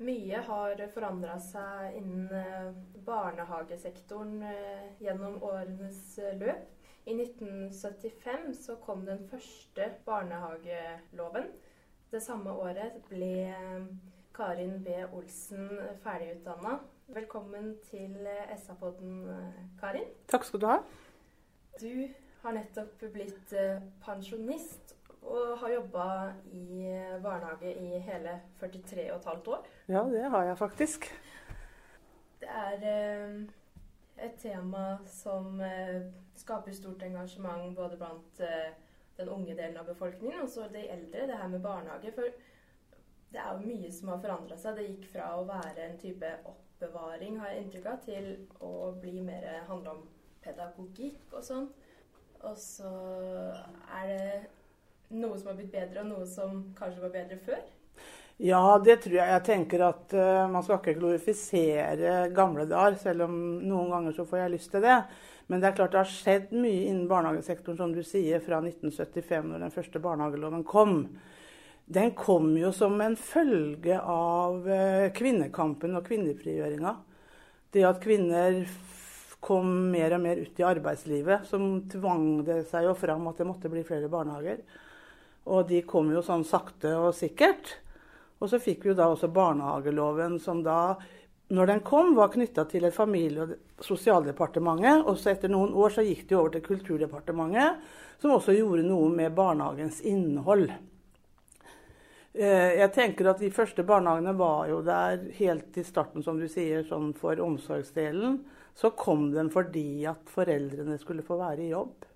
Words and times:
Mye 0.00 0.38
har 0.46 0.80
forandra 0.94 1.34
seg 1.44 1.96
innen 1.98 2.30
eh, 2.32 2.68
barnehagesektoren 3.04 4.38
eh, 4.48 4.86
gjennom 5.04 5.34
årenes 5.44 5.98
eh, 6.18 6.38
løp. 6.40 6.70
I 7.04 7.16
1975 7.18 8.46
så 8.62 8.78
kom 8.80 9.04
den 9.04 9.26
første 9.28 9.90
barnehageloven. 10.06 11.50
Det 12.12 12.22
samme 12.24 12.54
året 12.62 12.96
ble 13.10 13.52
Karin 14.36 14.78
B. 14.84 14.94
Olsen 15.12 15.68
ferdigutdanna. 16.04 16.78
Velkommen 17.12 17.74
til 17.90 18.16
SA-podden, 18.56 19.26
Karin. 19.80 20.08
Takk 20.32 20.48
skal 20.48 20.62
du 20.62 20.68
ha. 20.70 20.78
Du 21.80 21.92
har 22.44 22.56
nettopp 22.56 23.04
blitt 23.12 23.52
pensjonist 24.04 24.94
og 25.22 25.58
har 25.60 25.72
jobba 25.74 26.06
i 26.52 26.86
eh, 26.88 27.16
barnehage 27.22 27.74
i 27.76 27.98
hele 28.06 28.40
43,5 28.60 29.48
år. 29.52 29.66
Ja, 29.88 30.04
det 30.08 30.24
har 30.32 30.44
jeg 30.44 30.58
faktisk. 30.58 31.10
Det 32.40 32.48
er 32.48 32.84
eh, 32.88 33.40
et 34.24 34.36
tema 34.40 34.98
som 35.06 35.60
eh, 35.60 36.06
skaper 36.36 36.72
stort 36.72 37.02
engasjement 37.02 37.76
både 37.76 37.98
blant 38.00 38.40
eh, 38.40 38.72
den 39.16 39.28
unge 39.28 39.54
delen 39.54 39.76
av 39.76 39.90
befolkningen 39.90 40.46
og 40.46 40.48
så 40.48 40.68
de 40.72 40.86
eldre, 40.88 41.26
det 41.28 41.36
her 41.36 41.48
med 41.52 41.60
barnehage. 41.60 42.12
For 42.16 42.32
det 43.30 43.42
er 43.42 43.52
jo 43.52 43.66
mye 43.66 43.90
som 43.92 44.14
har 44.14 44.22
forandra 44.24 44.56
seg. 44.56 44.78
Det 44.78 44.88
gikk 44.88 45.10
fra 45.12 45.34
å 45.36 45.44
være 45.48 45.84
en 45.84 46.00
type 46.00 46.32
oppbevaring, 46.48 47.36
har 47.40 47.52
jeg 47.52 47.66
inntrykk 47.66 47.90
av, 47.92 48.00
til 48.06 48.30
å 48.64 48.72
bli 49.02 49.20
mer 49.24 49.46
handle 49.68 49.98
om 49.98 50.06
pedagogikk 50.40 51.36
og 51.36 51.44
sånn. 51.44 51.68
Og 52.40 52.56
så 52.56 52.90
er 54.00 54.08
det 54.08 54.24
noe 55.10 55.38
som 55.38 55.50
har 55.50 55.58
blitt 55.58 55.72
bedre, 55.74 56.02
og 56.02 56.10
noe 56.12 56.26
som 56.28 56.62
kanskje 56.78 57.04
var 57.04 57.14
bedre 57.14 57.38
før. 57.44 57.60
Ja, 58.40 58.78
det 58.80 59.02
tror 59.04 59.18
jeg. 59.18 59.32
Jeg 59.34 59.44
tenker 59.44 59.82
at 59.84 60.14
uh, 60.16 60.46
man 60.48 60.64
skal 60.64 60.78
ikke 60.78 60.96
glorifisere 60.96 62.30
gamle 62.32 62.64
dager, 62.70 62.96
selv 63.02 63.26
om 63.26 63.34
noen 63.60 63.90
ganger 63.92 64.16
så 64.16 64.24
får 64.28 64.44
jeg 64.44 64.54
lyst 64.54 64.72
til 64.72 64.86
det. 64.86 64.96
Men 65.50 65.60
det 65.60 65.68
er 65.68 65.76
klart 65.76 65.92
det 65.92 66.00
har 66.00 66.08
skjedd 66.14 66.54
mye 66.54 66.86
innen 66.86 67.10
barnehagesektoren, 67.10 67.76
som 67.76 67.92
du 67.92 68.00
sier, 68.06 68.40
fra 68.40 68.62
1975, 68.62 69.50
når 69.50 69.66
den 69.66 69.74
første 69.74 70.00
barnehageloven 70.00 70.64
kom. 70.64 71.02
Den 71.90 72.14
kom 72.16 72.54
jo 72.56 72.70
som 72.72 72.96
en 73.04 73.18
følge 73.18 73.98
av 74.00 74.64
uh, 74.64 75.10
kvinnekampen 75.12 75.98
og 75.98 76.06
kvinnefrigjøringa. 76.08 76.96
Det 77.74 77.84
at 77.86 78.00
kvinner 78.02 78.62
kom 79.40 79.68
mer 79.92 80.14
og 80.16 80.24
mer 80.24 80.40
ut 80.40 80.60
i 80.60 80.64
arbeidslivet, 80.64 81.44
som 81.48 81.82
tvang 81.92 82.44
det 82.46 82.62
seg 82.70 82.88
jo 82.88 82.96
fram 82.96 83.28
at 83.28 83.40
det 83.40 83.48
måtte 83.48 83.70
bli 83.72 83.84
flere 83.84 84.08
barnehager. 84.12 84.64
Og 85.50 85.66
de 85.68 85.80
kom 85.82 86.10
jo 86.14 86.22
sånn 86.22 86.44
sakte 86.46 86.92
og 86.98 87.14
sikkert. 87.18 87.74
Og 88.40 88.48
så 88.52 88.60
fikk 88.62 88.84
vi 88.84 88.92
jo 88.92 88.98
da 88.98 89.08
også 89.12 89.28
barnehageloven, 89.34 90.38
som 90.40 90.62
da, 90.64 90.94
når 91.52 91.72
den 91.72 91.82
kom, 91.84 92.14
var 92.16 92.30
knytta 92.32 92.64
til 92.70 92.86
et 92.86 92.94
familie- 92.96 93.44
og 93.44 93.84
sosialdepartementet. 93.84 95.02
Og 95.04 95.18
så 95.18 95.34
etter 95.34 95.52
noen 95.52 95.74
år 95.74 95.96
så 95.96 96.06
gikk 96.06 96.30
jo 96.30 96.44
over 96.44 96.54
til 96.54 96.64
Kulturdepartementet, 96.68 97.82
som 98.22 98.36
også 98.36 98.54
gjorde 98.56 98.86
noe 98.86 99.10
med 99.12 99.34
barnehagens 99.36 100.00
innhold. 100.08 100.70
Eh, 102.32 102.78
Jeg 102.78 102.92
tenker 102.94 103.30
at 103.30 103.40
De 103.40 103.50
første 103.50 103.82
barnehagene 103.82 104.36
var 104.38 104.68
jo 104.70 104.80
der 104.86 105.26
helt 105.40 105.76
i 105.76 105.82
starten, 105.84 106.22
som 106.22 106.38
du 106.38 106.46
sier, 106.48 106.84
sånn 106.86 107.12
for 107.18 107.34
omsorgsdelen. 107.42 108.38
Så 108.74 108.94
kom 108.96 109.32
den 109.34 109.50
fordi 109.50 110.06
at 110.06 110.30
foreldrene 110.30 110.96
skulle 110.98 111.26
få 111.26 111.36
være 111.40 111.66
i 111.66 111.72
jobb. 111.74 112.06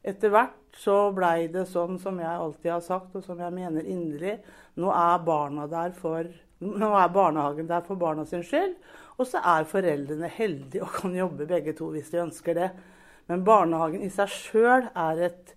Etter 0.00 0.32
hvert 0.32 0.78
så 0.80 1.10
blei 1.12 1.50
det 1.52 1.66
sånn 1.68 1.98
som 2.00 2.20
jeg 2.22 2.30
alltid 2.30 2.70
har 2.72 2.84
sagt, 2.84 3.16
og 3.18 3.24
som 3.24 3.40
jeg 3.42 3.52
mener 3.52 3.84
inderlig. 3.84 4.38
Nå 4.80 4.92
er, 4.94 5.92
for, 5.98 6.30
nå 6.60 6.90
er 6.96 7.12
barnehagen 7.12 7.68
der 7.68 7.84
for 7.84 8.00
barna 8.00 8.24
sin 8.28 8.44
skyld. 8.46 8.78
Og 9.20 9.28
så 9.28 9.42
er 9.44 9.68
foreldrene 9.68 10.30
heldige 10.32 10.86
og 10.86 10.94
kan 11.02 11.16
jobbe 11.16 11.48
begge 11.50 11.74
to 11.76 11.90
hvis 11.92 12.08
de 12.14 12.22
ønsker 12.22 12.56
det. 12.56 12.70
Men 13.28 13.44
barnehagen 13.44 14.06
i 14.06 14.12
seg 14.12 14.32
sjøl 14.32 14.88
er 14.88 15.26
et 15.28 15.52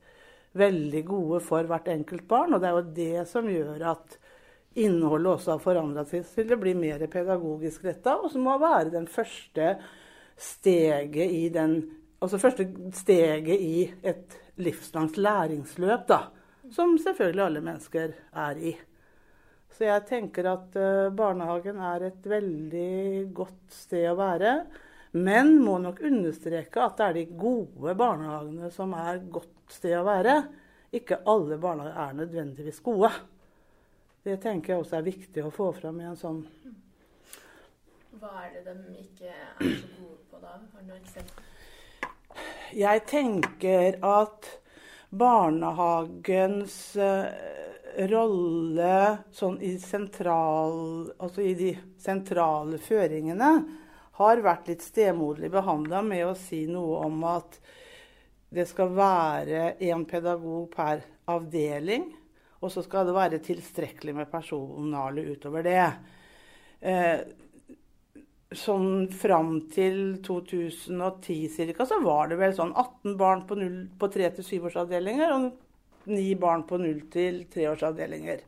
veldig 0.59 1.05
gode 1.07 1.39
for 1.45 1.65
hvert 1.69 1.87
enkelt 1.93 2.27
barn. 2.27 2.53
Og 2.53 2.61
det 2.61 2.69
er 2.69 2.77
jo 2.77 2.93
det 2.99 3.25
som 3.31 3.47
gjør 3.49 3.87
at 3.93 4.19
innholdet 4.83 5.37
også 5.37 5.55
har 5.55 5.63
forandra 5.63 6.03
seg 6.09 6.27
til 6.33 6.49
det 6.49 6.59
blir 6.59 6.77
mer 6.77 7.05
pedagogisk 7.11 7.85
retta, 7.85 8.17
og 8.17 8.31
som 8.33 8.45
må 8.47 8.57
være 8.61 8.93
den 8.93 9.05
første 9.07 9.75
steget 10.39 11.29
i 11.29 11.45
den 11.53 11.77
Altså 12.23 12.39
første 12.39 12.63
steget 12.95 13.59
i 13.59 13.83
et 14.07 14.37
livslangt 14.63 15.17
læringsløp, 15.19 16.05
da. 16.07 16.19
Som 16.71 16.95
selvfølgelig 16.97 17.43
alle 17.43 17.61
mennesker 17.65 18.13
er 18.31 18.59
i. 18.63 18.71
Så 19.73 19.89
jeg 19.89 20.05
tenker 20.07 20.47
at 20.47 20.77
eh, 20.79 21.09
barnehagen 21.11 21.81
er 21.83 22.05
et 22.07 22.27
veldig 22.29 23.33
godt 23.35 23.75
sted 23.75 24.05
å 24.07 24.15
være. 24.15 24.53
Men 25.19 25.57
må 25.61 25.75
nok 25.83 25.99
understreke 26.05 26.81
at 26.81 26.95
det 26.97 27.07
er 27.09 27.17
de 27.17 27.25
gode 27.43 27.95
barnehagene 27.99 28.71
som 28.71 28.95
er 28.97 29.19
godt 29.33 29.75
sted 29.75 29.97
å 29.97 30.05
være. 30.07 30.37
Ikke 30.95 31.19
alle 31.27 31.59
barnehager 31.59 31.99
er 32.05 32.19
nødvendigvis 32.21 32.79
gode. 32.85 33.11
Det 34.23 34.37
tenker 34.45 34.73
jeg 34.73 34.85
også 34.85 35.01
er 35.01 35.09
viktig 35.09 35.43
å 35.43 35.51
få 35.51 35.73
fram 35.75 35.99
i 35.99 36.07
en 36.07 36.15
sånn 36.15 36.45
Hva 38.21 38.45
er 38.45 38.53
det 38.55 38.77
de 38.77 39.01
ikke 39.01 39.27
er 39.27 39.57
så 39.59 39.89
gode 39.97 40.21
på 40.31 40.39
da? 40.39 40.55
Har 40.55 40.85
du 40.85 40.87
noen 40.87 41.01
eksempel? 41.01 41.52
Jeg 42.73 43.03
tenker 43.05 43.99
at 44.01 44.47
barnehagens 45.13 46.77
eh, 46.97 47.51
rolle 48.09 48.95
sånn 49.35 49.59
i, 49.61 49.75
sentral, 49.77 51.11
altså 51.21 51.43
i 51.45 51.53
de 51.57 51.73
sentrale 52.01 52.79
føringene 52.81 53.51
har 54.17 54.41
vært 54.45 54.71
litt 54.71 54.85
stemoderlig 54.85 55.51
behandla 55.53 56.01
med 56.05 56.25
å 56.25 56.33
si 56.37 56.63
noe 56.69 57.03
om 57.05 57.21
at 57.29 57.59
det 58.53 58.65
skal 58.69 58.91
være 58.93 59.75
én 59.81 60.05
pedagog 60.09 60.67
per 60.73 61.01
avdeling, 61.29 62.09
og 62.61 62.73
så 62.73 62.83
skal 62.85 63.07
det 63.09 63.15
være 63.17 63.41
tilstrekkelig 63.43 64.13
med 64.17 64.29
personale 64.31 65.25
utover 65.33 65.65
det. 65.65 65.87
Sånn 68.57 69.07
fram 69.09 69.55
til 69.73 70.17
2010 70.25 71.73
ca. 71.73 71.85
så 71.89 71.99
var 72.03 72.29
det 72.29 72.39
vel 72.41 72.55
sånn 72.55 72.73
18 72.73 73.15
barn 73.17 73.45
på, 73.49 73.57
0, 73.59 73.77
på 73.99 74.09
3-7-årsavdelinger 74.13 75.33
og 75.35 75.47
9 76.09 76.35
barn 76.41 76.65
på 76.69 76.77
0 76.81 76.99
til 77.13 77.43
3-årsavdelinger. 77.53 78.43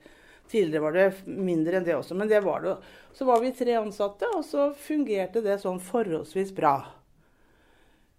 Tidligere 0.51 0.83
var 0.83 0.93
det 0.93 1.07
mindre 1.25 1.79
enn 1.79 1.87
det 1.87 1.95
også, 1.97 2.17
men 2.17 2.29
det 2.29 2.43
var 2.45 2.61
det. 2.61 2.75
Så 3.17 3.25
var 3.25 3.41
vi 3.41 3.53
tre 3.55 3.79
ansatte, 3.79 4.29
og 4.35 4.45
så 4.45 4.69
fungerte 4.77 5.41
det 5.41 5.57
sånn 5.63 5.79
forholdsvis 5.81 6.53
bra. 6.53 6.75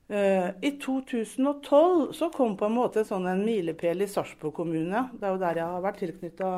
Eh, 0.09 0.49
I 0.63 0.73
2012 0.83 2.13
så 2.13 2.31
kom 2.35 2.57
på 2.59 2.67
en 2.67 2.77
måte 2.77 3.05
sånn 3.07 3.27
en 3.31 3.45
milepæl 3.47 4.03
i 4.03 4.11
Sarpsborg 4.11 4.55
kommune. 4.59 5.09
Det 5.15 5.27
er 5.27 5.35
jo 5.35 5.43
der 5.43 5.63
jeg 5.63 5.73
har 5.77 5.87
vært 5.87 6.03
tilknytta 6.03 6.51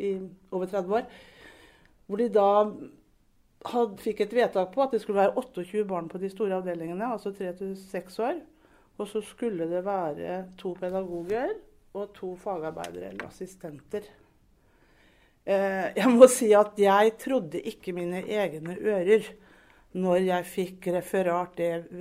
i 0.00 0.14
over 0.52 0.70
30 0.70 0.96
år. 1.00 1.10
Hvor 2.08 2.20
de 2.20 2.28
da 2.32 2.50
had, 3.66 3.96
fikk 4.02 4.22
et 4.22 4.34
vedtak 4.36 4.70
på 4.74 4.84
at 4.84 4.94
det 4.94 5.00
skulle 5.02 5.20
være 5.22 5.34
28 5.40 5.84
barn 5.88 6.08
på 6.10 6.20
de 6.22 6.30
store 6.30 6.60
avdelingene, 6.60 7.12
altså 7.12 7.32
3-6 7.34 8.20
år. 8.22 8.38
Og 8.98 9.06
så 9.06 9.22
skulle 9.22 9.68
det 9.70 9.84
være 9.86 10.38
to 10.58 10.74
pedagoger 10.78 11.52
og 11.94 12.14
to 12.14 12.32
fagarbeidere 12.38 13.12
eller 13.12 13.28
assistenter. 13.28 14.06
Eh, 15.48 15.86
jeg 15.96 16.10
må 16.12 16.26
si 16.30 16.50
at 16.52 16.78
jeg 16.78 17.14
trodde 17.22 17.60
ikke 17.70 17.94
mine 17.96 18.24
egne 18.26 18.76
ører 18.76 19.28
når 19.96 20.18
jeg 20.26 20.44
fikk 20.44 20.90
det, 20.90 21.04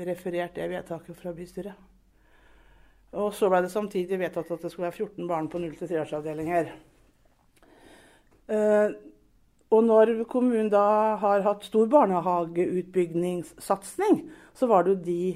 referert 0.10 0.56
det 0.58 0.70
vedtaket 0.70 1.16
fra 1.16 1.32
bystyret. 1.32 1.86
Og 3.18 3.32
så 3.34 3.48
ble 3.50 3.62
det 3.64 3.72
samtidig 3.72 4.20
vedtatt 4.20 4.52
at 4.52 4.66
det 4.66 4.72
skulle 4.72 4.90
være 4.90 5.06
14 5.06 5.30
barn 5.30 5.48
på 5.50 5.62
0-3-årsavdelinger. 5.64 6.74
Uh, 8.48 8.92
og 9.68 9.84
når 9.84 10.24
kommunen 10.32 10.70
da 10.72 11.20
har 11.20 11.42
hatt 11.44 11.66
stor 11.68 11.90
barnehageutbyggingssatsing, 11.92 14.22
så 14.56 14.64
var 14.72 14.84
det 14.84 14.92
jo 14.94 15.04
de, 15.04 15.36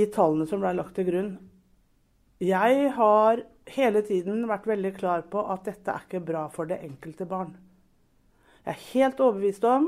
de 0.00 0.06
tallene 0.14 0.46
som 0.48 0.60
ble 0.62 0.70
lagt 0.78 0.94
til 0.96 1.04
grunn. 1.10 1.32
Jeg 2.40 2.92
har 2.96 3.34
hele 3.74 4.00
tiden 4.06 4.48
vært 4.48 4.66
veldig 4.70 4.92
klar 4.96 5.22
på 5.28 5.38
at 5.52 5.64
dette 5.68 5.90
er 5.92 6.00
ikke 6.06 6.24
bra 6.24 6.48
for 6.52 6.64
det 6.70 6.84
enkelte 6.86 7.24
barn. 7.28 7.52
Jeg 8.64 8.72
er 8.72 8.86
helt 8.94 9.20
overbevist 9.20 9.64
om 9.68 9.84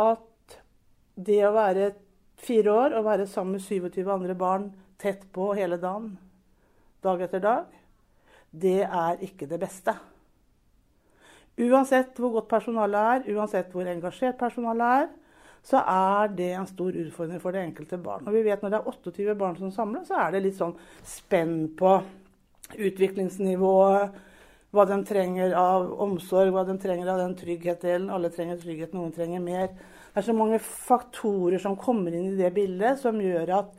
at 0.00 0.56
det 1.16 1.46
å 1.46 1.56
være 1.56 1.92
fire 2.38 2.70
år 2.84 2.90
og 2.98 3.08
være 3.08 3.26
sammen 3.30 3.52
med 3.56 3.62
27 3.64 4.12
andre 4.12 4.34
barn 4.38 4.64
tett 5.00 5.22
på 5.32 5.54
hele 5.56 5.76
dagen, 5.80 6.18
dag 7.02 7.20
etter 7.24 7.40
dag, 7.42 7.64
det 8.50 8.82
er 8.84 9.18
ikke 9.24 9.46
det 9.48 9.60
beste. 9.62 9.94
Uansett 11.58 12.18
hvor 12.20 12.36
godt 12.36 12.50
personalet 12.50 12.98
er, 13.14 13.32
uansett 13.34 13.72
hvor 13.74 13.88
engasjert 13.90 14.38
personalet 14.38 15.02
er, 15.02 15.08
så 15.68 15.80
er 15.82 16.30
det 16.38 16.52
en 16.54 16.68
stor 16.68 16.94
utfordring 16.94 17.40
for 17.42 17.54
det 17.54 17.64
enkelte 17.66 17.98
barn. 18.00 18.26
Og 18.26 18.36
vi 18.36 18.44
vet 18.46 18.62
Når 18.62 18.70
det 18.70 18.78
er 18.78 18.88
28 18.88 19.34
barn 19.34 19.58
som 19.58 19.72
samles, 19.74 20.08
så 20.08 20.20
er 20.22 20.32
det 20.32 20.44
litt 20.44 20.58
sånn 20.58 20.76
spenn 21.04 21.68
på 21.76 21.98
utviklingsnivået. 22.78 24.24
Hva 24.70 24.84
de 24.84 24.98
trenger 25.08 25.54
av 25.56 25.88
omsorg, 26.04 26.52
hva 26.52 26.64
de 26.68 26.76
trenger 26.80 27.08
av 27.08 27.22
den 27.22 27.34
tryggheten. 27.40 28.10
Alle 28.12 28.30
trenger 28.30 28.60
trygghet, 28.60 28.94
noen 28.94 29.14
trenger 29.16 29.40
mer. 29.40 29.70
Det 29.72 30.22
er 30.22 30.26
så 30.28 30.36
mange 30.36 30.58
faktorer 30.62 31.60
som 31.62 31.76
kommer 31.80 32.14
inn 32.14 32.34
i 32.34 32.38
det 32.38 32.52
bildet, 32.54 33.00
som 33.00 33.20
gjør 33.20 33.54
at 33.62 33.72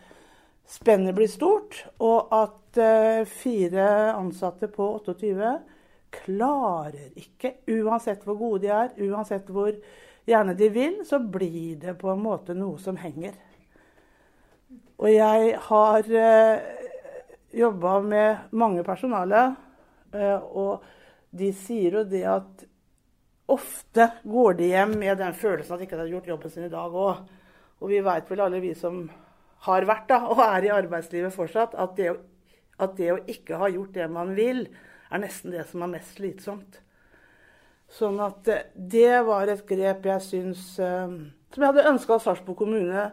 spennet 0.70 1.16
blir 1.18 1.30
stort, 1.30 1.84
og 2.02 2.34
at 2.34 2.80
uh, 2.82 3.22
fire 3.30 3.86
ansatte 4.16 4.70
på 4.74 4.88
28 4.98 5.30
klarer 6.14 7.12
ikke, 7.20 7.60
uansett 7.80 8.24
hvor 8.26 8.38
gode 8.40 8.64
de 8.66 8.72
er, 8.74 8.94
uansett 9.10 9.50
hvor 9.54 9.72
gjerne 10.30 10.56
de 10.58 10.70
vil, 10.74 11.00
så 11.06 11.20
blir 11.20 11.80
det 11.82 11.96
på 12.02 12.12
en 12.14 12.24
måte 12.24 12.56
noe 12.58 12.80
som 12.82 12.98
henger. 13.00 13.38
Og 15.00 15.10
jeg 15.14 15.54
har 15.70 16.10
eh, 16.22 16.66
jobba 17.56 18.00
med 18.04 18.56
mange 18.60 18.84
personale, 18.84 19.46
eh, 20.14 20.36
og 20.36 20.84
de 21.30 21.54
sier 21.56 22.00
jo 22.00 22.04
det 22.10 22.26
at 22.28 22.66
ofte 23.50 24.10
går 24.30 24.60
de 24.60 24.70
hjem 24.74 24.98
med 25.02 25.18
den 25.22 25.34
følelsen 25.38 25.74
at 25.74 25.82
de 25.82 25.88
ikke 25.88 25.98
hadde 25.98 26.14
gjort 26.14 26.30
jobben 26.34 26.54
sin 26.54 26.68
i 26.68 26.74
dag 26.74 26.94
òg. 26.94 27.24
Og 27.80 27.90
vi 27.90 28.02
veit 28.04 28.28
vel 28.30 28.44
alle 28.44 28.62
vi 28.62 28.74
som 28.78 29.06
har 29.66 29.88
vært 29.88 30.10
da, 30.12 30.20
og 30.30 30.42
er 30.44 30.68
i 30.68 30.74
arbeidslivet 30.74 31.36
fortsatt, 31.36 31.76
at 31.80 31.96
det, 31.98 32.12
at 32.80 32.96
det, 33.00 33.10
å, 33.14 33.20
ikke 33.28 33.60
ha 33.60 33.70
gjort 33.72 33.96
det 33.96 34.08
man 34.12 34.36
vil, 34.38 34.66
er 35.10 35.24
nesten 35.24 35.54
det 35.54 35.66
som 35.70 35.84
er 35.84 35.94
mest 35.96 36.18
slitsomt. 36.18 36.80
Sånn 37.90 38.20
at 38.22 38.48
eh, 38.52 38.70
det 38.74 39.22
var 39.28 39.50
et 39.50 39.66
grep 39.68 40.06
jeg 40.06 40.22
syns 40.22 40.64
eh, 40.78 41.14
Som 41.50 41.64
jeg 41.64 41.72
hadde 41.72 41.90
ønska 41.90 42.16
at 42.16 42.26
Sarpsborg 42.26 42.58
kommune 42.60 43.08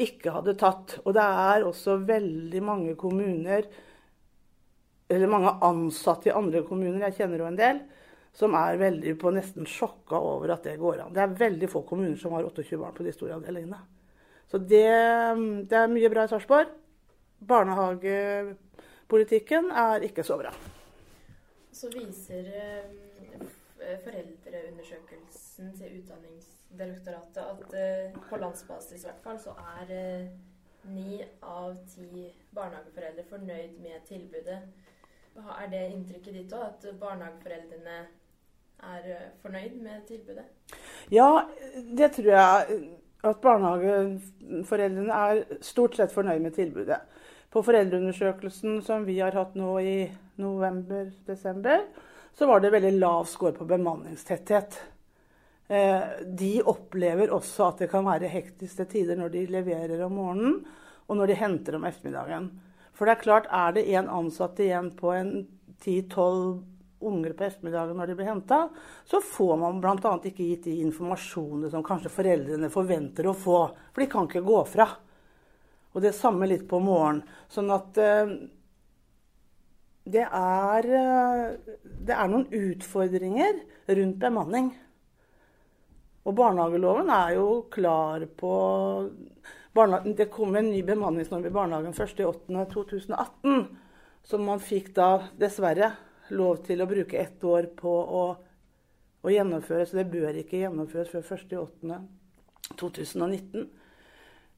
ikke 0.00 0.32
hadde 0.34 0.54
tatt. 0.60 0.98
Og 1.04 1.14
det 1.16 1.24
er 1.24 1.64
også 1.64 1.96
veldig 2.08 2.62
mange 2.64 2.94
kommuner, 3.00 3.62
eller 5.10 5.28
mange 5.32 5.52
ansatte 5.66 6.28
i 6.30 6.36
andre 6.36 6.62
kommuner, 6.64 7.06
jeg 7.08 7.16
kjenner 7.18 7.38
jo 7.42 7.48
en 7.50 7.58
del, 7.58 7.76
som 8.36 8.50
er 8.56 8.80
veldig 8.80 9.12
på 9.20 9.28
nesten 9.34 9.64
sjokka 9.68 10.16
over 10.22 10.48
at 10.54 10.64
det 10.68 10.80
går 10.80 10.96
an. 11.04 11.14
Det 11.16 11.22
er 11.24 11.40
veldig 11.40 11.68
få 11.68 11.80
kommuner 11.88 12.18
som 12.20 12.32
har 12.36 12.44
28 12.48 12.80
barn 12.80 12.96
på 12.96 13.04
de 13.04 13.12
store 13.16 13.36
avdelingene. 13.36 13.80
Så 14.50 14.56
det, 14.58 14.90
det 15.70 15.76
er 15.78 15.92
mye 15.92 16.10
bra 16.12 16.20
i 16.24 16.30
Sarpsborg. 16.30 16.68
Barnehagepolitikken 17.50 19.64
er 19.72 19.98
ikke 20.06 20.24
så 20.26 20.36
bra. 20.40 20.52
Så 21.80 21.88
viser 21.88 22.48
eh, 22.60 23.44
foreldreundersøkelsen 24.04 25.70
til 25.78 25.94
Utdanningsdirektoratet 26.00 27.38
at 27.40 27.76
eh, 27.80 28.18
på 28.28 28.36
landsbasis 28.36 29.06
hvert 29.06 29.22
fall 29.24 29.38
så 29.40 29.54
er 29.78 29.92
eh, 29.96 30.26
ni 30.92 31.22
av 31.40 31.78
ti 31.88 32.26
barnehageforeldre 32.52 33.24
fornøyd 33.30 33.78
med 33.80 34.04
tilbudet. 34.10 34.58
Er 35.40 35.70
det 35.72 35.80
inntrykket 35.94 36.36
ditt 36.36 36.52
òg, 36.52 36.66
at 36.68 37.00
barnehageforeldrene 37.00 37.96
er 38.90 39.30
fornøyd 39.40 39.80
med 39.80 40.04
tilbudet? 40.10 40.44
Ja, 41.08 41.46
det 41.96 42.10
tror 42.18 42.32
jeg. 42.34 42.80
At 43.24 43.40
barnehageforeldrene 43.40 45.24
er 45.30 45.62
stort 45.64 45.96
sett 45.96 46.12
fornøyd 46.12 46.44
med 46.44 46.58
tilbudet. 46.60 47.00
På 47.50 47.62
foreldreundersøkelsen 47.66 48.78
som 48.86 49.04
vi 49.08 49.18
har 49.18 49.34
hatt 49.34 49.56
nå 49.58 49.74
i 49.82 49.96
november-desember, 50.38 51.82
så 52.36 52.46
var 52.46 52.62
det 52.62 52.70
veldig 52.76 52.92
lav 53.00 53.26
score 53.26 53.56
på 53.56 53.66
bemanningstetthet. 53.66 54.78
Eh, 55.70 56.04
de 56.26 56.52
opplever 56.62 57.30
også 57.34 57.68
at 57.68 57.82
det 57.82 57.90
kan 57.90 58.06
være 58.06 58.30
hektiske 58.30 58.86
tider 58.90 59.18
når 59.18 59.34
de 59.34 59.44
leverer 59.50 60.00
om 60.06 60.14
morgenen 60.18 60.56
og 61.10 61.18
når 61.18 61.30
de 61.30 61.38
henter 61.42 61.76
om 61.78 61.86
ettermiddagen. 61.86 62.48
For 62.94 63.06
det 63.06 63.16
er 63.16 63.24
klart, 63.24 63.46
er 63.50 63.74
det 63.74 63.88
én 63.90 64.10
ansatt 64.10 64.58
igjen 64.62 64.92
på 64.94 65.10
en 65.14 65.32
10-12 65.82 66.60
unger 67.10 67.34
på 67.34 67.46
ettermiddagen 67.46 67.96
når 67.98 68.10
de 68.10 68.16
blir 68.18 68.28
henta, 68.28 68.64
så 69.08 69.22
får 69.24 69.54
man 69.58 69.78
bl.a. 69.82 70.16
ikke 70.30 70.46
gitt 70.52 70.66
de 70.68 70.76
informasjonene 70.84 71.70
som 71.72 71.84
kanskje 71.86 72.12
foreldrene 72.12 72.70
forventer 72.70 73.26
å 73.30 73.34
få. 73.34 73.60
For 73.90 74.04
de 74.04 74.10
kan 74.12 74.28
ikke 74.28 74.44
gå 74.46 74.58
fra. 74.70 74.86
Og 75.94 76.02
det 76.04 76.12
samme 76.14 76.46
litt 76.46 76.68
på 76.70 76.78
morgenen. 76.82 77.24
Sånn 77.50 77.70
at 77.74 77.98
eh, 77.98 78.30
det, 80.10 80.26
er, 80.26 80.86
uh, 80.86 81.50
det 81.82 82.14
er 82.14 82.28
noen 82.30 82.46
utfordringer 82.54 83.58
rundt 83.90 84.18
bemanning. 84.22 84.70
Og 86.26 86.34
barnehageloven 86.36 87.08
er 87.14 87.30
jo 87.38 87.46
klar 87.72 88.26
på 88.38 88.52
Det 90.18 90.26
kom 90.32 90.56
en 90.58 90.70
ny 90.70 90.82
bemanningsnorm 90.84 91.46
i 91.46 91.50
barnehagen 91.54 91.94
1.8.2018, 91.94 93.64
som 94.26 94.44
man 94.44 94.60
fikk 94.60 94.94
da, 94.96 95.22
dessverre, 95.38 95.92
lov 96.34 96.56
til 96.66 96.82
å 96.82 96.86
bruke 96.90 97.18
ett 97.18 97.44
år 97.44 97.66
på 97.78 97.90
å, 97.90 98.36
å 99.22 99.28
gjennomføre, 99.30 99.86
så 99.86 99.96
det 100.00 100.12
bør 100.12 100.34
ikke 100.42 100.58
gjennomføres 100.64 101.10
før 101.14 101.22
1.8.2019. 101.38 103.68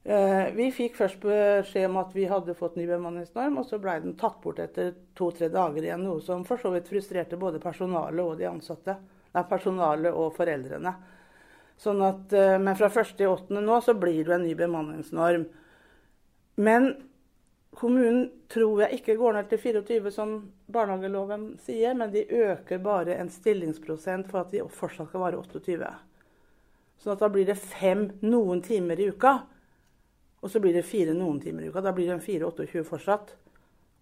Eh, 0.03 0.49
vi 0.55 0.67
fikk 0.75 0.97
først 0.99 1.21
beskjed 1.23 1.87
om 1.87 2.01
at 2.01 2.11
vi 2.15 2.25
hadde 2.27 2.55
fått 2.59 2.75
ny 2.75 2.87
bemanningsnorm, 2.89 3.61
og 3.61 3.67
så 3.69 3.79
ble 3.79 3.95
den 4.03 4.17
tatt 4.19 4.41
bort 4.43 4.59
etter 4.59 4.91
to-tre 5.15 5.47
dager 5.53 5.85
igjen, 5.85 6.03
noe 6.03 6.19
som 6.21 6.43
for 6.47 6.59
så 6.59 6.73
vidt 6.73 6.91
frustrerte 6.91 7.39
både 7.39 7.61
personalet 7.63 8.23
og 8.23 8.35
de 8.41 8.49
ansatte. 8.49 8.97
Nei, 9.33 9.45
personalet 9.49 10.11
og 10.11 10.35
foreldrene. 10.35 10.93
Sånn 11.79 12.03
at, 12.05 12.35
eh, 12.35 12.57
men 12.59 12.75
fra 12.75 12.91
1.8. 12.91 13.61
nå 13.63 13.79
så 13.81 13.95
blir 13.95 14.25
det 14.27 14.35
en 14.35 14.47
ny 14.47 14.53
bemanningsnorm. 14.59 15.47
Men 16.57 16.93
Kommunen 17.73 18.27
tror 18.53 18.83
jeg 18.83 18.99
ikke 18.99 19.15
går 19.17 19.33
ned 19.33 19.47
til 19.49 19.59
24, 19.81 20.11
som 20.13 20.33
barnehageloven 20.71 21.45
sier, 21.63 21.95
men 21.97 22.11
de 22.13 22.21
øker 22.29 22.81
bare 22.83 23.15
en 23.17 23.31
stillingsprosent 23.33 24.29
for 24.29 24.43
at 24.43 24.51
de 24.53 24.61
fortsatt 24.69 25.09
skal 25.09 25.23
være 25.23 25.39
28. 25.41 25.89
Sånn 27.01 27.15
at 27.15 27.23
da 27.23 27.31
blir 27.33 27.47
det 27.49 27.57
fem 27.57 28.05
noen 28.21 28.61
timer 28.63 29.01
i 29.01 29.09
uka. 29.09 29.39
Og 30.43 30.51
så 30.51 30.59
blir 30.59 30.75
det 30.75 30.83
fire 30.85 31.15
noen 31.15 31.39
timer 31.41 31.63
i 31.63 31.71
uka. 31.71 31.81
Da 31.81 31.93
blir 31.95 32.09
det 32.09 32.17
en 32.17 32.23
4-28 32.23 32.83
fortsatt. 32.87 33.31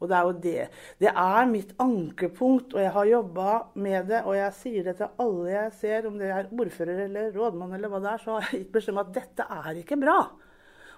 Og 0.01 0.09
det 0.09 0.17
er 0.17 0.25
jo 0.25 0.37
det. 0.41 0.61
Det 0.97 1.11
er 1.11 1.49
mitt 1.49 1.75
ankepunkt, 1.81 2.73
og 2.73 2.81
jeg 2.81 2.93
har 2.95 3.09
jobba 3.11 3.49
med 3.77 4.07
det. 4.09 4.23
Og 4.25 4.33
jeg 4.33 4.55
sier 4.57 4.87
det 4.87 4.95
til 4.97 5.21
alle 5.21 5.51
jeg 5.53 5.75
ser, 5.77 6.07
om 6.09 6.17
det 6.17 6.31
er 6.33 6.49
ordfører 6.49 7.03
eller 7.05 7.29
rådmann 7.35 7.75
eller 7.77 7.91
hva 7.91 8.01
det 8.01 8.15
er, 8.15 8.23
så 8.23 8.33
har 8.33 8.47
jeg 8.47 8.63
gitt 8.63 8.73
beskjed 8.73 8.95
om 8.95 9.03
at 9.03 9.13
dette 9.19 9.45
er 9.61 9.81
ikke 9.83 9.99
bra. 10.01 10.17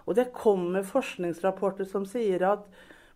Og 0.08 0.16
det 0.16 0.32
kommer 0.36 0.88
forskningsrapporter 0.88 1.88
som 1.88 2.08
sier 2.08 2.48
at 2.48 2.64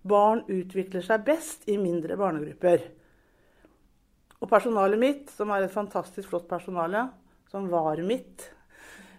barn 0.08 0.44
utvikler 0.52 1.04
seg 1.04 1.24
best 1.28 1.64
i 1.72 1.80
mindre 1.80 2.20
barnegrupper. 2.20 2.84
Og 4.38 4.52
personalet 4.52 5.00
mitt, 5.02 5.32
som 5.34 5.52
er 5.56 5.66
et 5.66 5.74
fantastisk 5.74 6.30
flott 6.30 6.48
personale, 6.52 7.08
som 7.52 7.72
var 7.72 8.04
mitt, 8.06 8.52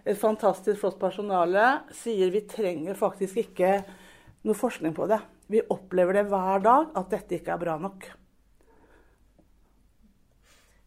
et 0.05 0.17
fantastisk 0.19 0.79
flott 0.81 0.99
personale, 1.01 1.65
sier 1.95 2.31
vi 2.33 2.45
trenger 2.47 2.97
faktisk 2.97 3.41
ikke 3.43 3.73
noe 4.47 4.57
forskning 4.57 4.95
på 4.95 5.09
det. 5.11 5.19
Vi 5.49 5.63
opplever 5.73 6.19
det 6.19 6.27
hver 6.29 6.63
dag 6.63 6.95
at 6.99 7.11
dette 7.11 7.39
ikke 7.39 7.55
er 7.55 7.63
bra 7.65 7.75
nok. 7.81 8.07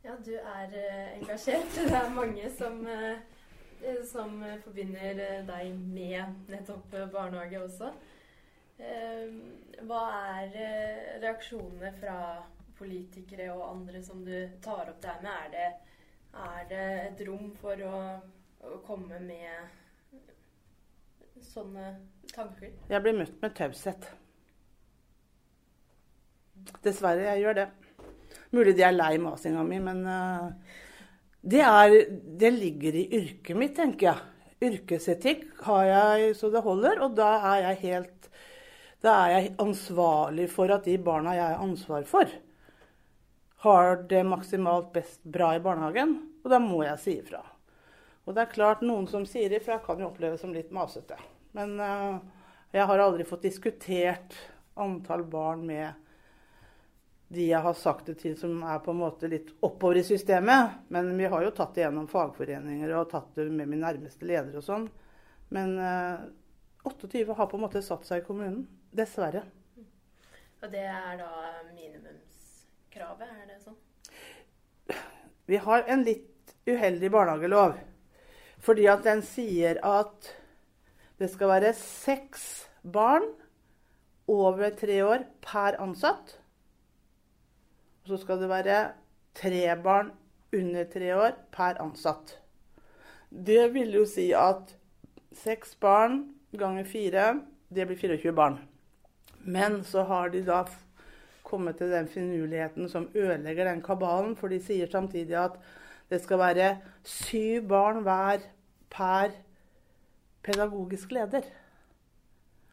Ja, 0.02 0.16
du 0.18 0.34
er 0.34 0.72
uh, 0.72 1.18
engasjert. 1.20 1.76
Det 1.78 1.94
er 1.94 2.08
mange 2.14 2.48
som 2.56 2.80
Eh, 3.82 4.02
som 4.04 4.42
eh, 4.42 4.58
forbinder 4.64 5.18
eh, 5.18 5.44
deg 5.46 5.74
med 5.74 6.50
nettopp 6.50 6.92
barnehage 7.12 7.62
også. 7.62 7.92
Hva 9.86 9.98
er 10.38 10.54
reaksjonene 11.22 11.90
fra 12.00 12.14
politikere 12.74 13.46
og 13.52 13.62
andre 13.68 14.00
som 14.02 14.24
du 14.26 14.32
tar 14.64 14.88
opp 14.90 14.98
det 15.04 15.12
her 15.12 15.20
med? 15.22 15.44
Er 15.44 15.52
det, 15.52 15.66
er 16.42 16.64
det 16.72 16.86
et 17.04 17.22
rom 17.28 17.52
for 17.60 17.84
å, 17.86 18.00
å 18.62 18.78
komme 18.86 19.18
med 19.22 19.70
sånne 21.42 21.94
tanker? 22.32 22.70
Jeg 22.90 23.04
blir 23.04 23.16
møtt 23.18 23.38
med 23.42 23.54
taushet. 23.58 24.08
Dessverre, 26.84 27.26
jeg 27.32 27.42
gjør 27.42 27.58
det. 27.58 27.68
Mulig 28.52 28.76
de 28.78 28.84
er 28.86 28.94
lei 28.94 29.16
masinga 29.20 29.64
mi, 29.66 29.80
men 29.82 30.04
uh, 30.06 30.52
det, 31.40 31.62
er, 31.64 31.96
det 32.38 32.52
ligger 32.54 32.98
i 33.00 33.08
yrket 33.18 33.58
mitt, 33.58 33.74
tenker 33.78 34.12
jeg. 34.12 34.28
Yrkesetikk 34.62 35.46
har 35.66 35.84
jeg 35.88 36.34
så 36.38 36.52
det 36.52 36.62
holder, 36.62 37.00
og 37.02 37.16
da 37.18 37.32
er 37.50 37.64
jeg 37.64 37.80
helt 37.82 38.28
Da 39.02 39.16
er 39.24 39.32
jeg 39.32 39.54
ansvarlig 39.58 40.44
for 40.52 40.70
at 40.70 40.84
de 40.86 40.94
barna 41.02 41.32
jeg 41.34 41.42
har 41.42 41.64
ansvar 41.64 42.04
for, 42.06 42.28
har 43.64 43.96
det 44.06 44.20
maksimalt 44.22 44.92
best 44.94 45.24
bra 45.26 45.56
i 45.56 45.62
barnehagen. 45.64 46.14
Og 46.44 46.50
da 46.50 46.60
må 46.62 46.84
jeg 46.86 47.02
si 47.02 47.16
ifra. 47.18 47.42
Og 48.24 48.36
det 48.36 48.44
er 48.44 48.54
klart, 48.54 48.84
noen 48.86 49.08
som 49.10 49.24
sier 49.26 49.52
ifra, 49.56 49.80
kan 49.82 50.00
jo 50.00 50.10
oppleves 50.10 50.42
som 50.44 50.54
litt 50.54 50.70
masete. 50.74 51.18
Men 51.56 51.74
uh, 51.80 52.20
jeg 52.72 52.86
har 52.88 53.02
aldri 53.02 53.26
fått 53.26 53.48
diskutert 53.48 54.36
antall 54.78 55.24
barn 55.28 55.66
med 55.66 55.98
de 57.32 57.46
jeg 57.48 57.64
har 57.64 57.74
sagt 57.76 58.10
det 58.10 58.18
til 58.20 58.34
som 58.36 58.58
er 58.68 58.80
på 58.84 58.92
en 58.92 59.00
måte 59.00 59.28
litt 59.30 59.50
oppover 59.64 60.02
i 60.02 60.04
systemet. 60.04 60.78
Men 60.92 61.10
vi 61.16 61.28
har 61.32 61.44
jo 61.44 61.54
tatt 61.56 61.74
det 61.74 61.86
gjennom 61.86 62.08
fagforeninger 62.10 62.92
og 62.96 63.08
tatt 63.10 63.30
det 63.38 63.48
med 63.48 63.70
min 63.70 63.82
nærmeste 63.82 64.28
leder 64.28 64.58
og 64.60 64.66
sånn. 64.66 64.86
Men 65.52 65.74
uh, 65.80 66.20
eh, 66.20 66.28
28 66.88 67.36
har 67.36 67.48
på 67.48 67.58
en 67.58 67.64
måte 67.64 67.82
satt 67.84 68.06
seg 68.08 68.22
i 68.22 68.26
kommunen. 68.26 68.66
Dessverre. 68.92 69.46
Og 70.62 70.70
det 70.70 70.84
er 70.86 71.16
da 71.18 71.30
minimumskravet, 71.72 73.28
er 73.28 73.48
det 73.48 73.58
sånn? 73.64 73.78
Vi 75.48 75.58
har 75.58 75.88
en 75.90 76.04
litt 76.06 76.52
uheldig 76.68 77.10
barnehagelov. 77.10 77.80
Fordi 78.62 78.86
at 78.90 79.02
den 79.04 79.22
sier 79.26 79.80
at 79.82 80.30
det 81.18 81.30
skal 81.32 81.50
være 81.50 81.74
seks 81.78 82.68
barn 82.82 83.26
over 84.30 84.70
tre 84.78 85.00
år 85.04 85.26
per 85.42 85.78
ansatt. 85.82 86.36
Og 88.02 88.12
så 88.12 88.20
skal 88.22 88.40
det 88.42 88.50
være 88.50 88.78
tre 89.38 89.64
barn 89.82 90.12
under 90.52 90.86
tre 90.90 91.10
år 91.16 91.36
per 91.54 91.80
ansatt. 91.82 92.36
Det 93.30 93.70
vil 93.74 93.94
jo 93.96 94.04
si 94.06 94.30
at 94.36 94.74
seks 95.32 95.74
barn 95.80 96.24
ganger 96.58 96.84
fire, 96.84 97.26
det 97.72 97.86
blir 97.88 97.96
24 97.96 98.32
barn. 98.36 98.58
Men 99.44 99.82
så 99.84 100.04
har 100.06 100.28
de 100.30 100.42
da 100.46 100.64
kommet 101.42 101.78
til 101.80 101.90
den 101.90 102.08
finurligheten 102.08 102.88
som 102.88 103.08
ødelegger 103.14 103.64
den 103.64 103.82
kabalen, 103.82 104.36
for 104.36 104.52
de 104.52 104.60
sier 104.62 104.90
samtidig 104.90 105.36
at 105.38 105.56
det 106.12 106.20
skal 106.20 106.40
være 106.42 106.68
syv 107.08 107.64
barn 107.70 108.02
hver 108.04 108.44
per 108.92 109.32
pedagogisk 110.44 111.14
leder. 111.16 111.46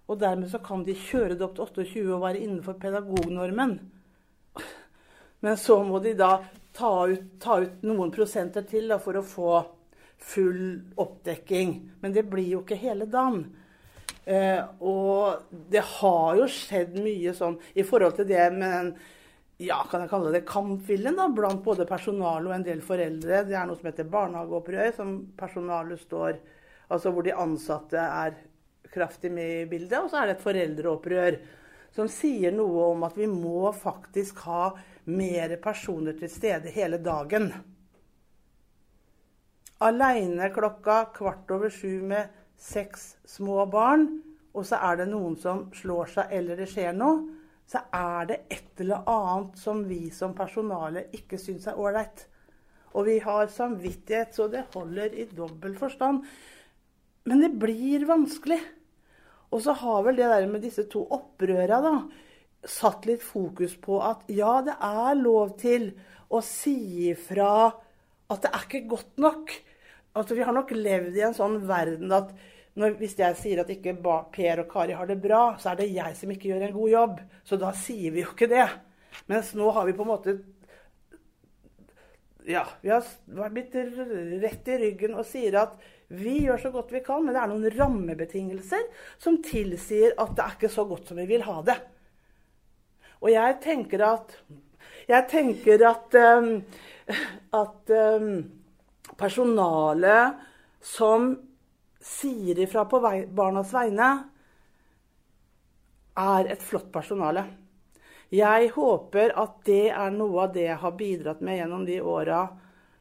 Og 0.10 0.19
dermed 0.19 0.50
så 0.51 0.60
kan 0.63 0.84
de 0.84 0.98
kjøre 0.98 1.38
det 1.38 1.46
opp 1.46 1.55
til 1.55 1.86
28 1.86 2.15
og 2.17 2.24
være 2.25 2.41
innenfor 2.43 2.79
pedagognormen. 2.81 3.75
Men 5.39 5.58
så 5.58 5.77
må 5.88 6.01
de 6.03 6.15
da 6.19 6.34
ta 6.75 6.91
ut, 7.08 7.36
ta 7.39 7.60
ut 7.63 7.84
noen 7.88 8.12
prosenter 8.12 8.65
til 8.67 8.89
da, 8.91 8.98
for 9.00 9.19
å 9.19 9.25
få 9.25 9.53
full 10.19 10.63
oppdekking. 11.00 11.75
Men 12.01 12.15
det 12.15 12.25
blir 12.27 12.58
jo 12.58 12.63
ikke 12.65 12.79
hele 12.81 13.08
dagen. 13.08 13.46
Eh, 14.25 14.60
og 14.84 15.46
det 15.72 15.86
har 15.96 16.41
jo 16.41 16.50
skjedd 16.51 16.98
mye 17.00 17.31
sånn 17.38 17.55
i 17.79 17.86
forhold 17.88 18.19
til 18.19 18.27
det 18.29 18.50
med 18.53 18.75
den 18.75 18.91
ja, 19.60 19.82
kan 19.92 20.06
jeg 20.06 20.12
kalle 20.12 20.32
det 20.32 20.46
kampviljen 20.48 21.18
da, 21.20 21.25
blant 21.36 21.63
både 21.66 21.88
personale 21.88 22.48
og 22.48 22.56
en 22.56 22.63
del 22.63 22.80
foreldre. 22.86 23.44
Det 23.48 23.58
er 23.60 23.68
noe 23.68 23.75
som 23.75 23.89
heter 23.89 24.08
barnehageopprør, 24.08 24.94
som 24.96 25.20
personalet 25.39 26.08
står 26.08 26.39
Altså 26.89 27.12
hvor 27.13 27.22
de 27.22 27.30
ansatte 27.38 28.01
er 28.01 28.32
kraftig 28.89 29.30
med 29.30 29.51
i 29.60 29.66
bildet. 29.70 30.00
Og 30.00 30.08
så 30.10 30.18
er 30.18 30.25
det 30.25 30.39
et 30.39 30.42
foreldreopprør 30.42 31.36
som 31.94 32.08
sier 32.10 32.50
noe 32.50 32.88
om 32.96 33.04
at 33.06 33.18
vi 33.18 33.28
må 33.30 33.70
faktisk 33.78 34.42
ha 34.48 34.72
mer 35.13 35.54
personer 35.62 36.18
til 36.18 36.32
stede 36.34 36.74
hele 36.74 36.98
dagen. 36.98 37.51
Aleine 39.86 40.50
klokka 40.54 41.12
kvart 41.13 41.54
over 41.54 41.70
sju 41.70 42.01
med 42.10 42.34
seks 42.58 43.20
små 43.38 43.68
barn, 43.70 44.08
og 44.58 44.66
så 44.66 44.82
er 44.89 45.04
det 45.04 45.12
noen 45.13 45.38
som 45.39 45.68
slår 45.78 46.10
seg 46.16 46.34
eller 46.36 46.60
det 46.60 46.68
skjer 46.74 46.98
noe, 46.98 47.22
så 47.70 47.84
er 47.94 48.30
det 48.32 48.40
et 48.50 48.82
eller 48.82 49.06
annet 49.10 49.60
som 49.62 49.84
vi 49.86 50.08
som 50.14 50.34
personale 50.38 51.06
ikke 51.14 51.38
syns 51.38 51.68
er 51.70 51.78
ålreit. 51.78 52.26
Og 52.98 53.06
vi 53.06 53.20
har 53.22 53.52
samvittighet 53.54 54.34
så 54.34 54.48
det 54.50 54.66
holder 54.74 55.14
i 55.14 55.28
dobbel 55.30 55.76
forstand. 55.78 56.24
Men 57.30 57.44
det 57.44 57.52
blir 57.62 58.08
vanskelig. 58.10 58.60
Og 59.54 59.62
så 59.66 59.76
har 59.78 60.02
vel 60.06 60.18
det 60.18 60.30
der 60.32 60.48
med 60.50 60.66
disse 60.66 60.88
to 60.90 61.04
opprøra 61.14 61.80
da, 61.86 61.94
satt 62.66 63.06
litt 63.08 63.24
fokus 63.24 63.76
på 63.82 64.02
at 64.04 64.26
ja, 64.34 64.60
det 64.66 64.76
er 64.84 65.22
lov 65.22 65.56
til 65.62 65.92
å 66.30 66.42
si 66.46 67.10
ifra 67.10 67.70
at 68.30 68.46
det 68.46 68.52
er 68.52 68.66
ikke 68.66 68.88
godt 68.90 69.22
nok. 69.22 69.54
Altså, 70.18 70.36
Vi 70.36 70.46
har 70.46 70.54
nok 70.54 70.74
levd 70.74 71.18
i 71.18 71.26
en 71.26 71.38
sånn 71.38 71.62
verden 71.70 72.12
at 72.14 72.34
når, 72.79 72.95
hvis 73.00 73.17
jeg 73.19 73.36
sier 73.38 73.62
at 73.62 73.71
ikke 73.74 73.98
Per 74.00 74.63
og 74.63 74.69
Kari 74.71 74.95
har 74.95 75.09
det 75.09 75.19
bra, 75.21 75.57
så 75.59 75.71
er 75.71 75.81
det 75.81 75.89
jeg 75.91 76.15
som 76.15 76.31
ikke 76.31 76.51
gjør 76.51 76.67
en 76.67 76.77
god 76.77 76.89
jobb. 76.93 77.19
Så 77.43 77.59
da 77.59 77.74
sier 77.75 78.15
vi 78.15 78.24
jo 78.24 78.31
ikke 78.31 78.50
det. 78.51 78.67
Mens 79.29 79.51
nå 79.57 79.69
har 79.75 79.88
vi 79.88 79.98
på 79.98 80.05
en 80.05 80.13
måte 80.13 80.39
Ja, 82.50 82.63
vi 82.81 82.89
har 82.89 83.51
blitt 83.53 83.75
rett 83.75 84.69
i 84.71 84.77
ryggen 84.81 85.17
og 85.19 85.27
sier 85.27 85.59
at 85.59 85.75
vi 86.09 86.39
gjør 86.48 86.62
så 86.63 86.71
godt 86.74 86.93
vi 86.95 87.03
kan, 87.05 87.21
men 87.21 87.36
det 87.36 87.41
er 87.43 87.51
noen 87.51 87.75
rammebetingelser 87.75 88.88
som 89.21 89.38
tilsier 89.45 90.15
at 90.17 90.31
det 90.38 90.45
er 90.45 90.55
ikke 90.55 90.71
så 90.74 90.88
godt 90.89 91.12
som 91.12 91.19
vi 91.21 91.27
vil 91.29 91.45
ha 91.45 91.59
det. 91.67 91.75
Og 93.21 93.29
jeg 93.33 93.59
tenker 93.63 94.05
at 94.07 94.39
Jeg 95.09 95.25
tenker 95.29 95.81
at, 95.89 96.15
um, 96.38 96.50
at 97.57 97.91
um, 98.21 98.43
personalet 99.17 100.38
som 100.86 101.31
sier 102.00 102.60
ifra 102.63 102.86
på 102.89 103.00
barnas 103.36 103.74
vegne, 103.75 104.10
er 106.20 106.50
et 106.51 106.63
flott 106.63 106.89
personale. 106.91 107.46
Jeg 108.29 108.70
håper 108.75 109.34
at 109.41 109.62
det 109.65 109.89
er 109.89 110.12
noe 110.13 110.44
av 110.46 110.51
det 110.53 110.68
jeg 110.68 110.82
har 110.84 110.98
bidratt 110.98 111.39
med 111.41 111.58
gjennom 111.58 111.86
de 111.88 112.01
åra 112.01 112.44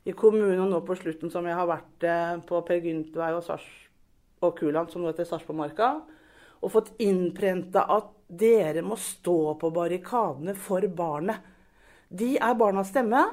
i 0.09 0.15
kommunen 0.17 0.63
og 0.65 0.71
nå 0.71 0.79
på 0.87 0.97
slutten 0.97 1.33
som 1.33 1.45
jeg 1.45 1.57
har 1.59 1.69
vært 1.69 2.07
eh, 2.07 2.37
på 2.49 2.61
Per 2.65 2.81
Gyntvei 2.81 3.35
og, 3.37 3.51
og 4.41 4.55
Kuland, 4.57 4.89
som 4.89 5.05
nå 5.05 5.11
heter 5.11 5.29
Sarpsborgmarka, 5.29 5.91
og 6.65 6.73
fått 6.73 6.95
innprenta 7.05 7.85
at 7.93 8.09
dere 8.29 8.81
må 8.85 8.97
stå 9.01 9.59
på 9.61 9.71
barrikadene 9.75 10.57
for 10.57 10.85
barnet. 10.89 11.45
De 12.09 12.37
er 12.41 12.57
barnas 12.57 12.89
stemme 12.89 13.27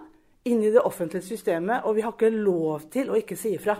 inni 0.45 0.73
det 0.73 0.83
offentlige 0.83 1.25
systemet, 1.25 1.85
og 1.87 1.95
vi 1.95 2.03
har 2.03 2.13
ikke 2.13 2.33
lov 2.33 2.89
til 2.91 3.09
å 3.09 3.19
ikke 3.19 3.37
si 3.39 3.55
ifra. 3.55 3.77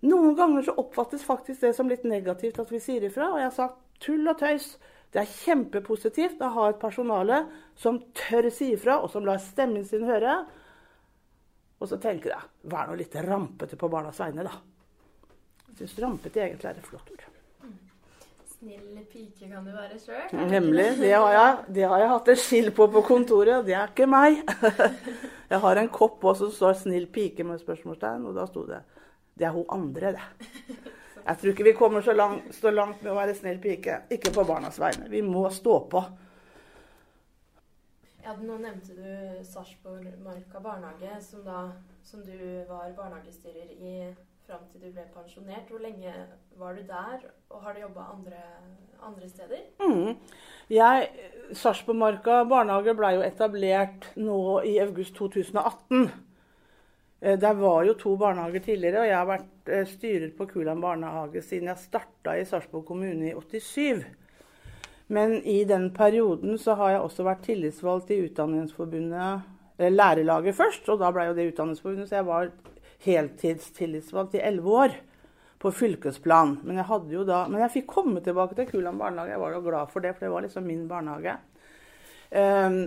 Noen 0.00 0.36
ganger 0.36 0.64
så 0.64 0.74
oppfattes 0.80 1.24
faktisk 1.26 1.60
det 1.60 1.74
som 1.76 1.90
litt 1.90 2.06
negativt 2.08 2.60
at 2.62 2.70
vi 2.72 2.80
sier 2.80 3.04
ifra. 3.04 3.32
Og 3.34 3.42
jeg 3.42 3.52
sagt 3.56 3.80
tull 4.00 4.24
og 4.30 4.38
tøys. 4.40 4.72
Det 5.10 5.20
er 5.20 5.32
kjempepositivt 5.32 6.40
å 6.46 6.52
ha 6.54 6.68
et 6.70 6.80
personale 6.80 7.42
som 7.78 7.98
tør 8.16 8.48
si 8.54 8.70
ifra, 8.76 9.00
og 9.02 9.10
som 9.12 9.26
lar 9.26 9.40
stemmen 9.42 9.84
sin 9.84 10.06
høre. 10.08 10.38
Og 11.80 11.90
så 11.90 11.98
tenker 12.00 12.32
jeg 12.34 12.70
vær 12.70 12.88
nå 12.88 12.96
litt 13.00 13.16
rampete 13.26 13.78
på 13.80 13.90
barnas 13.90 14.20
vegne, 14.22 14.46
da. 14.46 14.54
Jeg 15.70 15.82
syns 15.82 15.98
rampete 16.04 16.44
egentlig 16.44 16.70
er 16.70 16.78
et 16.78 16.88
flott 16.88 17.12
ord. 17.12 17.26
Snill 18.60 19.04
pike 19.08 19.46
kan 19.48 19.64
du 19.64 19.72
være 19.72 19.96
sjøl. 19.98 20.34
Nemlig. 20.50 20.86
Det 21.00 21.12
har, 21.14 21.30
jeg, 21.32 21.52
det 21.76 21.84
har 21.88 22.02
jeg 22.02 22.10
hatt 22.12 22.26
et 22.28 22.40
skill 22.42 22.72
på 22.76 22.86
på 22.92 23.02
kontoret. 23.08 23.64
Det 23.64 23.72
er 23.72 23.88
ikke 23.88 24.08
meg. 24.10 24.42
Jeg 25.50 25.58
har 25.64 25.80
en 25.80 25.88
kopp 25.90 26.22
også 26.22 26.46
som 26.46 26.52
står 26.54 26.76
'snill 26.78 27.06
pike' 27.10 27.42
med 27.42 27.58
spørsmålstegn, 27.58 28.26
og 28.28 28.36
da 28.36 28.44
sto 28.46 28.62
det 28.68 28.76
det 29.40 29.48
er 29.48 29.54
hun 29.56 29.68
andre, 29.72 30.14
det. 30.16 30.24
Jeg 31.20 31.38
tror 31.38 31.52
ikke 31.52 31.64
vi 31.64 31.76
kommer 31.76 32.02
så 32.04 32.12
langt, 32.12 32.48
så 32.54 32.72
langt 32.72 33.02
med 33.04 33.12
å 33.12 33.18
være 33.18 33.36
snill 33.38 33.60
pike. 33.62 34.02
Ikke 34.12 34.32
på 34.34 34.44
barnas 34.48 34.80
vegne. 34.80 35.08
Vi 35.12 35.20
må 35.24 35.44
stå 35.52 35.76
på. 35.92 36.02
Ja, 38.24 38.34
Nå 38.36 38.58
nevnte 38.60 38.96
du 38.96 39.44
Sarpsborgmarka 39.48 40.60
barnehage, 40.60 41.16
som, 41.24 41.44
da, 41.44 41.70
som 42.04 42.24
du 42.24 42.36
var 42.68 42.92
barnehagestyrer 42.96 43.70
i 43.80 43.94
fram 44.46 44.66
til 44.72 44.84
du 44.84 44.90
ble 44.92 45.04
pensjonert. 45.14 45.70
Hvor 45.70 45.82
lenge 45.82 46.12
var 46.60 46.76
du 46.76 46.82
der, 46.88 47.28
og 47.50 47.64
har 47.64 47.76
du 47.76 47.84
jobba 47.84 48.08
andre, 48.12 48.42
andre, 49.06 49.28
steder? 49.28 49.62
Mm. 49.80 50.16
Sarpsborgmarka 51.56 52.42
barnehage 52.50 52.96
ble 52.98 53.14
jo 53.16 53.24
etablert 53.24 54.10
nå 54.20 54.40
i 54.68 54.76
august 54.82 55.16
2018. 55.20 56.10
Eh, 57.20 57.38
det 57.38 57.52
var 57.54 57.84
jo 57.84 57.94
to 57.94 58.14
barnehager 58.16 58.64
tidligere, 58.64 59.02
og 59.02 59.10
jeg 59.10 59.18
har 59.18 59.28
vært 59.28 59.72
eh, 59.72 59.86
styrer 59.88 60.30
på 60.36 60.46
Kuland 60.48 60.80
barnehage 60.82 61.42
siden 61.44 61.68
jeg 61.68 61.84
starta 61.84 62.36
i 62.38 62.46
Sarpsborg 62.48 62.86
kommune 62.88 63.30
i 63.30 63.34
87. 63.36 64.06
Men 65.10 65.40
i 65.42 65.64
den 65.66 65.90
perioden 65.92 66.56
så 66.58 66.76
har 66.78 66.94
jeg 66.94 67.04
også 67.04 67.26
vært 67.26 67.44
tillitsvalgt 67.44 68.12
i 68.14 68.20
Utdanningsforbundet, 68.28 69.46
eller 69.80 69.96
lærerlaget 69.96 70.56
først, 70.56 70.88
og 70.92 71.00
da 71.02 71.10
ble 71.12 71.28
jo 71.28 71.36
det 71.36 71.48
Utdanningsforbundet, 71.50 72.08
så 72.08 72.20
jeg 72.20 72.28
var 72.28 72.50
heltidstillitsvalgt 73.04 74.36
i 74.38 74.44
elleve 74.44 74.76
år 74.84 74.96
på 75.60 75.72
fylkesplan. 75.76 76.58
Men 76.64 76.80
jeg, 76.80 77.00
jo 77.12 77.24
da, 77.28 77.42
men 77.50 77.64
jeg 77.64 77.74
fikk 77.80 77.88
komme 77.90 78.22
tilbake 78.24 78.56
til 78.56 78.68
Kuland 78.70 79.00
barnehage. 79.00 79.34
Jeg 79.34 79.42
var 79.42 79.56
jo 79.56 79.62
glad 79.64 79.92
for 79.92 80.04
det, 80.04 80.14
for 80.14 80.24
det 80.24 80.32
var 80.32 80.44
liksom 80.46 80.68
min 80.68 80.86
barnehage. 80.88 81.36
Um, 82.30 82.78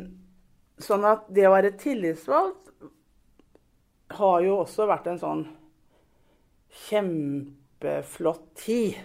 sånn 0.81 1.05
at 1.05 1.27
det 1.33 1.45
å 1.49 1.53
være 1.53 1.73
tillitsvalgt 1.81 2.72
har 4.19 4.39
jo 4.45 4.59
også 4.61 4.87
vært 4.89 5.09
en 5.11 5.19
sånn 5.21 5.43
kjempeflott 6.87 8.47
tid. 8.63 8.95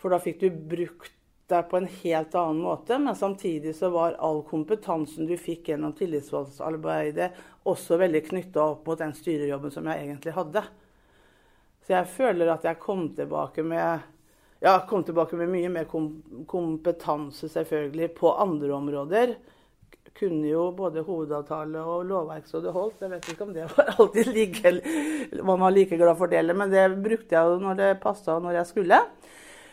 For 0.00 0.12
da 0.12 0.20
fikk 0.22 0.40
du 0.42 0.50
brukt 0.50 1.16
deg 1.50 1.66
på 1.70 1.80
en 1.80 1.88
helt 1.90 2.34
annen 2.38 2.60
måte, 2.62 2.98
men 3.02 3.16
samtidig 3.18 3.74
så 3.76 3.90
var 3.90 4.18
all 4.22 4.44
kompetansen 4.46 5.26
du 5.26 5.34
fikk 5.38 5.72
gjennom 5.72 5.92
tillitsvalgtsarbeidet, 5.98 7.32
også 7.66 7.98
veldig 8.00 8.22
knytta 8.28 8.62
opp 8.76 8.86
mot 8.86 9.00
den 9.00 9.12
styrejobben 9.16 9.74
som 9.74 9.90
jeg 9.90 10.06
egentlig 10.06 10.36
hadde. 10.36 10.62
Så 11.82 11.96
jeg 11.96 12.10
føler 12.14 12.52
at 12.52 12.66
jeg 12.68 12.80
kom 12.80 13.08
tilbake 13.16 13.64
med 13.66 14.06
ja, 14.60 14.74
kom 14.88 15.02
tilbake 15.04 15.38
med 15.40 15.48
mye 15.48 15.70
mer 15.72 15.86
kompetanse 15.88 17.48
selvfølgelig 17.48 18.10
på 18.18 18.34
andre 18.36 18.74
områder. 18.76 19.32
Kunne 20.20 20.50
jo 20.50 20.66
både 20.76 21.00
hovedavtale 21.06 21.80
og 21.80 22.04
lovverk 22.04 22.48
så 22.50 22.60
det 22.60 22.74
holdt. 22.74 23.00
Jeg 23.00 23.12
vet 23.14 23.28
ikke 23.32 23.46
om 23.46 23.54
det 23.56 23.68
var 23.70 23.94
alltid 23.96 24.28
like, 24.34 24.72
man 25.40 25.62
var 25.62 25.72
like 25.72 25.96
glad 25.96 26.18
for 26.18 26.28
det, 26.28 26.42
men 26.52 26.72
det 26.72 26.84
brukte 27.00 27.36
jeg 27.36 27.48
jo 27.48 27.60
når 27.62 27.78
det 27.78 27.90
passa 28.02 28.36
og 28.36 28.44
når 28.44 28.58
jeg 28.58 28.68
skulle. 28.68 29.00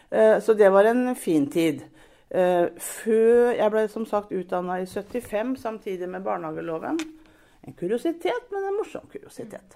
Eh, 0.10 0.38
så 0.40 0.56
det 0.56 0.70
var 0.72 0.88
en 0.88 1.16
fin 1.20 1.50
tid. 1.52 1.84
Eh, 2.30 2.68
før 2.80 3.56
jeg 3.56 3.72
ble 3.72 3.86
som 3.92 4.06
sagt 4.08 4.32
utdanna 4.36 4.82
i 4.84 4.88
75 4.88 5.56
samtidig 5.64 6.10
med 6.12 6.24
barnehageloven. 6.24 7.00
En 7.68 7.76
kuriositet, 7.76 8.48
men 8.52 8.68
en 8.68 8.78
morsom 8.80 9.08
kuriositet. 9.12 9.76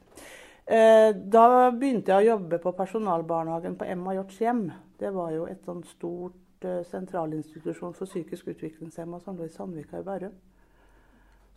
Eh, 0.66 1.12
da 1.16 1.72
begynte 1.72 2.14
jeg 2.14 2.24
å 2.24 2.36
jobbe 2.36 2.62
på 2.64 2.72
personalbarnehagen 2.78 3.76
på 3.80 3.88
Emma 3.88 4.16
Hjorts 4.16 4.40
hjem. 4.44 4.66
Det 5.00 5.12
var 5.16 5.34
jo 5.36 5.48
et 5.52 5.64
sånt 5.68 5.88
stort 5.92 6.38
sentralinstitusjon 6.64 7.96
for 7.98 8.10
psykisk 8.10 8.52
utviklingshemma 8.54 9.20
som 9.20 9.38
lå 9.38 9.48
i 9.48 9.54
Sandvika 9.54 10.00
i 10.00 10.06
Bærum. 10.06 10.36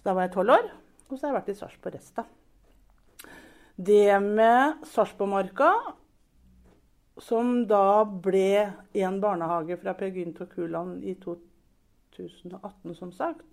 Da 0.04 0.12
var 0.12 0.26
jeg 0.26 0.34
tolv 0.34 0.54
år, 0.56 0.70
og 1.08 1.18
så 1.18 1.26
har 1.26 1.32
jeg 1.32 1.38
vært 1.38 1.52
i 1.52 1.58
Sarpsborg 1.58 1.94
Resta. 1.96 2.24
Det 3.76 4.20
med 4.22 4.84
Sarpsborgmarka, 4.86 5.70
som 7.18 7.64
da 7.70 8.04
ble 8.04 8.74
en 8.94 9.20
barnehage 9.22 9.78
fra 9.80 9.94
Per 9.98 10.12
Gynt 10.14 10.42
og 10.44 10.52
Kuland 10.54 11.04
i 11.06 11.14
2018, 11.24 12.94
som 12.94 13.12
sagt, 13.14 13.46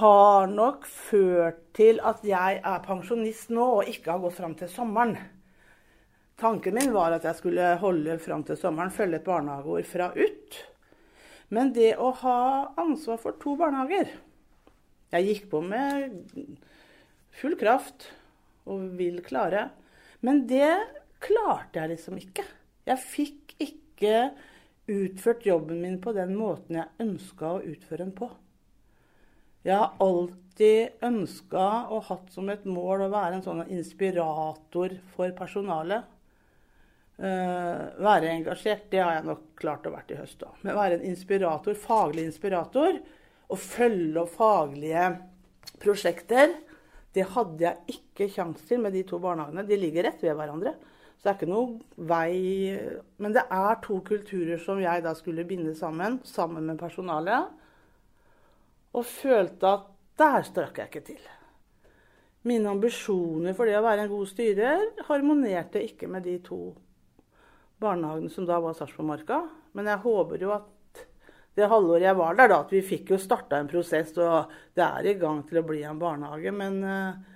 har 0.00 0.46
nok 0.50 0.86
ført 0.90 1.60
til 1.74 2.00
at 2.02 2.24
jeg 2.26 2.58
er 2.58 2.82
pensjonist 2.82 3.52
nå 3.54 3.66
og 3.78 3.90
ikke 3.90 4.10
har 4.10 4.22
gått 4.24 4.38
fram 4.40 4.56
til 4.58 4.70
sommeren. 4.70 5.14
Tanken 6.40 6.74
min 6.74 6.92
var 6.94 7.14
at 7.14 7.26
jeg 7.28 7.38
skulle 7.38 7.74
holde 7.78 8.18
fram 8.22 8.42
til 8.46 8.58
sommeren, 8.58 8.90
følge 8.90 9.20
et 9.20 9.26
barnehageår 9.26 9.86
fra 9.86 10.10
ut. 10.16 10.58
Men 11.54 11.70
det 11.76 11.94
å 12.00 12.10
ha 12.24 12.38
ansvar 12.80 13.20
for 13.22 13.36
to 13.38 13.54
barnehager 13.60 14.08
Jeg 15.14 15.26
gikk 15.28 15.44
på 15.52 15.60
med 15.62 16.16
full 17.38 17.54
kraft 17.60 18.08
og 18.66 18.96
vil 18.98 19.20
klare. 19.22 19.68
Men 20.24 20.42
det 20.50 20.72
klarte 21.22 21.82
jeg 21.82 21.92
liksom 21.92 22.18
ikke. 22.18 22.44
Jeg 22.88 23.02
fikk 23.02 23.54
ikke 23.62 24.16
utført 24.90 25.46
jobben 25.46 25.80
min 25.84 26.00
på 26.02 26.12
den 26.16 26.34
måten 26.36 26.80
jeg 26.80 27.04
ønska 27.04 27.54
å 27.54 27.62
utføre 27.62 28.02
den 28.02 28.14
på. 28.16 28.28
Jeg 29.64 29.78
har 29.80 29.94
alltid 30.02 31.04
ønska 31.06 31.68
og 31.94 32.08
hatt 32.10 32.34
som 32.34 32.50
et 32.52 32.66
mål 32.68 33.06
å 33.06 33.12
være 33.12 33.38
en 33.38 33.46
sånn 33.46 33.62
inspirator 33.72 34.98
for 35.14 35.32
personalet. 35.38 36.04
Uh, 37.14 37.94
være 38.02 38.32
engasjert, 38.32 38.88
det 38.90 38.98
har 38.98 39.12
jeg 39.14 39.26
nok 39.28 39.42
klart 39.60 39.84
å 39.86 39.92
være 39.94 40.16
i 40.16 40.18
høst 40.18 40.42
òg. 40.42 40.56
Men 40.66 40.78
være 40.78 40.98
en 40.98 41.06
inspirator, 41.12 41.76
faglig 41.78 42.24
inspirator, 42.26 42.98
og 43.44 43.60
følge 43.60 44.24
opp 44.24 44.32
faglige 44.34 45.10
prosjekter, 45.82 46.56
det 47.14 47.28
hadde 47.36 47.62
jeg 47.62 47.98
ikke 47.98 48.30
kjangs 48.34 48.64
til 48.66 48.82
med 48.82 48.96
de 48.96 49.04
to 49.06 49.20
barnehagene. 49.22 49.66
De 49.68 49.78
ligger 49.78 50.08
rett 50.08 50.22
ved 50.24 50.34
hverandre. 50.34 50.74
Så 51.14 51.28
det 51.28 51.30
er 51.30 51.36
ikke 51.38 51.52
noe 51.52 52.06
vei 52.10 52.74
Men 53.22 53.36
det 53.36 53.44
er 53.54 53.78
to 53.84 54.00
kulturer 54.04 54.58
som 54.60 54.80
jeg 54.82 55.04
da 55.04 55.14
skulle 55.14 55.46
binde 55.46 55.76
sammen, 55.78 56.18
sammen 56.26 56.66
med 56.66 56.80
personalet 56.80 57.52
og 58.94 59.06
følte 59.08 59.70
at 59.70 59.86
der 60.18 60.44
strakk 60.46 60.78
jeg 60.78 60.90
ikke 60.90 61.06
til. 61.08 61.22
Mine 62.46 62.70
ambisjoner 62.70 63.56
for 63.56 63.66
det 63.66 63.78
å 63.78 63.82
være 63.82 64.04
en 64.04 64.12
god 64.12 64.28
styrer 64.30 64.84
harmonerte 65.08 65.82
ikke 65.82 66.10
med 66.10 66.26
de 66.28 66.36
to 66.44 66.60
barnehagene 67.84 68.32
som 68.32 68.48
da 68.48 68.58
var 68.64 68.76
Sarpsborgmarka. 68.78 69.42
Men 69.76 69.90
jeg 69.92 70.02
håper 70.04 70.42
jo 70.42 70.54
at 70.56 70.70
det 71.54 71.68
halvåret 71.70 72.08
jeg 72.08 72.18
var 72.18 72.34
der, 72.34 72.50
da, 72.50 72.62
at 72.64 72.72
vi 72.74 72.82
fikk 72.82 73.12
jo 73.14 73.20
starta 73.20 73.60
en 73.60 73.70
prosess, 73.70 74.10
og 74.18 74.50
det 74.74 74.82
er 74.84 75.06
i 75.12 75.18
gang 75.20 75.44
til 75.46 75.60
å 75.60 75.66
bli 75.66 75.84
en 75.86 76.00
barnehage. 76.00 76.50
Men 76.54 76.80
uh, 76.82 77.30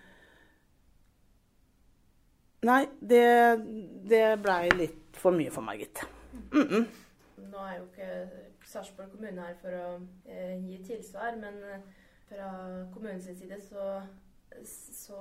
Nei, 2.66 2.88
det, 2.98 3.26
det 4.10 4.24
blei 4.42 4.64
litt 4.74 5.18
for 5.18 5.34
mye 5.34 5.50
for 5.54 5.62
meg, 5.62 5.84
gitt. 5.84 6.00
Mm 6.50 6.66
-mm. 6.68 6.86
Nå 7.52 7.58
er 7.58 7.76
jo 7.76 7.84
ikke 7.84 8.08
Sarpsborg 8.66 9.10
kommune 9.10 9.40
her 9.40 9.54
for 9.62 9.74
å 9.74 10.00
eh, 10.26 10.56
gi 10.66 10.78
tilsvar, 10.84 11.36
men 11.36 11.62
eh, 11.64 11.80
fra 12.28 12.48
kommunens 12.92 13.24
side 13.24 13.60
så, 13.60 14.02
så, 14.64 15.20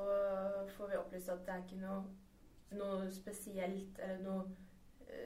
får 0.77 0.87
vi 0.89 0.97
opplyst 0.97 1.29
at 1.29 1.45
det 1.45 1.53
er 1.53 1.63
ikke 1.63 1.81
noe, 1.81 2.01
noe 2.71 3.11
spesielt 3.11 3.99
eller 3.99 4.23
noe, 4.23 4.43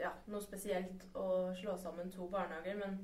ja, 0.01 0.11
noe 0.31 0.41
spesielt 0.43 1.05
å 1.17 1.51
slå 1.57 1.77
sammen 1.77 2.11
to 2.13 2.27
barnehager, 2.31 2.79
men 2.79 2.97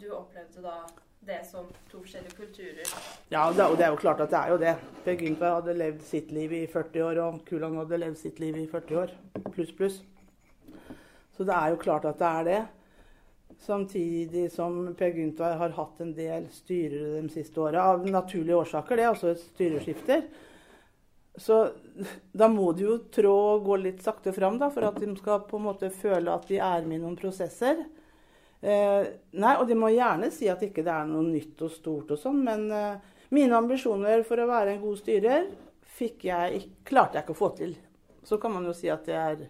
du 0.00 0.10
opplevde 0.14 0.62
da 0.64 0.82
det 1.26 1.38
som 1.46 1.68
to 1.90 2.00
forskjellige 2.02 2.34
kulturer. 2.34 2.88
Ja, 3.30 3.44
det, 3.54 3.64
og 3.64 3.76
det 3.78 3.86
er 3.86 3.92
jo 3.94 4.00
klart 4.00 4.20
at 4.24 4.30
det 4.32 4.38
er 4.40 4.50
jo 4.50 4.58
det. 4.58 4.74
Per 5.04 5.18
Gynther 5.20 5.54
hadde 5.54 5.76
levd 5.78 6.02
sitt 6.06 6.32
liv 6.34 6.54
i 6.56 6.62
40 6.66 7.04
år, 7.06 7.20
og 7.22 7.42
Kulang 7.46 7.76
hadde 7.78 8.00
levd 8.02 8.18
sitt 8.18 8.40
liv 8.42 8.58
i 8.58 8.66
40 8.70 9.02
år. 9.04 9.12
Pluss, 9.52 9.70
pluss. 9.78 10.00
Så 11.36 11.46
det 11.46 11.54
er 11.54 11.72
jo 11.72 11.82
klart 11.82 12.08
at 12.10 12.18
det 12.18 12.30
er 12.30 12.48
det. 12.48 12.62
Samtidig 13.62 14.48
som 14.50 14.88
Per 14.98 15.14
Gunther 15.14 15.54
har 15.60 15.76
hatt 15.76 16.00
en 16.02 16.10
del 16.16 16.48
styrere 16.50 17.20
de 17.22 17.30
siste 17.30 17.60
åra. 17.62 17.92
Av 17.92 18.02
naturlige 18.08 18.58
årsaker, 18.58 18.98
det 18.98 19.08
også 19.12 19.36
styreskifter. 19.38 20.26
Så 21.38 21.56
da 22.36 22.48
må 22.52 22.72
de 22.76 22.84
jo 22.84 22.98
trå 23.12 23.32
og 23.54 23.64
gå 23.64 23.78
litt 23.80 24.02
sakte 24.04 24.34
fram 24.36 24.58
da, 24.60 24.68
for 24.72 24.84
at 24.84 24.98
de 25.00 25.08
skal 25.16 25.44
på 25.48 25.56
en 25.56 25.66
måte 25.70 25.88
føle 25.94 26.32
at 26.34 26.48
de 26.50 26.58
er 26.60 26.84
med 26.84 26.98
i 26.98 27.02
noen 27.02 27.16
prosesser. 27.16 27.80
Eh, 28.60 29.06
nei, 29.32 29.54
Og 29.56 29.64
de 29.68 29.78
må 29.78 29.90
gjerne 29.94 30.28
si 30.30 30.50
at 30.52 30.62
ikke 30.62 30.84
det 30.84 30.92
er 30.92 31.08
noe 31.08 31.24
nytt 31.26 31.64
og 31.64 31.72
stort 31.72 32.12
og 32.14 32.20
sånn, 32.20 32.44
men 32.44 32.68
eh, 32.70 33.00
mine 33.32 33.56
ambisjoner 33.58 34.22
for 34.28 34.38
å 34.38 34.50
være 34.50 34.76
en 34.76 34.84
god 34.84 35.00
styrer 35.00 35.48
fikk 35.96 36.28
jeg, 36.28 36.68
klarte 36.84 37.18
jeg 37.18 37.26
ikke 37.26 37.34
å 37.34 37.40
få 37.40 37.50
til. 37.56 37.74
Så 38.22 38.38
kan 38.38 38.52
man 38.54 38.68
jo 38.68 38.76
si 38.76 38.92
at 38.92 39.08
det 39.08 39.18
er 39.18 39.42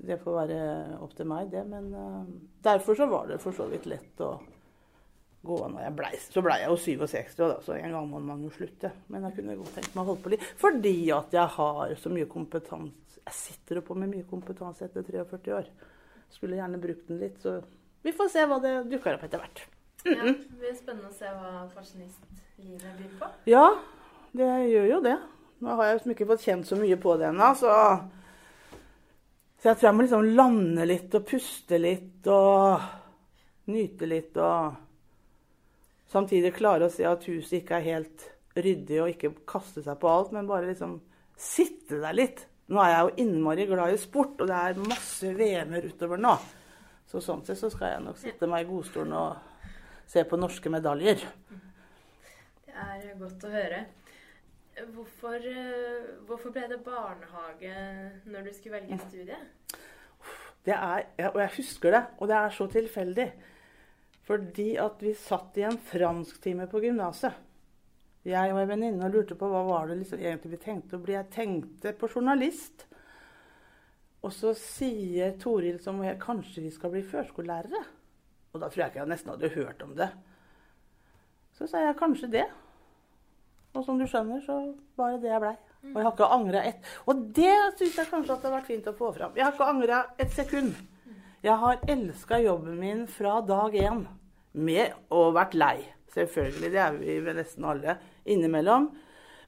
det 0.00 0.18
får 0.20 0.36
være 0.36 0.60
opp 1.02 1.14
til 1.16 1.28
meg, 1.28 1.50
det. 1.52 1.64
Men 1.68 1.90
eh, 1.94 2.24
derfor 2.64 2.98
så 2.98 3.08
var 3.10 3.30
det 3.30 3.40
for 3.42 3.56
så 3.56 3.66
vidt 3.70 3.88
lett 3.90 4.20
å 4.24 4.34
gå 5.42 5.56
Jeg 5.80 5.92
Ble, 5.96 6.10
så 6.20 6.42
blei 6.44 6.58
jeg 6.60 6.68
jo 6.68 6.76
67, 6.76 7.36
da, 7.38 7.54
så 7.64 7.76
en 7.76 7.94
gang 7.94 8.08
må 8.10 8.20
man 8.20 8.42
jo 8.44 8.50
slutte. 8.52 8.92
Men 9.08 9.24
jeg 9.28 9.38
kunne 9.38 9.56
godt 9.56 9.74
tenkt 9.78 9.94
meg 9.94 10.02
å 10.02 10.10
holde 10.10 10.24
på 10.24 10.32
litt. 10.34 10.46
Fordi 10.60 10.94
at 11.16 11.36
jeg 11.36 11.54
har 11.56 11.94
så 11.96 12.12
mye 12.12 12.28
kompetanse. 12.30 13.20
Jeg 13.20 13.36
sitter 13.36 13.80
på 13.84 13.96
med 13.96 14.12
mye 14.12 14.28
kompetanse 14.28 14.84
etter 14.84 15.06
43 15.06 15.56
år. 15.56 15.70
Skulle 16.32 16.60
gjerne 16.60 16.80
brukt 16.82 17.08
den 17.08 17.20
litt. 17.22 17.40
Så 17.42 17.58
vi 18.04 18.12
får 18.16 18.32
se 18.32 18.46
hva 18.48 18.60
det 18.62 18.74
dukker 18.92 19.16
opp 19.16 19.24
etter 19.24 19.40
hvert. 19.40 19.64
Mm 20.04 20.14
-mm. 20.14 20.26
Ja, 20.26 20.32
det 20.32 20.58
blir 20.58 20.74
spennende 20.74 21.08
å 21.08 21.12
se 21.12 21.26
hva 21.26 21.68
pensjonistlivet 21.74 22.96
byr 22.98 23.18
på. 23.18 23.26
Ja, 23.44 23.66
det 24.32 24.48
gjør 24.70 24.86
jo 24.86 25.00
det. 25.00 25.18
Nå 25.60 25.76
har 25.76 25.84
jeg 25.84 25.94
liksom 25.94 26.10
ikke 26.10 26.26
fått 26.26 26.40
kjent 26.40 26.66
så 26.66 26.76
mye 26.76 26.96
på 26.96 27.16
det 27.16 27.26
ennå, 27.26 27.54
så 27.54 28.00
så 29.60 29.68
jeg 29.68 29.76
tror 29.76 29.88
jeg 29.88 29.94
må 29.94 30.02
liksom 30.02 30.28
lande 30.36 30.84
litt 30.88 31.14
og 31.14 31.26
puste 31.28 31.78
litt 31.78 32.26
og 32.32 32.80
nyte 33.68 34.06
litt 34.08 34.36
og 34.40 34.72
samtidig 36.10 36.54
klare 36.56 36.88
å 36.88 36.92
se 36.92 37.06
at 37.06 37.26
huset 37.30 37.60
ikke 37.60 37.78
er 37.78 37.86
helt 37.86 38.28
ryddig 38.58 39.00
og 39.02 39.12
ikke 39.12 39.34
kaste 39.48 39.82
seg 39.84 39.98
på 40.00 40.10
alt, 40.10 40.32
men 40.34 40.48
bare 40.50 40.68
liksom 40.70 40.98
sitte 41.40 42.00
der 42.02 42.16
litt. 42.16 42.44
Nå 42.70 42.80
er 42.82 42.92
jeg 42.92 43.06
jo 43.06 43.24
innmari 43.24 43.66
glad 43.66 43.94
i 43.94 43.98
sport, 43.98 44.36
og 44.42 44.50
det 44.50 44.58
er 44.58 44.82
masse 44.90 45.30
VM-er 45.34 45.88
utover 45.90 46.20
nå. 46.20 46.34
Så 47.10 47.22
sånn 47.24 47.42
sett 47.46 47.58
så 47.58 47.70
skal 47.72 47.96
jeg 47.96 48.02
nok 48.04 48.18
sitte 48.20 48.46
meg 48.50 48.62
i 48.62 48.68
godstolen 48.68 49.16
og 49.18 49.72
se 50.10 50.22
på 50.26 50.38
norske 50.38 50.70
medaljer. 50.70 51.24
Det 52.66 52.76
er 52.84 53.08
godt 53.18 53.46
å 53.46 53.50
høre. 53.50 53.80
Hvorfor, 54.94 55.34
eh, 55.34 56.12
hvorfor, 56.28 56.52
ble 56.54 56.68
det 56.70 56.78
barnehage 56.84 57.72
når 58.30 58.46
du 58.46 58.52
skulle 58.54 58.78
velge 58.78 59.00
studie? 59.08 59.36
Det 60.64 60.76
er, 60.76 61.04
og 61.32 61.40
jeg 61.42 61.52
husker 61.56 61.96
det, 61.96 62.02
og 62.18 62.30
det 62.30 62.36
er 62.36 62.54
så 62.54 62.66
tilfeldig. 62.70 63.26
Fordi 64.30 64.76
at 64.78 65.00
vi 65.02 65.10
satt 65.18 65.56
i 65.58 65.64
en 65.66 65.78
fransktime 65.82 66.68
på 66.70 66.78
gymnaset. 66.84 67.34
Jeg 68.22 68.52
og 68.52 68.60
en 68.60 68.68
venninne 68.68 69.08
lurte 69.10 69.34
på 69.34 69.48
hva 69.50 69.64
var 69.66 69.88
det 69.90 69.96
liksom 69.98 70.20
egentlig 70.20 70.52
vi 70.52 70.60
tenkte 70.62 70.98
å 70.98 71.02
bli. 71.02 71.16
Jeg 71.16 71.32
tenkte 71.34 71.90
på 71.98 72.06
journalist. 72.12 72.84
Og 74.22 74.30
så 74.36 74.52
sier 74.54 75.32
Toril 75.40 75.80
som 75.82 75.98
jeg, 76.04 76.20
kanskje 76.22 76.62
vi 76.62 76.70
skal 76.70 76.92
bli 76.92 77.02
førskolelærere. 77.10 77.80
Og 78.52 78.62
da 78.62 78.68
tror 78.68 78.84
jeg 78.84 78.92
ikke 78.92 79.00
jeg 79.00 79.10
nesten 79.16 79.32
hadde 79.34 79.50
hørt 79.56 79.82
om 79.82 79.96
det. 79.98 80.08
Så 81.58 81.66
sa 81.66 81.82
jeg 81.82 81.98
kanskje 81.98 82.30
det. 82.36 82.46
Og 83.74 83.82
som 83.88 83.98
du 83.98 84.06
skjønner, 84.06 84.46
så 84.46 84.60
var 85.00 85.16
det 85.16 85.24
det 85.24 85.34
jeg 85.34 85.42
blei. 85.42 85.56
Og 85.88 85.90
jeg 85.96 86.04
har 86.04 86.14
ikke 86.14 86.30
angra 86.36 86.62
ett 86.68 86.88
Og 87.08 87.20
det 87.34 87.58
syns 87.80 87.98
jeg 87.98 88.08
kanskje 88.12 88.34
at 88.36 88.42
det 88.42 88.50
har 88.50 88.56
vært 88.60 88.70
fint 88.70 88.88
å 88.92 88.94
få 88.94 89.10
fram. 89.16 89.34
Jeg 89.34 89.48
har 89.48 89.58
ikke 89.58 89.74
angra 89.74 90.00
et 90.22 90.38
sekund. 90.38 90.72
Jeg 91.42 91.58
har 91.66 91.82
elska 91.88 92.38
jobben 92.44 92.78
min 92.78 93.06
fra 93.10 93.40
dag 93.42 93.74
én. 93.74 94.02
Med 94.52 94.96
og 95.14 95.34
vært 95.36 95.54
lei. 95.58 95.76
Selvfølgelig. 96.10 96.72
Det 96.72 96.80
er 96.82 96.96
vi 96.98 97.18
ved 97.22 97.38
nesten 97.38 97.66
alle 97.70 97.96
innimellom. 98.26 98.88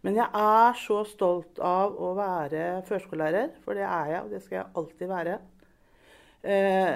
Men 0.02 0.18
jeg 0.18 0.28
er 0.34 0.78
så 0.82 1.02
stolt 1.06 1.60
av 1.62 1.94
å 1.94 2.12
være 2.18 2.82
førskolelærer, 2.88 3.52
for 3.62 3.78
det 3.78 3.84
er 3.86 4.08
jeg, 4.10 4.22
og 4.22 4.32
det 4.34 4.40
skal 4.42 4.58
jeg 4.58 4.70
alltid 4.80 5.10
være. 5.10 5.36
Eh, 6.42 6.94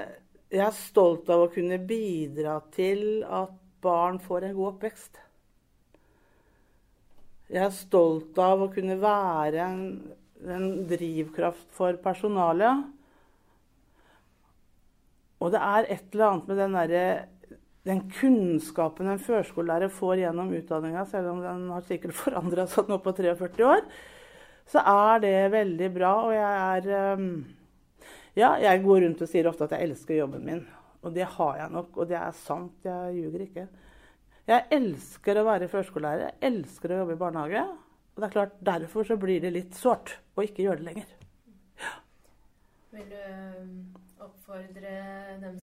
jeg 0.51 0.65
er 0.67 0.75
stolt 0.75 1.31
av 1.31 1.45
å 1.45 1.53
kunne 1.55 1.79
bidra 1.87 2.59
til 2.75 3.23
at 3.23 3.55
barn 3.83 4.19
får 4.23 4.49
en 4.49 4.57
god 4.59 4.73
oppvekst. 4.73 5.23
Jeg 7.47 7.63
er 7.63 7.75
stolt 7.75 8.39
av 8.43 8.65
å 8.65 8.71
kunne 8.75 8.99
være 8.99 9.63
en, 9.63 9.81
en 10.51 10.69
drivkraft 10.91 11.69
for 11.75 11.99
personalet. 12.03 12.89
Og 15.39 15.53
det 15.55 15.63
er 15.63 15.87
et 15.95 16.07
eller 16.11 16.33
annet 16.33 16.51
med 16.51 16.59
den, 16.63 16.75
der, 16.81 17.27
den 17.87 18.03
kunnskapen 18.11 19.09
en 19.11 19.23
førskolelærer 19.23 19.93
får 19.95 20.25
gjennom 20.25 20.51
utdanninga, 20.59 21.05
selv 21.07 21.31
om 21.35 21.43
den 21.45 21.69
har 21.71 21.85
sikkert 21.87 22.17
forandra 22.19 22.67
seg 22.71 22.91
nå 22.91 22.99
på 23.03 23.15
43 23.15 23.67
år, 23.67 23.85
så 24.67 24.83
er 24.83 25.23
det 25.23 25.37
veldig 25.55 25.91
bra. 25.95 26.13
Og 26.27 26.35
jeg 26.35 26.57
er 26.67 27.15
um, 27.19 27.31
Ja, 28.37 28.57
jeg 28.61 28.83
går 28.85 29.05
rundt 29.07 29.23
og 29.25 29.31
sier 29.31 29.47
ofte 29.49 29.65
at 29.69 29.77
jeg 29.77 29.89
elsker 29.89 30.19
jobben 30.19 30.45
min. 30.45 30.65
Og 31.07 31.15
det 31.15 31.29
har 31.37 31.61
jeg 31.61 31.73
nok, 31.73 31.95
og 31.97 32.09
det 32.11 32.19
er 32.19 32.35
sant. 32.37 32.75
Jeg 32.85 33.15
ljuger 33.21 33.45
ikke. 33.47 33.67
Jeg 34.47 34.67
elsker 34.75 35.39
å 35.39 35.47
være 35.47 35.71
førskolelærer, 35.71 36.27
jeg 36.27 36.51
elsker 36.51 36.93
å 36.93 37.03
jobbe 37.03 37.17
i 37.17 37.21
barnehage. 37.23 37.63
Og 38.17 38.23
det 38.23 38.27
er 38.29 38.35
klart, 38.35 38.59
derfor 38.67 39.07
så 39.07 39.17
blir 39.21 39.43
det 39.43 39.55
litt 39.55 39.79
sårt 39.79 40.19
å 40.35 40.45
ikke 40.47 40.67
gjøre 40.67 40.83
det 40.83 40.89
lenger. 40.91 41.15
Ja. 41.83 41.95
Vil 42.97 43.13
du 43.13 43.23
um, 43.23 43.79
oppfordre 44.27 44.97
dem 45.43 45.63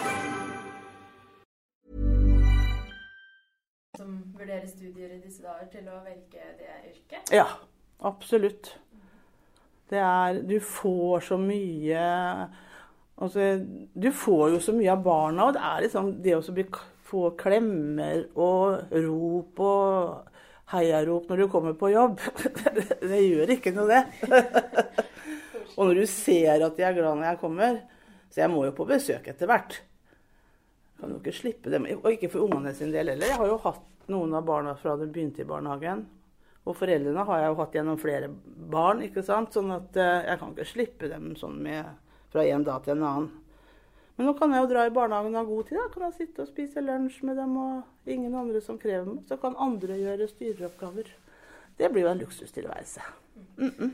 Ja, 7.31 7.47
absolutt. 7.99 8.73
Det 9.91 9.99
er 9.99 10.41
Du 10.47 10.59
får 10.59 11.19
så 11.19 11.37
mye 11.39 12.01
Altså, 13.21 13.65
du 13.93 14.09
får 14.11 14.55
jo 14.55 14.59
så 14.63 14.73
mye 14.73 14.89
av 14.95 15.03
barna, 15.05 15.45
og 15.45 15.53
det 15.53 15.61
er 15.61 15.83
liksom 15.83 16.07
det 16.25 16.33
å 16.33 16.65
få 17.05 17.27
klemmer 17.37 18.23
og 18.33 18.95
rop 18.95 19.59
og 19.61 20.31
heiarop 20.71 21.27
når 21.29 21.43
du 21.43 21.47
kommer 21.51 21.75
på 21.77 21.91
jobb. 21.91 22.17
Det, 22.71 22.85
det 23.03 23.19
gjør 23.21 23.53
ikke 23.53 23.73
noe, 23.75 23.85
det. 23.91 24.31
og 25.75 25.85
når 25.85 26.01
du 26.01 26.05
ser 26.09 26.65
at 26.65 26.79
de 26.79 26.87
er 26.87 26.95
glad 26.97 27.19
når 27.19 27.27
jeg 27.27 27.39
kommer 27.41 27.77
Så 28.31 28.41
jeg 28.41 28.51
må 28.53 28.63
jo 28.65 28.73
på 28.73 28.87
besøk 28.89 29.27
etter 29.27 29.49
hvert. 29.51 29.77
Kan 30.97 31.13
jo 31.13 31.19
ikke 31.19 31.35
slippe 31.35 31.73
dem. 31.73 31.85
Og 31.99 32.09
ikke 32.13 32.31
for 32.31 32.47
ungene 32.47 32.73
sin 32.73 32.93
del 32.95 33.11
heller. 33.11 33.27
Jeg 33.27 33.37
har 33.43 33.51
jo 33.51 33.59
hatt 33.67 34.09
noen 34.09 34.33
av 34.33 34.47
barna 34.47 34.73
fra 34.79 34.95
de 34.97 35.09
begynte 35.11 35.43
i 35.43 35.49
barnehagen. 35.49 36.05
Og 36.69 36.77
foreldrene 36.77 37.25
har 37.25 37.41
jeg 37.41 37.51
jo 37.51 37.59
hatt 37.59 37.75
gjennom 37.75 37.99
flere 38.01 38.27
barn, 38.71 39.01
ikke 39.05 39.23
sant. 39.25 39.53
Sånn 39.55 39.71
at 39.73 39.97
eh, 39.97 40.27
jeg 40.29 40.41
kan 40.41 40.51
ikke 40.53 40.69
slippe 40.69 41.09
dem 41.09 41.31
sånn 41.39 41.57
med 41.63 41.87
fra 42.31 42.45
en 42.45 42.65
dag 42.67 42.83
til 42.85 42.95
en 42.95 43.07
annen. 43.07 43.31
Men 44.15 44.27
nå 44.29 44.35
kan 44.37 44.53
jeg 44.53 44.61
jo 44.61 44.69
dra 44.69 44.85
i 44.85 44.93
barnehagen 44.93 45.33
og 45.33 45.39
ha 45.39 45.47
god 45.47 45.67
tid. 45.69 45.79
Da 45.79 45.87
kan 45.93 46.05
jeg 46.05 46.17
sitte 46.19 46.43
og 46.43 46.51
spise 46.51 46.83
lunsj 46.85 47.23
med 47.25 47.39
dem, 47.41 47.57
og 47.57 48.11
ingen 48.13 48.35
andre 48.37 48.61
som 48.61 48.77
krever 48.77 49.07
meg. 49.09 49.25
Så 49.25 49.39
kan 49.41 49.57
andre 49.57 49.97
gjøre 49.97 50.29
styreoppgaver. 50.29 51.09
Det 51.79 51.89
blir 51.89 52.05
jo 52.05 52.11
en 52.11 52.21
luksustilværelse. 52.21 53.01
Mm 53.57 53.69
-mm. 53.69 53.91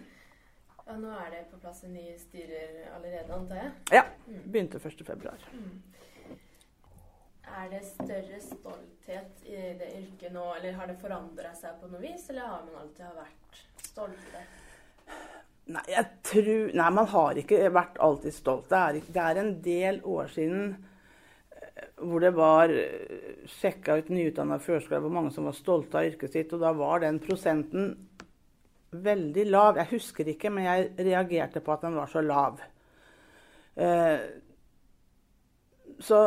Ja, 0.88 0.98
nå 0.98 1.10
er 1.12 1.30
det 1.32 1.46
på 1.52 1.58
plass 1.60 1.84
en 1.84 1.94
ny 1.94 2.18
styrer 2.18 2.68
allerede, 2.96 3.34
antar 3.34 3.56
jeg? 3.56 3.72
Ja. 3.92 4.04
Begynte 4.46 4.80
1.2. 4.80 5.32
Mm. 5.54 5.82
Er 7.48 7.70
det 7.72 7.84
større 7.88 8.40
stolthet 8.44 9.46
i 9.48 9.56
det 9.80 9.88
yrket 9.98 10.34
nå, 10.36 10.44
eller 10.58 10.76
har 10.78 10.90
det 10.90 10.98
forandra 11.02 11.54
seg 11.58 11.78
på 11.82 11.90
noe 11.92 12.02
vis, 12.04 12.28
eller 12.32 12.50
har 12.52 12.66
man 12.66 12.82
alltid 12.82 13.16
vært 13.18 13.62
stolte? 13.88 14.44
Nei, 15.68 15.84
jeg 15.92 16.06
tror 16.28 16.76
Nei, 16.80 16.90
man 16.96 17.10
har 17.12 17.40
ikke 17.42 17.72
vært 17.76 17.98
alltid 18.04 18.36
stolt. 18.36 18.70
Det 18.72 18.78
er, 18.78 19.00
det 19.16 19.24
er 19.24 19.42
en 19.42 19.56
del 19.64 20.00
år 20.08 20.30
siden 20.32 20.70
eh, 21.56 21.90
hvor 22.04 22.24
det 22.24 22.34
var 22.38 22.74
sjekka 23.58 23.98
ut 24.00 24.12
nyutdanna 24.14 24.60
førskoler 24.64 25.04
hvor 25.04 25.16
mange 25.18 25.34
som 25.36 25.48
var 25.50 25.58
stolte 25.58 26.00
av 26.00 26.12
yrket 26.12 26.38
sitt, 26.38 26.54
og 26.56 26.64
da 26.64 26.72
var 26.78 27.04
den 27.04 27.20
prosenten 27.24 27.96
veldig 28.92 29.46
lav. 29.50 29.80
Jeg 29.82 29.92
husker 29.98 30.32
ikke, 30.32 30.52
men 30.54 30.68
jeg 30.68 30.92
reagerte 31.10 31.64
på 31.64 31.76
at 31.76 31.84
den 31.84 31.98
var 32.00 32.12
så 32.12 32.24
lav. 32.24 32.62
Eh, 33.76 34.20
så 36.00 36.22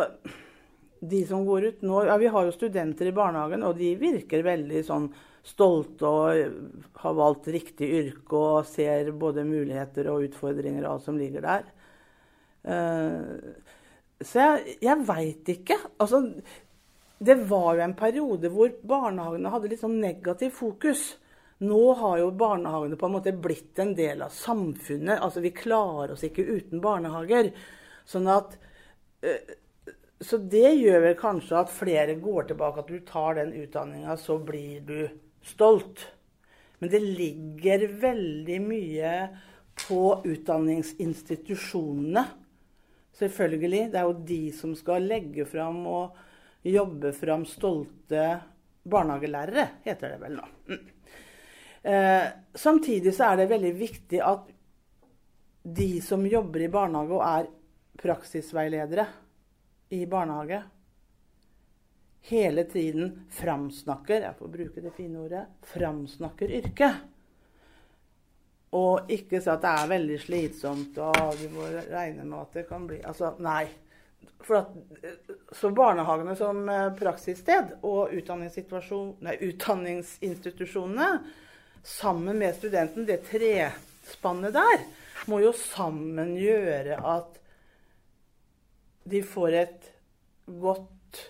de 1.01 1.25
som 1.27 1.45
går 1.49 1.65
ut 1.65 1.83
nå 1.83 2.05
ja, 2.05 2.17
Vi 2.21 2.29
har 2.29 2.47
jo 2.47 2.55
studenter 2.55 3.09
i 3.09 3.17
barnehagen, 3.17 3.65
og 3.65 3.79
de 3.81 3.95
virker 4.01 4.45
veldig 4.45 4.85
sånn 4.87 5.09
stolte 5.47 6.05
og 6.05 6.97
har 7.01 7.15
valgt 7.17 7.49
riktig 7.49 7.89
yrke 7.97 8.37
og 8.37 8.67
ser 8.69 9.09
både 9.17 9.47
muligheter 9.49 10.11
og 10.13 10.27
utfordringer 10.29 10.85
og 10.85 10.93
alt 10.93 11.07
som 11.07 11.21
ligger 11.21 11.47
der. 11.47 11.71
Uh, 12.61 13.49
så 14.21 14.43
jeg, 14.43 14.77
jeg 14.85 15.07
veit 15.09 15.49
ikke. 15.49 15.79
Altså, 16.03 16.21
det 17.21 17.39
var 17.49 17.79
jo 17.79 17.85
en 17.87 17.97
periode 17.97 18.51
hvor 18.53 18.73
barnehagene 18.85 19.53
hadde 19.55 19.73
litt 19.73 19.81
sånn 19.81 19.97
negativ 20.03 20.53
fokus. 20.59 21.07
Nå 21.65 21.81
har 21.97 22.21
jo 22.21 22.31
barnehagene 22.37 22.97
på 23.01 23.09
en 23.09 23.17
måte 23.17 23.33
blitt 23.37 23.81
en 23.81 23.95
del 23.97 24.21
av 24.25 24.37
samfunnet. 24.37 25.17
Altså, 25.21 25.41
vi 25.45 25.57
klarer 25.57 26.15
oss 26.15 26.25
ikke 26.29 26.45
uten 26.45 26.85
barnehager. 26.85 27.51
Sånn 28.09 28.29
at 28.33 28.57
uh, 29.25 29.57
så 30.21 30.37
det 30.53 30.75
gjør 30.77 31.01
vel 31.07 31.15
kanskje 31.17 31.61
at 31.63 31.73
flere 31.73 32.15
går 32.21 32.51
tilbake. 32.51 32.83
At 32.83 32.91
du 32.93 33.01
tar 33.09 33.39
den 33.39 33.55
utdanninga, 33.57 34.17
så 34.21 34.37
blir 34.39 34.81
du 34.85 35.09
stolt. 35.43 36.05
Men 36.79 36.93
det 36.93 37.01
ligger 37.01 37.87
veldig 38.03 38.59
mye 38.65 39.15
på 39.87 40.03
utdanningsinstitusjonene. 40.29 42.25
Selvfølgelig. 43.17 43.87
Det 43.93 44.01
er 44.01 44.09
jo 44.09 44.25
de 44.29 44.43
som 44.57 44.75
skal 44.77 45.09
legge 45.09 45.49
fram 45.49 45.83
og 45.89 46.17
jobbe 46.69 47.13
fram 47.17 47.47
stolte 47.49 48.25
barnehagelærere, 48.91 49.67
heter 49.85 50.15
det 50.15 50.21
vel 50.21 50.37
nå. 50.37 50.47
Eh, 51.81 52.27
samtidig 52.55 53.15
så 53.17 53.31
er 53.31 53.41
det 53.41 53.51
veldig 53.55 53.73
viktig 53.77 54.21
at 54.25 54.49
de 55.65 55.91
som 56.05 56.25
jobber 56.29 56.65
i 56.65 56.73
barnehage 56.73 57.17
og 57.17 57.25
er 57.25 57.49
praksisveiledere, 58.01 59.07
i 59.91 60.05
barnehage 60.07 60.63
hele 62.23 62.65
tiden 62.65 63.27
framsnakker 63.31 64.21
jeg 64.21 64.35
får 64.39 64.49
bruke 64.49 64.81
det 64.85 64.93
fine 64.97 65.19
ordet 65.25 65.47
framsnakker 65.73 66.51
yrket. 66.61 66.95
Og 68.77 69.11
ikke 69.11 69.41
si 69.43 69.51
at 69.51 69.63
det 69.65 69.71
er 69.71 69.89
veldig 69.91 70.19
slitsomt, 70.23 70.99
og 71.03 71.39
du 71.41 71.49
må 71.57 71.67
regne 71.91 72.23
med 72.23 72.39
at 72.39 72.53
det 72.55 72.69
kan 72.69 72.87
bli 72.87 73.01
Altså, 73.03 73.33
nei. 73.43 73.67
For 74.47 74.57
at, 74.61 74.69
så 75.57 75.71
barnehagene 75.75 76.37
som 76.39 76.69
eh, 76.71 76.93
praksissted 76.97 77.75
og 77.83 78.15
nei, 78.15 79.37
utdanningsinstitusjonene 79.49 81.11
sammen 81.83 82.39
med 82.39 82.55
studenten, 82.57 83.07
det 83.09 83.25
trespannet 83.27 84.55
der, 84.55 84.87
må 85.27 85.41
jo 85.43 85.53
sammen 85.57 86.37
gjøre 86.39 87.01
at 87.11 87.40
de 89.05 89.23
får 89.23 89.57
et 89.63 89.91
godt 90.61 91.21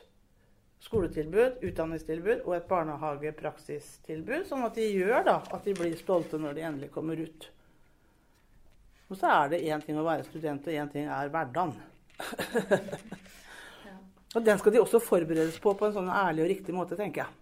skoletilbud, 0.85 1.61
utdanningstilbud 1.63 2.45
og 2.45 2.57
et 2.57 2.69
barnehagepraksistilbud, 2.71 4.47
sånn 4.49 4.67
at 4.67 4.79
de 4.79 4.89
gjør 4.91 5.27
da, 5.29 5.37
at 5.55 5.67
de 5.67 5.75
blir 5.79 5.97
stolte 5.99 6.41
når 6.41 6.57
de 6.57 6.67
endelig 6.67 6.91
kommer 6.95 7.21
ut. 7.21 7.51
Og 9.11 9.19
så 9.19 9.31
er 9.35 9.53
det 9.53 9.65
én 9.67 9.83
ting 9.85 9.99
å 9.99 10.07
være 10.07 10.27
student, 10.27 10.67
og 10.67 10.81
én 10.83 10.91
ting 10.91 11.11
er 11.11 11.31
hverdagen. 11.33 11.75
Og 14.31 14.45
den 14.47 14.61
skal 14.61 14.71
de 14.71 14.79
også 14.79 15.01
forberedes 15.03 15.57
på 15.59 15.73
på 15.75 15.89
en 15.89 15.95
sånn 15.97 16.11
ærlig 16.15 16.45
og 16.45 16.51
riktig 16.53 16.75
måte, 16.77 16.95
tenker 16.95 17.25
jeg. 17.25 17.40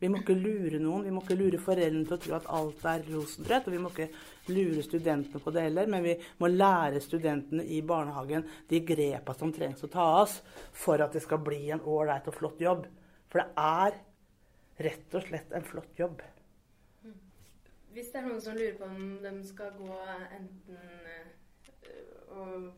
Vi 0.00 0.08
må 0.08 0.22
ikke 0.22 0.36
lure 0.36 0.78
noen. 0.80 1.04
Vi 1.04 1.12
må 1.12 1.20
ikke 1.20 1.36
lure 1.36 1.60
foreldrene 1.60 2.06
til 2.08 2.16
å 2.16 2.20
tro 2.24 2.36
at 2.38 2.48
alt 2.56 2.84
er 2.88 3.04
rosenrødt. 3.10 3.68
Og 3.68 3.74
vi 3.74 3.80
må 3.82 3.92
ikke 3.92 4.08
lure 4.48 4.84
studentene 4.86 5.42
på 5.44 5.52
det 5.54 5.66
heller, 5.66 5.90
men 5.92 6.04
vi 6.06 6.14
må 6.40 6.48
lære 6.48 7.02
studentene 7.04 7.66
i 7.68 7.82
barnehagen 7.86 8.46
de 8.70 8.80
grepa 8.88 9.36
som 9.36 9.52
trengs 9.52 9.84
å 9.84 9.92
ta 9.92 10.06
oss 10.22 10.38
for 10.72 11.04
at 11.04 11.12
det 11.16 11.22
skal 11.24 11.42
bli 11.44 11.66
en 11.74 11.84
ålreit 11.84 12.28
og 12.32 12.38
flott 12.38 12.64
jobb. 12.64 12.86
For 13.30 13.42
det 13.42 13.50
er 13.60 13.98
rett 14.88 15.16
og 15.16 15.26
slett 15.26 15.52
en 15.52 15.66
flott 15.68 16.00
jobb. 16.00 16.22
Hvis 17.90 18.12
det 18.12 18.20
er 18.20 18.28
noen 18.28 18.40
som 18.40 18.56
lurer 18.56 18.76
på 18.78 18.86
om 18.86 19.18
de 19.20 19.32
skal 19.44 19.74
gå 19.76 19.96
enten 20.36 20.78
uh, 22.30 22.70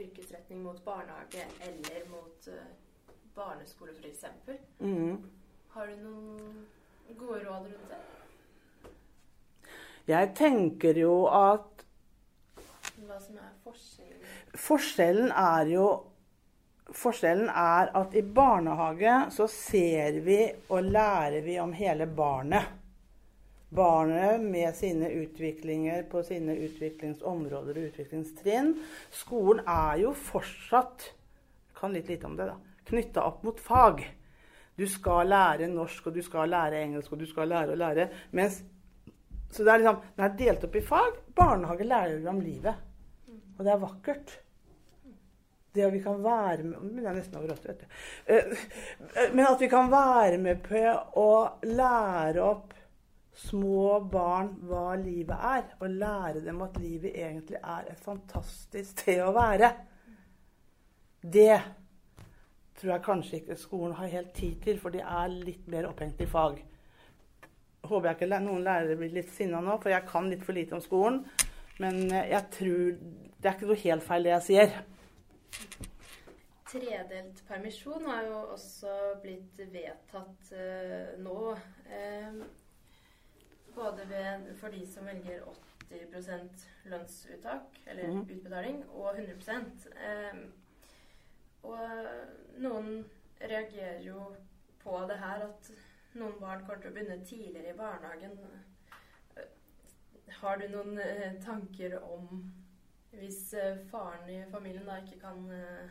yrkesretning 0.00 0.62
mot 0.62 0.78
barnehage 0.86 1.44
eller 1.66 2.06
mot 2.08 2.48
uh, 2.54 2.62
barneskole 3.34 3.92
f.eks., 3.98 4.24
mm. 4.78 5.18
Har 5.74 5.86
du 5.86 5.96
noen 6.04 7.16
gode 7.18 7.40
råd 7.44 7.66
rundt 7.70 7.90
det? 7.90 7.98
Jeg 10.10 10.30
tenker 10.38 10.98
jo 10.98 11.14
at 11.30 11.84
Hva 13.06 13.18
som 13.20 13.36
er 13.38 13.52
forskjellen? 13.64 14.30
Forskjellen 14.58 15.30
er 15.30 15.74
jo 15.74 15.88
Forskjellen 16.90 17.52
er 17.54 17.92
at 17.94 18.16
i 18.18 18.22
barnehage 18.26 19.12
så 19.30 19.46
ser 19.46 20.18
vi 20.24 20.40
og 20.74 20.88
lærer 20.90 21.38
vi 21.44 21.54
om 21.62 21.70
hele 21.78 22.08
barnet. 22.10 22.66
Barnet 23.70 24.42
med 24.42 24.74
sine 24.74 25.06
utviklinger 25.20 26.02
på 26.10 26.24
sine 26.26 26.56
utviklingsområder 26.66 27.78
og 27.78 27.92
utviklingstrinn. 27.92 28.72
Skolen 29.14 29.62
er 29.70 30.02
jo 30.02 30.10
fortsatt 30.18 31.12
kan 31.80 31.94
litt 31.94 32.10
lite 32.10 32.26
om 32.26 32.34
det 32.36 32.50
da, 32.50 32.58
knytta 32.90 33.22
opp 33.24 33.44
mot 33.46 33.60
fag. 33.62 34.02
Du 34.80 34.86
skal 34.88 35.28
lære 35.28 35.68
norsk, 35.68 36.06
og 36.08 36.14
du 36.16 36.22
skal 36.24 36.48
lære 36.48 36.84
engelsk, 36.86 37.12
og 37.12 37.20
du 37.20 37.26
skal 37.28 37.50
lære 37.52 37.74
å 37.74 37.80
lære. 37.80 38.06
Mens, 38.38 38.62
så 39.50 39.64
det 39.66 39.72
er, 39.72 39.82
liksom, 39.82 39.98
det 40.16 40.24
er 40.24 40.38
delt 40.38 40.68
opp 40.68 40.78
i 40.78 40.84
fag. 40.86 41.18
Barnehage 41.36 41.88
lærer 41.88 42.22
du 42.22 42.30
om 42.32 42.40
livet. 42.40 42.86
Og 43.58 43.66
det 43.66 43.74
er 43.74 43.82
vakkert. 43.82 44.38
Det 45.74 45.84
at 45.86 45.92
vi 45.92 46.00
kan 46.02 46.22
være 46.24 46.64
med 46.66 46.78
Men 46.82 46.96
det 46.98 47.06
er 47.06 47.14
nesten 47.14 47.36
over 47.38 47.52
80, 47.52 47.68
vet 47.68 47.80
du. 47.80 47.98
Eh, 48.26 48.62
eh, 49.22 49.34
men 49.34 49.46
at 49.46 49.60
vi 49.60 49.68
kan 49.70 49.90
være 49.92 50.38
med 50.42 50.62
på 50.64 50.80
å 51.20 51.32
lære 51.68 52.42
opp 52.42 52.72
små 53.40 54.00
barn 54.10 54.50
hva 54.66 54.96
livet 54.98 55.44
er. 55.52 55.68
Og 55.80 56.00
lære 56.00 56.42
dem 56.46 56.64
at 56.66 56.80
livet 56.80 57.14
egentlig 57.14 57.60
er 57.60 57.92
et 57.92 58.02
fantastisk 58.02 58.96
sted 58.96 59.22
å 59.22 59.34
være. 59.36 59.70
Det 61.20 61.52
tror 62.80 62.94
jeg 62.94 63.04
kanskje 63.04 63.40
ikke 63.40 63.56
skolen 63.60 63.96
har 63.98 64.12
helt 64.12 64.32
tid 64.36 64.60
til, 64.64 64.78
for 64.80 64.94
de 64.94 65.02
er 65.04 65.32
litt 65.32 65.66
mer 65.68 65.88
opphengt 65.90 66.20
i 66.20 66.28
fag. 66.28 66.62
Håper 67.84 68.08
jeg 68.08 68.16
ikke 68.18 68.40
noen 68.40 68.64
lærere 68.64 68.96
blir 68.96 69.12
litt 69.12 69.30
sinna 69.34 69.60
nå, 69.64 69.76
for 69.82 69.92
jeg 69.92 70.06
kan 70.08 70.28
litt 70.30 70.44
for 70.46 70.56
lite 70.56 70.76
om 70.76 70.84
skolen. 70.84 71.22
Men 71.80 72.02
eh, 72.12 72.30
jeg 72.32 72.48
tror 72.56 72.80
det 73.40 73.48
er 73.48 73.56
ikke 73.56 73.68
noe 73.70 73.82
helt 73.84 74.04
feil, 74.04 74.26
det 74.26 74.34
jeg 74.34 74.46
sier. 74.48 74.74
Tredelt 76.70 77.40
permisjon 77.48 78.04
har 78.06 78.26
jo 78.28 78.42
også 78.54 78.96
blitt 79.24 79.58
vedtatt 79.72 80.52
uh, 80.54 81.16
nå. 81.18 81.54
Uh, 81.90 82.42
både 83.74 84.06
ved, 84.10 84.44
for 84.60 84.70
de 84.74 84.84
som 84.86 85.08
velger 85.08 85.42
80% 85.90 86.66
lønnsuttak, 86.92 87.80
eller 87.86 88.12
mm. 88.12 88.20
utbetaling, 88.22 88.84
og 88.92 89.18
100 89.18 89.56
uh, 89.96 90.44
Og 91.68 92.60
noen 92.62 93.04
reagerer 93.40 94.02
jo 94.04 94.30
på 94.80 94.96
det 95.08 95.18
her 95.20 95.44
at 95.46 95.70
noen 96.18 96.38
barn 96.40 96.64
kommer 96.64 96.80
til 96.82 96.90
å 96.90 96.94
begynne 96.96 97.26
tidligere 97.26 97.74
i 97.74 97.78
barnehagen. 97.78 98.38
Har 100.40 100.60
du 100.60 100.66
noen 100.72 100.98
tanker 101.44 101.98
om 102.00 102.44
hvis 103.10 103.54
eh, 103.58 103.78
faren 103.90 104.28
i 104.30 104.44
familien 104.52 104.86
da 104.86 105.00
ikke 105.02 105.18
kan 105.18 105.48
eh, 105.50 105.90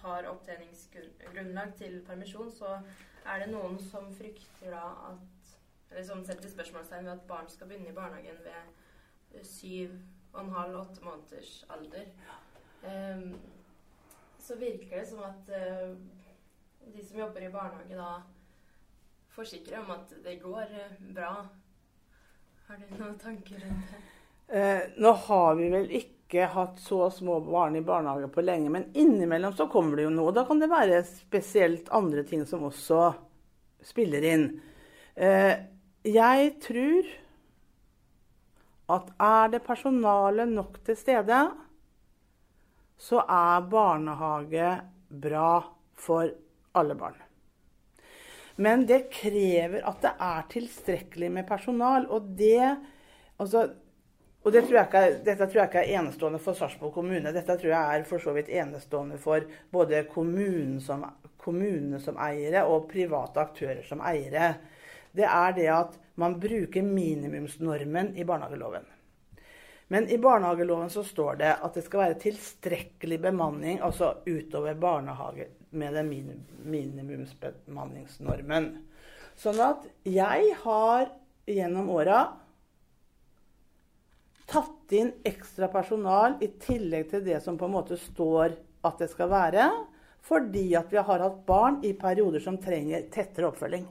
har 0.00 0.28
opptjeningsgrunnlag 0.30 1.74
til 1.76 1.98
permisjon, 2.06 2.50
så 2.52 2.78
er 3.26 3.42
det 3.42 3.50
noen 3.52 3.78
som 3.90 4.08
frykter 4.14 4.72
da 4.72 4.84
at 5.12 5.32
Eller 5.90 6.02
som 6.02 6.24
setter 6.26 6.50
spørsmålstegn 6.50 7.04
ved 7.06 7.12
at 7.12 7.28
barn 7.28 7.46
skal 7.48 7.68
begynne 7.68 7.92
i 7.92 7.94
barnehagen 7.94 8.40
ved 8.42 9.44
syv 9.46 9.92
og 10.32 10.40
en 10.40 10.50
halv, 10.50 10.78
åtte 10.80 11.04
måneders 11.04 11.52
alder. 11.70 12.08
Um, 12.82 13.36
så 14.46 14.56
virker 14.60 15.00
det 15.00 15.06
som 15.10 15.22
at 15.26 15.50
uh, 15.50 15.94
de 16.94 17.04
som 17.04 17.18
jobber 17.18 17.46
i 17.46 17.52
barnehage 17.52 17.98
da 17.98 18.10
forsikrer 19.34 19.82
om 19.82 19.90
at 19.98 20.12
det 20.24 20.38
går 20.42 20.76
uh, 20.76 21.00
bra. 21.14 21.32
Har 22.66 22.78
du 22.82 22.94
noen 22.98 23.18
tanker 23.22 23.60
rundt 23.62 23.90
det? 23.94 24.04
Eh, 24.48 24.80
nå 24.96 25.10
har 25.12 25.54
vi 25.58 25.68
vel 25.70 25.88
ikke 25.98 26.46
hatt 26.50 26.78
så 26.82 27.08
små 27.10 27.40
barn 27.42 27.76
i 27.78 27.82
barnehage 27.82 28.28
på 28.30 28.44
lenge. 28.44 28.70
Men 28.70 28.88
innimellom 28.94 29.54
så 29.54 29.66
kommer 29.70 29.98
det 29.98 30.06
jo 30.06 30.14
noe. 30.14 30.34
Da 30.34 30.46
kan 30.46 30.62
det 30.62 30.70
være 30.70 31.02
spesielt 31.06 31.90
andre 31.94 32.22
ting 32.26 32.44
som 32.46 32.66
også 32.66 33.10
spiller 33.86 34.26
inn. 34.26 34.48
Eh, 35.14 35.54
jeg 36.06 36.52
tror 36.62 37.14
at 38.94 39.08
er 39.18 39.48
det 39.50 39.64
personale 39.66 40.46
nok 40.46 40.78
til 40.86 40.98
stede, 40.98 41.40
så 42.98 43.22
er 43.22 43.68
barnehage 43.70 44.72
bra 45.08 45.50
for 45.94 46.30
alle 46.76 46.94
barn. 46.94 47.16
Men 48.56 48.86
det 48.88 49.10
krever 49.12 49.84
at 49.84 50.00
det 50.04 50.12
er 50.22 50.46
tilstrekkelig 50.52 51.28
med 51.32 51.48
personal. 51.48 52.06
Og 52.08 52.30
det 52.38 52.62
altså, 53.36 53.66
og 54.46 54.52
det 54.54 54.62
tror 54.64 54.80
ikke, 54.84 55.02
dette 55.26 55.48
tror 55.50 55.60
jeg 55.60 55.70
ikke 55.70 55.82
er 55.82 56.00
enestående 56.00 56.40
for 56.40 56.56
Sarpsborg 56.56 56.94
kommune. 56.94 57.34
Dette 57.34 57.58
tror 57.58 57.72
jeg 57.72 58.00
er 58.00 58.08
for 58.08 58.22
så 58.22 58.32
vidt 58.36 58.48
enestående 58.48 59.20
for 59.20 59.44
både 59.74 60.04
kommunene 60.08 60.80
som, 60.80 61.04
kommunene 61.42 62.00
som 62.00 62.16
eiere 62.22 62.64
og 62.64 62.88
private 62.92 63.42
aktører 63.42 63.84
som 63.84 64.00
eiere. 64.06 64.54
Det 65.16 65.26
er 65.26 65.56
det 65.56 65.68
at 65.72 65.96
man 66.20 66.38
bruker 66.40 66.84
minimumsnormen 66.84 68.14
i 68.16 68.24
barnehageloven. 68.24 68.86
Men 69.88 70.08
i 70.08 70.18
barnehageloven 70.18 70.90
så 70.90 71.04
står 71.06 71.36
det 71.42 71.52
at 71.62 71.74
det 71.74 71.82
skal 71.86 72.00
være 72.02 72.20
tilstrekkelig 72.24 73.20
bemanning, 73.22 73.80
altså 73.80 74.14
utover 74.26 74.74
barnehage 74.74 75.46
med 75.70 75.94
den 75.94 76.08
minimumsbemanningsnormen. 76.66 78.76
Sånn 79.38 79.60
at 79.62 79.86
jeg 80.08 80.56
har 80.64 81.06
gjennom 81.46 81.90
åra 81.94 82.26
tatt 84.50 84.94
inn 84.94 85.12
ekstra 85.26 85.68
personal 85.70 86.38
i 86.42 86.48
tillegg 86.62 87.10
til 87.10 87.22
det 87.26 87.38
som 87.44 87.58
på 87.58 87.68
en 87.68 87.76
måte 87.76 87.98
står 88.00 88.56
at 88.86 89.02
det 89.02 89.10
skal 89.12 89.30
være, 89.30 89.68
fordi 90.26 90.68
at 90.78 90.90
vi 90.90 90.98
har 90.98 91.22
hatt 91.22 91.42
barn 91.46 91.80
i 91.86 91.92
perioder 91.98 92.42
som 92.42 92.58
trenger 92.62 93.06
tettere 93.14 93.50
oppfølging. 93.50 93.86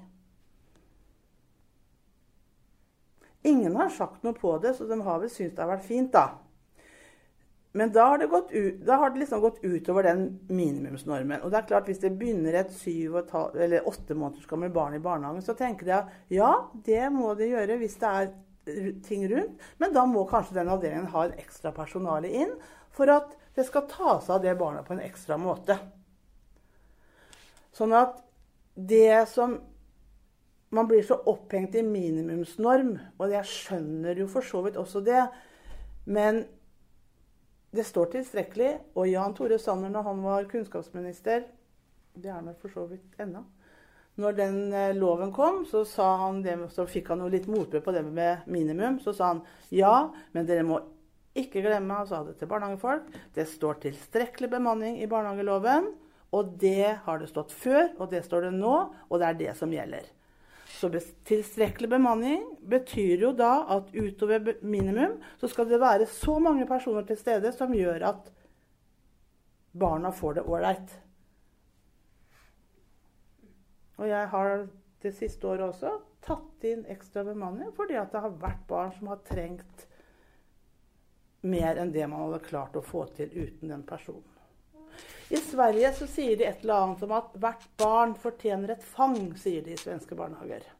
Ingen 3.45 3.75
har 3.77 3.93
sagt 3.93 4.25
noe 4.25 4.35
på 4.37 4.55
det, 4.63 4.73
så 4.77 4.87
de 4.89 4.97
har 5.05 5.21
vel 5.21 5.31
syntes 5.31 5.55
det 5.55 5.63
har 5.63 5.73
vært 5.75 5.87
fint, 5.87 6.11
da. 6.13 6.25
Men 7.75 7.91
da 7.91 8.05
har 8.07 8.21
det, 8.21 8.29
gått 8.31 8.53
ut, 8.53 8.77
da 8.87 8.95
har 9.01 9.11
det 9.11 9.19
liksom 9.19 9.41
gått 9.43 9.57
utover 9.63 10.07
den 10.07 10.21
minimumsnormen. 10.47 11.41
Og 11.43 11.51
det 11.51 11.59
er 11.59 11.67
klart, 11.67 11.89
hvis 11.91 11.99
det 11.99 12.13
begynner 12.15 12.55
et 12.55 12.71
syv 12.71 13.17
eller 13.19 13.89
åtte 13.89 14.15
måneders 14.15 14.47
gammelt 14.47 14.73
barn 14.73 14.95
i 14.95 15.01
barnehagen, 15.03 15.43
så 15.43 15.57
tenker 15.59 15.89
de 15.89 15.95
at 15.97 16.13
ja, 16.31 16.53
det 16.87 17.09
må 17.11 17.33
de 17.35 17.49
gjøre 17.51 17.75
hvis 17.81 17.97
det 17.99 18.13
er 18.21 18.31
ting 19.03 19.27
rundt. 19.27 19.59
Men 19.83 19.91
da 19.91 20.05
må 20.07 20.23
kanskje 20.29 20.55
den 20.55 20.71
avdelingen 20.71 21.11
ha 21.11 21.25
en 21.25 21.35
ekstra 21.43 21.73
personale 21.75 22.31
inn 22.31 22.55
for 22.95 23.11
at 23.11 23.35
det 23.59 23.67
skal 23.67 23.89
ta 23.91 24.17
seg 24.23 24.37
av 24.37 24.47
det 24.47 24.55
barna 24.59 24.83
på 24.87 24.95
en 24.95 25.03
ekstra 25.03 25.35
måte. 25.39 25.75
Sånn 27.75 27.91
at 27.95 28.21
det 28.75 29.25
som 29.31 29.59
Man 30.73 30.87
blir 30.89 31.03
så 31.05 31.19
opphengt 31.29 31.75
i 31.75 31.83
minimumsnorm, 31.85 32.95
og 33.19 33.31
jeg 33.31 33.49
skjønner 33.51 34.17
jo 34.19 34.27
for 34.31 34.45
så 34.45 34.63
vidt 34.65 34.79
også 34.81 35.03
det, 35.05 35.27
men 36.05 36.43
det 37.75 37.85
står 37.85 38.13
tilstrekkelig. 38.13 38.71
Og 38.95 39.09
Jan 39.11 39.35
Tore 39.35 39.59
Sanner, 39.59 39.91
når 39.91 40.07
han 40.09 40.23
var 40.23 40.49
kunnskapsminister 40.49 41.45
Det 42.15 42.29
er 42.31 42.37
han 42.39 42.53
for 42.61 42.71
så 42.71 42.85
vidt 42.87 43.19
ennå 43.19 43.43
når 44.21 44.35
den 44.37 44.59
eh, 44.73 44.95
loven 44.95 45.31
kom, 45.35 45.63
så, 45.67 45.83
det, 46.43 46.55
så 46.71 46.87
fikk 46.87 47.11
han 47.11 47.23
jo 47.23 47.31
litt 47.31 47.49
motbør 47.51 47.83
på 47.83 47.93
det 47.95 48.03
med 48.07 48.47
minimum. 48.47 48.99
Så 49.03 49.13
sa 49.15 49.33
han 49.33 49.41
ja, 49.75 50.09
men 50.35 50.47
dere 50.47 50.63
må 50.67 50.79
ikke 51.35 51.63
glemme, 51.65 51.97
han 51.99 52.07
sa 52.07 52.21
det 52.23 52.37
til 52.39 52.47
barnehagefolk, 52.47 53.09
det 53.35 53.43
står 53.51 53.81
tilstrekkelig 53.83 54.53
bemanning 54.53 55.01
i 55.03 55.09
barnehageloven. 55.11 55.91
Og 56.35 56.55
det 56.59 56.95
har 57.05 57.19
det 57.19 57.29
stått 57.29 57.53
før, 57.55 57.89
og 57.99 58.09
det 58.11 58.23
står 58.25 58.47
det 58.47 58.55
nå, 58.55 58.75
og 59.07 59.19
det 59.21 59.27
er 59.27 59.37
det 59.39 59.51
som 59.59 59.71
gjelder. 59.71 60.07
Så 60.85 60.99
tilstrekkelig 61.23 61.89
bemanning 61.89 62.43
betyr 62.61 63.23
jo 63.23 63.31
da 63.33 63.63
at 63.73 63.87
utover 63.95 64.51
minimum 64.61 65.15
så 65.41 65.49
skal 65.49 65.65
det 65.69 65.79
være 65.81 66.05
så 66.05 66.35
mange 66.39 66.67
personer 66.69 67.07
til 67.07 67.17
stede 67.17 67.49
som 67.55 67.73
gjør 67.73 68.05
at 68.11 68.27
barna 69.73 70.11
får 70.13 70.37
det 70.37 70.43
ålreit. 70.45 70.93
Og 73.97 74.05
jeg 74.11 74.29
har 74.35 74.53
det 75.01 75.13
siste 75.17 75.49
året 75.49 75.71
også 75.71 75.95
tatt 76.25 76.69
inn 76.69 76.85
ekstra 76.93 77.25
bemanning 77.25 77.73
fordi 77.73 77.97
at 77.97 78.13
det 78.13 78.21
har 78.21 78.37
vært 78.45 78.63
barn 78.69 78.93
som 78.99 79.09
har 79.09 79.25
trengt 79.25 79.87
mer 81.41 81.81
enn 81.81 81.93
det 81.97 82.05
man 82.05 82.27
hadde 82.27 82.45
klart 82.45 82.77
å 82.77 82.85
få 82.85 83.07
til 83.17 83.33
uten 83.33 83.73
den 83.73 83.81
personen. 83.89 84.29
I 85.33 85.41
Sverige 85.41 85.89
så 85.97 86.05
sier 86.05 86.37
de 86.37 86.45
et 86.45 86.61
eller 86.61 86.85
annet 86.85 87.03
om 87.09 87.17
at 87.17 87.37
hvert 87.41 87.69
barn 87.81 88.13
fortjener 88.21 88.75
et 88.75 88.83
fang, 88.85 89.17
sier 89.41 89.65
de 89.65 89.73
svenske 89.81 90.13
barnehager. 90.17 90.74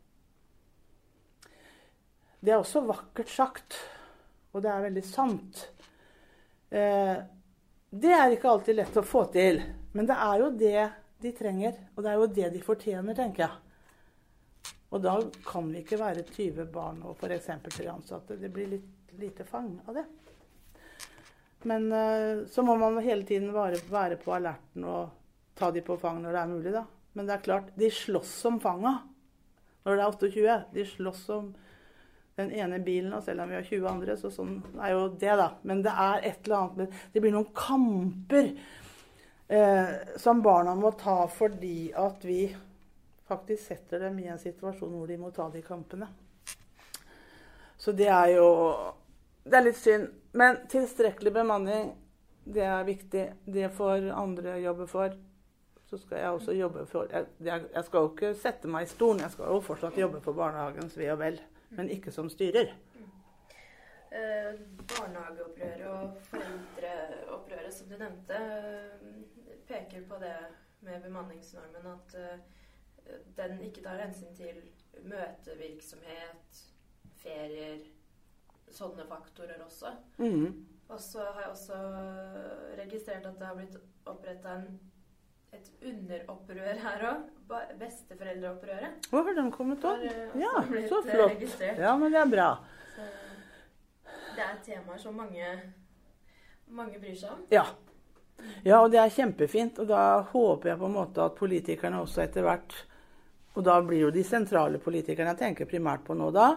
Det 2.46 2.54
er 2.54 2.62
også 2.62 2.84
vakkert 2.86 3.32
sagt, 3.34 3.80
og 4.54 4.62
det 4.62 4.70
er 4.70 4.84
veldig 4.86 5.04
sant. 5.08 5.64
Eh, 6.70 7.16
det 7.90 8.12
er 8.14 8.36
ikke 8.36 8.52
alltid 8.52 8.78
lett 8.78 9.00
å 9.02 9.06
få 9.06 9.24
til, 9.34 9.64
men 9.98 10.06
det 10.06 10.18
er 10.28 10.44
jo 10.44 10.52
det 10.54 10.90
de 11.26 11.32
trenger, 11.34 11.80
og 11.96 12.04
det 12.06 12.12
er 12.12 12.20
jo 12.22 12.34
det 12.38 12.52
de 12.54 12.62
fortjener, 12.62 13.18
tenker 13.18 13.48
jeg. 13.48 14.76
Og 14.94 15.02
da 15.02 15.16
kan 15.48 15.72
vi 15.72 15.82
ikke 15.82 15.98
være 16.00 16.28
20 16.28 16.70
barn 16.72 17.02
og 17.08 17.18
f.eks. 17.18 17.50
tre 17.66 17.88
ansatte. 17.92 18.38
Det 18.40 18.52
blir 18.54 18.70
litt 18.76 18.92
lite 19.20 19.44
fang 19.44 19.82
av 19.86 19.96
det. 19.96 20.06
Men 21.64 21.92
eh, 21.92 22.46
så 22.52 22.64
må 22.64 22.76
man 22.78 23.00
hele 23.04 23.24
tiden 23.24 23.54
være, 23.54 23.80
være, 23.90 24.20
på 24.22 24.36
alerten 24.36 24.86
og 24.86 25.10
ta 25.58 25.72
de 25.74 25.82
på 25.86 25.98
fang 25.98 26.22
når 26.22 26.36
det 26.36 26.42
er 26.42 26.52
mulig, 26.52 26.74
da. 26.76 26.86
Men 27.16 27.28
det 27.28 27.38
er 27.38 27.46
klart, 27.46 27.72
de 27.80 27.90
slåss 27.92 28.38
om 28.50 28.60
fanga 28.62 28.98
når 29.86 29.96
det 29.96 30.04
er 30.04 30.18
28. 30.20 30.58
De 30.76 30.86
slåss 30.90 31.24
om 31.36 31.54
den 32.36 32.52
ene 32.52 32.80
bilen, 32.84 33.14
og 33.16 33.24
selv 33.24 33.42
om 33.42 33.50
vi 33.50 33.56
har 33.56 33.64
20 33.64 33.88
andre, 33.90 34.18
så 34.20 34.32
sånn 34.34 34.58
er 34.76 34.92
jo 34.92 35.08
det, 35.08 35.32
da. 35.40 35.50
Men 35.64 35.84
det 35.86 35.94
er 35.94 36.26
et 36.32 36.48
eller 36.48 36.58
annet 36.66 36.98
Det 37.14 37.24
blir 37.24 37.32
noen 37.36 37.54
kamper 37.56 38.50
eh, 39.48 39.94
som 40.20 40.42
barna 40.44 40.76
må 40.76 40.92
ta 41.00 41.22
fordi 41.32 41.94
at 41.96 42.26
vi 42.28 42.50
faktisk 43.26 43.72
setter 43.72 44.06
dem 44.06 44.20
i 44.20 44.28
en 44.30 44.42
situasjon 44.42 44.94
hvor 44.94 45.08
de 45.08 45.18
må 45.18 45.32
ta 45.34 45.48
de 45.54 45.64
kampene. 45.66 46.10
Så 47.78 47.92
det 47.96 48.12
er 48.12 48.36
jo 48.36 48.50
Det 49.46 49.60
er 49.60 49.66
litt 49.68 49.78
synd. 49.78 50.08
Men 50.34 50.64
tilstrekkelig 50.68 51.32
bemanning, 51.32 51.92
det 52.44 52.64
er 52.66 52.84
viktig. 52.84 53.26
Det 53.46 53.70
får 53.78 54.10
andre 54.10 54.58
jobbe 54.58 54.88
for. 54.90 55.14
Så 55.86 56.00
skal 56.02 56.18
jeg 56.18 56.32
også 56.34 56.56
jobbe 56.58 56.86
for 56.90 57.12
Jeg, 57.14 57.28
jeg 57.46 57.84
skal 57.86 58.00
jo 58.00 58.10
ikke 58.10 58.32
sette 58.42 58.68
meg 58.68 58.88
i 58.88 58.90
stolen. 58.90 59.22
Jeg 59.22 59.36
skal 59.36 59.54
jo 59.54 59.60
fortsatt 59.62 60.00
jobbe 60.02 60.22
for 60.26 60.34
barnehagens 60.34 60.98
ve 60.98 61.12
og 61.14 61.20
vel, 61.22 61.38
men 61.70 61.90
ikke 61.90 62.12
som 62.12 62.30
styrer. 62.30 62.74
Eh, 64.16 64.60
barnehageopprøret 64.88 65.88
og 65.90 66.20
foreldreopprøret 66.30 67.74
som 67.74 67.90
du 67.90 67.98
nevnte, 68.00 68.38
eh, 68.38 69.58
peker 69.68 70.06
på 70.08 70.20
det 70.22 70.36
med 70.86 71.02
bemanningsnormen 71.04 71.90
at 71.92 72.16
eh, 72.22 73.18
den 73.38 73.60
ikke 73.66 73.84
tar 73.84 74.00
hensyn 74.06 74.32
til 74.38 74.62
møtevirksomhet, 75.04 76.62
ferier 77.20 77.84
sånne 78.72 79.04
faktorer 79.10 79.62
også. 79.66 79.92
Mm. 80.18 80.66
Og 80.88 81.00
så 81.02 81.26
har 81.26 81.42
jeg 81.42 81.52
også 81.52 81.82
registrert 82.78 83.26
at 83.26 83.40
det 83.40 83.48
har 83.50 83.58
blitt 83.58 83.78
oppretta 84.06 84.60
et 85.56 85.90
underopprør 85.92 86.82
her 86.84 87.06
òg. 87.12 87.32
Besteforeldreopprøret. 87.80 89.08
Å, 89.12 89.22
har 89.22 89.38
den 89.38 89.52
kommet 89.54 89.84
opp? 89.86 90.02
Ja, 90.40 90.54
så 90.90 91.02
flott. 91.06 91.36
Registrert. 91.36 91.82
Ja, 91.82 91.94
men 92.00 92.14
det 92.14 92.22
er 92.24 92.32
bra. 92.32 92.48
Så 92.96 93.06
det 94.36 94.46
er 94.46 94.58
temaer 94.66 95.02
som 95.02 95.18
mange, 95.20 95.52
mange 96.68 97.00
bryr 97.02 97.16
seg 97.20 97.36
om. 97.36 97.46
Ja. 97.54 97.68
ja, 98.66 98.82
og 98.82 98.90
det 98.94 99.00
er 99.04 99.14
kjempefint. 99.14 99.80
Og 99.84 99.92
da 99.94 100.02
håper 100.32 100.74
jeg 100.74 100.82
på 100.82 100.90
en 100.90 100.98
måte 100.98 101.24
at 101.26 101.38
politikerne 101.38 102.02
også 102.04 102.26
etter 102.26 102.46
hvert 102.46 102.76
Og 103.56 103.64
da 103.64 103.78
blir 103.86 104.02
jo 104.08 104.12
de 104.12 104.26
sentrale 104.28 104.82
politikerne 104.84 105.32
jeg 105.32 105.44
tenker 105.46 105.70
primært 105.70 106.02
på 106.04 106.18
nå 106.18 106.28
da, 106.36 106.50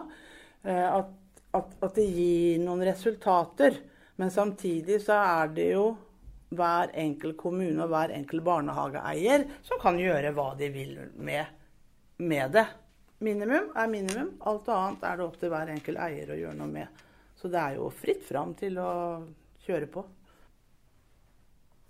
eh, 0.67 0.87
at 0.89 1.15
at, 1.51 1.71
at, 1.81 1.95
det 1.95 2.05
gir 2.05 2.59
noen 2.63 2.83
resultater. 2.87 3.79
Men 4.19 4.31
samtidig 4.33 4.99
så 5.05 5.17
er 5.17 5.53
det 5.55 5.71
jo 5.73 5.85
hver 6.49 6.93
enkelt 6.97 7.37
kommune 7.37 7.83
og 7.83 7.91
hver 7.93 8.13
enkelt 8.15 8.43
barnehageeier 8.45 9.45
som 9.65 9.81
kan 9.81 9.99
gjøre 10.01 10.33
hva 10.37 10.51
de 10.57 10.69
vil 10.73 10.95
med, 11.15 11.45
med 12.17 12.55
det. 12.57 12.67
Minimum 13.19 13.73
er 13.75 13.91
minimum. 13.91 14.31
Alt 14.47 14.69
annet 14.73 15.03
er 15.05 15.19
det 15.19 15.25
opp 15.25 15.37
til 15.41 15.51
hver 15.53 15.73
enkelt 15.73 16.01
eier 16.05 16.31
å 16.31 16.39
gjøre 16.39 16.59
noe 16.61 16.71
med. 16.71 17.03
Så 17.39 17.51
det 17.51 17.59
er 17.59 17.75
jo 17.77 17.89
fritt 17.93 18.23
fram 18.27 18.55
til 18.59 18.79
å 18.81 18.93
kjøre 19.65 19.91
på. 19.91 20.05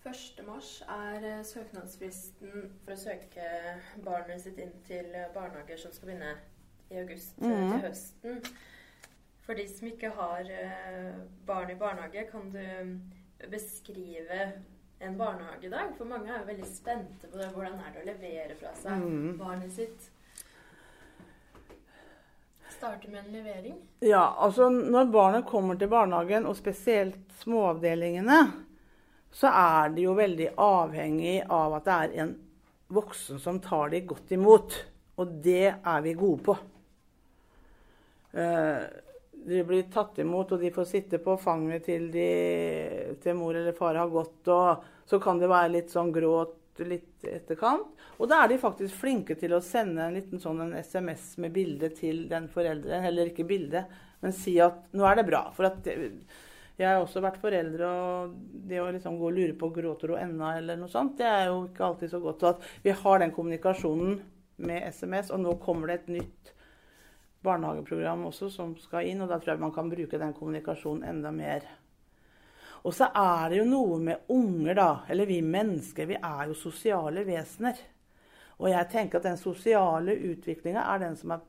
1. 0.10 0.41
mars 0.48 0.80
er 0.89 1.26
eh, 1.28 1.41
søknadsfristen 1.45 2.69
for 2.82 2.95
å 2.95 2.98
søke 2.98 3.45
barnet 4.02 4.41
sitt 4.41 4.58
inn 4.63 4.72
til 4.88 5.12
barnehager 5.36 5.78
som 5.78 5.93
skal 5.93 6.13
begynne 6.13 6.32
i 6.89 6.98
august 7.02 7.38
mm. 7.38 7.52
til 7.52 7.84
høsten. 7.84 8.39
For 9.45 9.60
de 9.60 9.65
som 9.69 9.89
ikke 9.89 10.12
har 10.15 10.50
eh, 10.54 11.19
barn 11.45 11.74
i 11.74 11.78
barnehage, 11.78 12.26
kan 12.32 12.50
du 12.54 12.63
beskrive 13.47 14.52
en 14.99 15.17
barnehagedag? 15.17 15.95
For 15.97 16.10
mange 16.10 16.32
er 16.32 16.41
jo 16.41 16.47
veldig 16.49 16.69
spente 16.69 17.28
på 17.28 17.39
det. 17.39 17.49
Hvordan 17.56 17.80
er 17.80 17.93
det 17.93 18.02
å 18.02 18.08
levere 18.10 18.58
fra 18.60 18.73
seg 18.78 19.04
mm. 19.04 19.38
barnet 19.39 19.75
sitt? 19.75 20.10
Starte 22.80 23.10
med 23.12 23.25
en 23.25 23.32
levering? 23.34 23.80
Ja, 24.06 24.36
altså 24.38 24.69
når 24.69 25.10
barnet 25.12 25.47
kommer 25.47 25.80
til 25.80 25.91
barnehagen, 25.91 26.45
og 26.47 26.56
spesielt 26.56 27.19
småavdelingene, 27.41 28.39
så 29.32 29.52
er 29.52 29.91
de 29.95 30.06
jo 30.06 30.13
veldig 30.17 30.54
avhengig 30.60 31.41
av 31.45 31.75
at 31.80 31.88
det 31.88 31.97
er 31.97 32.15
en 32.23 32.38
voksen 32.89 33.41
som 33.41 33.60
tar 33.62 33.91
de 33.93 34.02
godt 34.08 34.32
imot. 34.34 34.78
Og 35.19 35.34
det 35.43 35.73
er 35.75 36.02
vi 36.06 36.15
gode 36.17 36.43
på. 36.47 36.56
Uh, 38.30 38.86
de 39.45 39.63
blir 39.63 39.88
tatt 39.93 40.19
imot, 40.19 40.52
og 40.52 40.62
de 40.62 40.71
får 40.73 40.88
sitte 40.89 41.19
på 41.23 41.38
fanget 41.39 41.86
til, 41.88 42.10
de, 42.13 42.30
til 43.23 43.38
mor 43.39 43.56
eller 43.56 43.75
far 43.78 43.97
har 43.99 44.12
gått. 44.12 44.49
Og 44.52 44.89
så 45.10 45.19
kan 45.23 45.39
det 45.41 45.49
være 45.52 45.73
litt 45.78 45.93
sånn 45.93 46.12
gråt 46.13 46.58
litt 46.88 47.25
etterkant. 47.28 47.89
Og 48.19 48.30
da 48.32 48.43
er 48.43 48.52
de 48.52 48.60
faktisk 48.62 49.02
flinke 49.02 49.36
til 49.39 49.56
å 49.56 49.63
sende 49.63 50.06
en 50.06 50.15
liten 50.15 50.39
sånn 50.39 50.62
en 50.63 50.78
SMS 50.80 51.34
med 51.43 51.52
bilde 51.56 51.89
til 51.95 52.25
den 52.32 52.47
foreldre. 52.52 53.02
Eller 53.10 53.32
ikke 53.32 53.47
bilde, 53.47 53.86
men 54.23 54.36
si 54.36 54.60
at 54.63 54.88
'nå 54.93 55.06
er 55.08 55.19
det 55.19 55.28
bra'. 55.28 55.52
For 55.56 55.65
at 55.65 55.88
jeg 56.80 56.88
har 56.88 57.02
også 57.02 57.21
vært 57.21 57.41
foreldre, 57.41 57.88
og 57.88 58.36
det 58.67 58.80
å 58.80 58.91
liksom 58.91 59.17
gå 59.19 59.28
og 59.28 59.36
lure 59.36 59.54
på 59.60 59.71
gråter 59.75 60.13
hun 60.13 60.21
ennå, 60.23 60.58
eller 60.58 60.78
noe 60.78 60.88
sånt, 60.88 61.17
det 61.17 61.28
er 61.28 61.47
jo 61.47 61.65
ikke 61.67 61.86
alltid 61.86 62.10
så 62.12 62.19
godt. 62.23 62.39
Så 62.39 62.47
at 62.47 62.62
vi 62.84 62.91
har 62.91 63.19
den 63.19 63.32
kommunikasjonen 63.32 64.21
med 64.58 64.88
SMS, 64.88 65.32
og 65.32 65.41
nå 65.43 65.58
kommer 65.60 65.88
det 65.88 65.99
et 65.99 66.08
nytt 66.19 66.54
barnehageprogram 67.45 68.25
også 68.30 68.49
som 68.52 68.73
skal 68.80 69.08
inn, 69.10 69.21
og 69.23 69.30
da 69.32 69.39
tror 69.39 69.54
jeg 69.56 69.63
man 69.63 69.75
kan 69.75 69.91
bruke 69.91 70.19
den 70.19 70.34
kommunikasjonen 70.36 71.06
enda 71.08 71.32
mer. 71.36 71.67
Og 72.88 72.95
så 72.95 73.10
er 73.15 73.52
det 73.52 73.60
jo 73.60 73.67
noe 73.67 73.99
med 74.04 74.30
unger, 74.32 74.73
da. 74.78 74.89
Eller 75.12 75.28
vi 75.28 75.41
mennesker, 75.43 76.08
vi 76.08 76.19
er 76.19 76.47
jo 76.47 76.58
sosiale 76.58 77.25
vesener. 77.28 77.80
Og 78.60 78.69
jeg 78.71 78.91
tenker 78.91 79.19
at 79.19 79.28
den 79.28 79.39
sosiale 79.39 80.15
utviklinga 80.32 80.86
er 80.93 81.04
den 81.04 81.17
som 81.19 81.36
er 81.36 81.43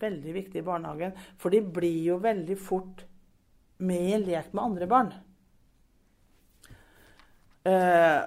veldig 0.00 0.34
viktig 0.36 0.60
i 0.60 0.66
barnehagen. 0.66 1.12
For 1.40 1.52
de 1.52 1.60
blir 1.60 2.00
jo 2.08 2.16
veldig 2.22 2.56
fort 2.60 3.04
med 3.84 4.08
i 4.08 4.22
lek 4.22 4.52
med 4.52 4.64
andre 4.64 4.88
barn. 4.88 5.12
Eh, 7.64 8.20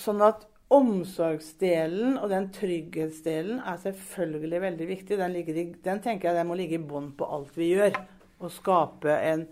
sånn 0.00 0.24
at 0.24 0.44
Omsorgsdelen 0.74 2.16
og 2.18 2.30
den 2.32 2.48
trygghetsdelen 2.54 3.60
er 3.62 3.80
selvfølgelig 3.82 4.60
veldig 4.64 4.88
viktig. 4.88 5.18
Den, 5.20 5.36
i, 5.36 5.66
den 5.84 6.00
tenker 6.02 6.30
jeg 6.30 6.38
den 6.40 6.48
må 6.48 6.56
ligge 6.58 6.80
i 6.80 6.82
bånn 6.82 7.12
på 7.18 7.28
alt 7.36 7.54
vi 7.58 7.70
gjør. 7.74 7.98
Å 8.42 8.50
skape 8.50 9.14
en, 9.14 9.44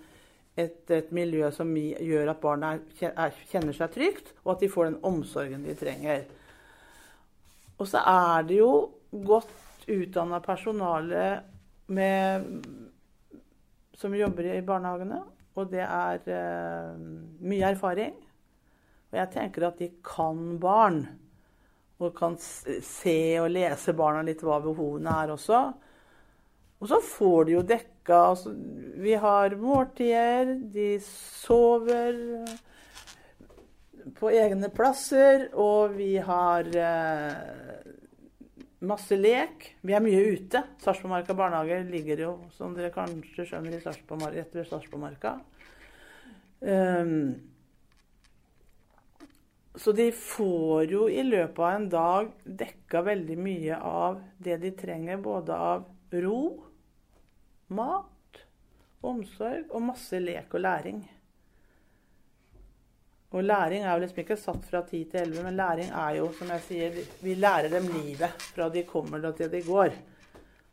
et, 0.59 0.81
et, 0.91 1.13
miljø 1.15 1.51
som 1.55 1.71
gjør 1.77 2.33
at 2.33 2.41
barna 2.43 2.73
er, 3.07 3.37
kjenner 3.53 3.77
seg 3.77 3.95
trygt, 3.95 4.33
og 4.43 4.57
at 4.57 4.65
de 4.65 4.71
får 4.73 4.91
den 4.91 4.99
omsorgen 5.07 5.67
de 5.69 5.77
trenger. 5.79 6.27
Og 7.79 7.87
så 7.91 8.03
er 8.03 8.49
det 8.49 8.59
jo 8.59 8.73
godt 9.13 9.87
utdanna 9.91 10.43
personale 10.43 11.29
med, 11.93 12.51
som 13.99 14.15
jobber 14.17 14.51
i 14.57 14.67
barnehagene. 14.67 15.23
Og 15.59 15.69
det 15.69 15.83
er 15.85 16.23
uh, 16.33 17.01
mye 17.45 17.73
erfaring. 17.75 18.15
Og 19.13 19.19
jeg 19.21 19.33
tenker 19.35 19.69
at 19.69 19.81
de 19.81 19.91
kan 20.05 20.57
barn. 20.61 21.05
Og 22.03 22.15
kan 22.17 22.35
se 22.41 23.19
og 23.39 23.53
lese 23.53 23.95
barna 23.95 24.25
litt 24.27 24.43
hva 24.43 24.59
behovene 24.65 25.13
er 25.23 25.35
også. 25.35 25.63
Og 26.83 26.91
så 26.91 26.99
får 27.05 27.45
de 27.47 27.55
jo 27.55 27.63
dekka 27.63 28.19
altså, 28.33 28.53
Vi 29.05 29.15
har 29.23 29.55
måltider, 29.61 30.57
de 30.75 30.97
sover 31.05 32.19
på 34.19 34.33
egne 34.35 34.67
plasser, 34.75 35.45
og 35.55 35.93
vi 35.95 36.17
har 36.19 36.67
eh, 36.75 37.85
masse 38.83 39.15
lek. 39.15 39.69
Vi 39.87 39.95
er 39.95 40.03
mye 40.03 40.25
ute. 40.35 40.65
Sarpsborgmarka 40.83 41.37
barnehage 41.39 41.85
ligger 41.93 42.25
jo, 42.25 42.33
som 42.57 42.75
dere 42.75 42.91
kanskje 42.95 43.47
skjønner, 43.47 43.79
rett 43.79 44.59
ved 44.59 44.67
Sarpsborgmarka. 44.67 45.37
Um, 46.63 47.52
Så 49.75 49.93
de 49.93 50.13
får 50.13 50.85
jo 50.93 51.07
i 51.09 51.23
løpet 51.23 51.59
av 51.59 51.71
en 51.73 51.89
dag 51.89 52.29
dekka 52.45 53.03
veldig 53.07 53.39
mye 53.41 53.79
av 53.79 54.21
det 54.39 54.59
de 54.61 54.71
trenger, 54.77 55.17
både 55.17 55.57
av 55.57 55.87
ro, 56.13 56.43
mat, 57.73 58.43
omsorg 59.01 59.73
og 59.73 59.87
masse 59.89 60.21
lek 60.21 60.53
og 60.53 60.65
læring. 60.67 61.01
Og 63.33 63.45
læring 63.45 63.87
er 63.87 63.95
jo 63.95 64.03
liksom 64.03 64.21
ikke 64.21 64.37
satt 64.37 64.65
fra 64.69 64.83
10 64.85 65.05
til 65.09 65.21
11, 65.23 65.43
men 65.47 65.57
læring 65.57 65.89
er 65.89 66.19
jo, 66.19 66.29
som 66.37 66.53
jeg 66.53 66.65
sier, 66.67 66.99
vi 67.25 67.39
lærer 67.41 67.73
dem 67.73 67.89
livet 67.95 68.45
fra 68.53 68.69
de 68.69 68.85
kommer 68.85 69.25
til 69.33 69.49
de 69.49 69.63
går. 69.65 69.97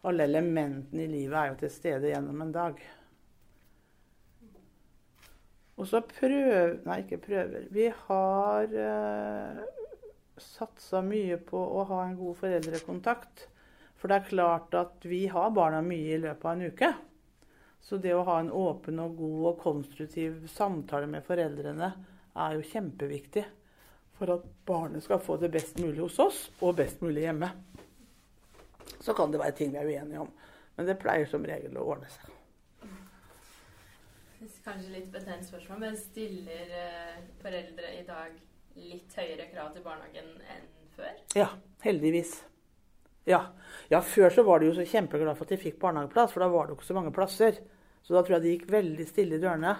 Alle 0.09 0.27
elementene 0.27 1.05
i 1.05 1.11
livet 1.11 1.39
er 1.39 1.53
jo 1.53 1.59
til 1.61 1.71
stede 1.71 2.11
gjennom 2.11 2.43
en 2.43 2.51
dag. 2.51 2.81
Og 5.79 5.87
så 5.87 6.01
prøver 6.03 6.79
Nei, 6.87 7.01
ikke 7.05 7.21
prøver. 7.23 7.67
Vi 7.71 7.87
har 8.05 8.73
eh, 8.83 9.61
satsa 10.39 11.01
mye 11.05 11.39
på 11.43 11.59
å 11.59 11.85
ha 11.87 12.01
en 12.05 12.17
god 12.19 12.39
foreldrekontakt. 12.41 13.45
For 13.99 14.11
det 14.11 14.19
er 14.19 14.29
klart 14.29 14.75
at 14.79 15.05
vi 15.07 15.25
har 15.31 15.53
barna 15.55 15.81
mye 15.83 16.15
i 16.15 16.19
løpet 16.19 16.45
av 16.45 16.55
en 16.55 16.71
uke. 16.71 16.91
Så 17.83 17.99
det 17.99 18.13
å 18.15 18.25
ha 18.27 18.39
en 18.41 18.51
åpen 18.51 18.99
og 19.03 19.15
god 19.19 19.45
og 19.53 19.61
konstruktiv 19.63 20.43
samtale 20.51 21.07
med 21.07 21.23
foreldrene 21.27 21.89
er 22.39 22.55
jo 22.55 22.67
kjempeviktig 22.71 23.45
for 24.19 24.35
at 24.35 24.47
barnet 24.67 25.03
skal 25.03 25.21
få 25.23 25.37
det 25.39 25.51
best 25.53 25.79
mulig 25.79 26.03
hos 26.03 26.19
oss 26.19 26.41
og 26.59 26.75
best 26.79 26.99
mulig 27.03 27.23
hjemme. 27.23 27.51
Så 28.99 29.15
kan 29.15 29.31
det 29.31 29.39
være 29.39 29.55
ting 29.55 29.71
vi 29.71 29.79
er 29.79 29.87
uenige 29.87 30.25
om, 30.25 30.33
men 30.75 30.91
det 30.91 30.99
pleier 30.99 31.27
som 31.31 31.47
regel 31.47 31.79
å 31.79 31.87
ordne 31.95 32.11
seg. 32.11 32.38
Kanskje 34.39 34.93
litt 34.93 35.09
betent 35.11 35.43
spørsmål, 35.43 35.81
men 35.81 35.97
stiller 35.99 36.69
eh, 36.71 37.17
foreldre 37.41 37.89
i 37.97 38.05
dag 38.07 38.37
litt 38.79 39.15
høyere 39.19 39.49
krav 39.51 39.73
til 39.75 39.83
barnehagen 39.83 40.29
enn 40.53 40.69
før? 40.95 41.17
Ja, 41.35 41.49
heldigvis. 41.83 42.37
Ja. 43.27 43.41
ja, 43.91 43.99
før 44.01 44.31
så 44.33 44.45
var 44.47 44.61
de 44.61 44.69
jo 44.69 44.77
så 44.77 44.85
kjempeglade 44.87 45.35
for 45.35 45.45
at 45.45 45.51
de 45.51 45.59
fikk 45.59 45.75
barnehageplass, 45.81 46.31
for 46.31 46.45
da 46.45 46.47
var 46.53 46.65
det 46.65 46.73
jo 46.73 46.79
ikke 46.79 46.87
så 46.87 46.95
mange 46.97 47.13
plasser. 47.15 47.59
Så 48.05 48.15
da 48.15 48.23
tror 48.23 48.37
jeg 48.37 48.45
de 48.45 48.55
gikk 48.55 48.71
veldig 48.71 49.09
stille 49.09 49.35
i 49.35 49.43
dørene. 49.43 49.75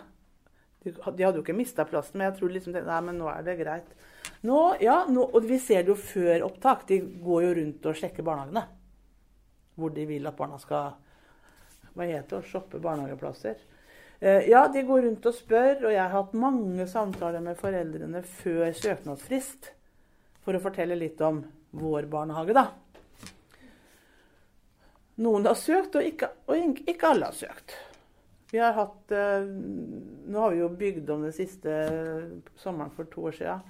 De, 0.83 0.93
hadde 1.05 1.23
jo 1.39 1.45
ikke 1.45 1.55
mista 1.55 1.87
plassen, 1.87 2.19
men 2.19 2.29
jeg 2.29 2.37
tror 2.39 2.53
liksom 2.53 2.75
Nei, 2.75 2.99
men 3.07 3.17
nå 3.19 3.31
er 3.31 3.47
det 3.47 3.57
greit. 3.59 3.89
Nå, 4.47 4.59
ja, 4.83 5.01
nå, 5.07 5.23
og 5.23 5.47
vi 5.47 5.57
ser 5.63 5.87
det 5.87 5.93
jo 5.93 5.97
før 5.99 6.45
opptak. 6.51 6.85
De 6.91 6.99
går 7.23 7.47
jo 7.47 7.55
rundt 7.61 7.89
og 7.89 7.97
sjekker 7.99 8.27
barnehagene. 8.27 8.67
Hvor 9.79 9.95
de 9.95 10.05
vil 10.07 10.27
at 10.27 10.35
barna 10.35 10.59
skal 10.59 10.97
Hva 11.95 12.05
heter 12.05 12.37
det? 12.37 12.47
Shoppe 12.51 12.83
barnehageplasser. 12.83 13.59
Eh, 14.19 14.49
ja, 14.49 14.67
de 14.67 14.81
går 14.83 15.01
rundt 15.01 15.25
og 15.29 15.35
spør, 15.35 15.85
og 15.85 15.93
jeg 15.93 16.01
har 16.01 16.11
hatt 16.11 16.33
mange 16.35 16.87
samtaler 16.91 17.43
med 17.43 17.59
foreldrene 17.59 18.19
før 18.27 18.73
søknadsfrist 18.75 19.69
for 20.43 20.57
å 20.57 20.63
fortelle 20.63 20.97
litt 20.99 21.21
om 21.23 21.39
vår 21.79 22.09
barnehage, 22.11 22.55
da. 22.57 22.65
Noen 25.23 25.47
har 25.47 25.55
søkt, 25.59 25.95
og 25.95 26.03
ikke, 26.03 26.31
og 26.51 26.81
ikke 26.87 27.13
alle 27.13 27.29
har 27.29 27.37
søkt. 27.37 27.75
Vi 28.51 28.59
har 28.59 28.73
hatt 28.73 29.11
eh, 29.13 29.45
Nå 29.45 30.39
har 30.41 30.51
vi 30.55 30.61
jo 30.63 30.71
bygd 30.73 31.11
om 31.13 31.23
den 31.27 31.35
siste 31.35 31.75
sommeren 32.57 32.91
for 32.95 33.07
to 33.11 33.27
år 33.29 33.37
siden. 33.37 33.63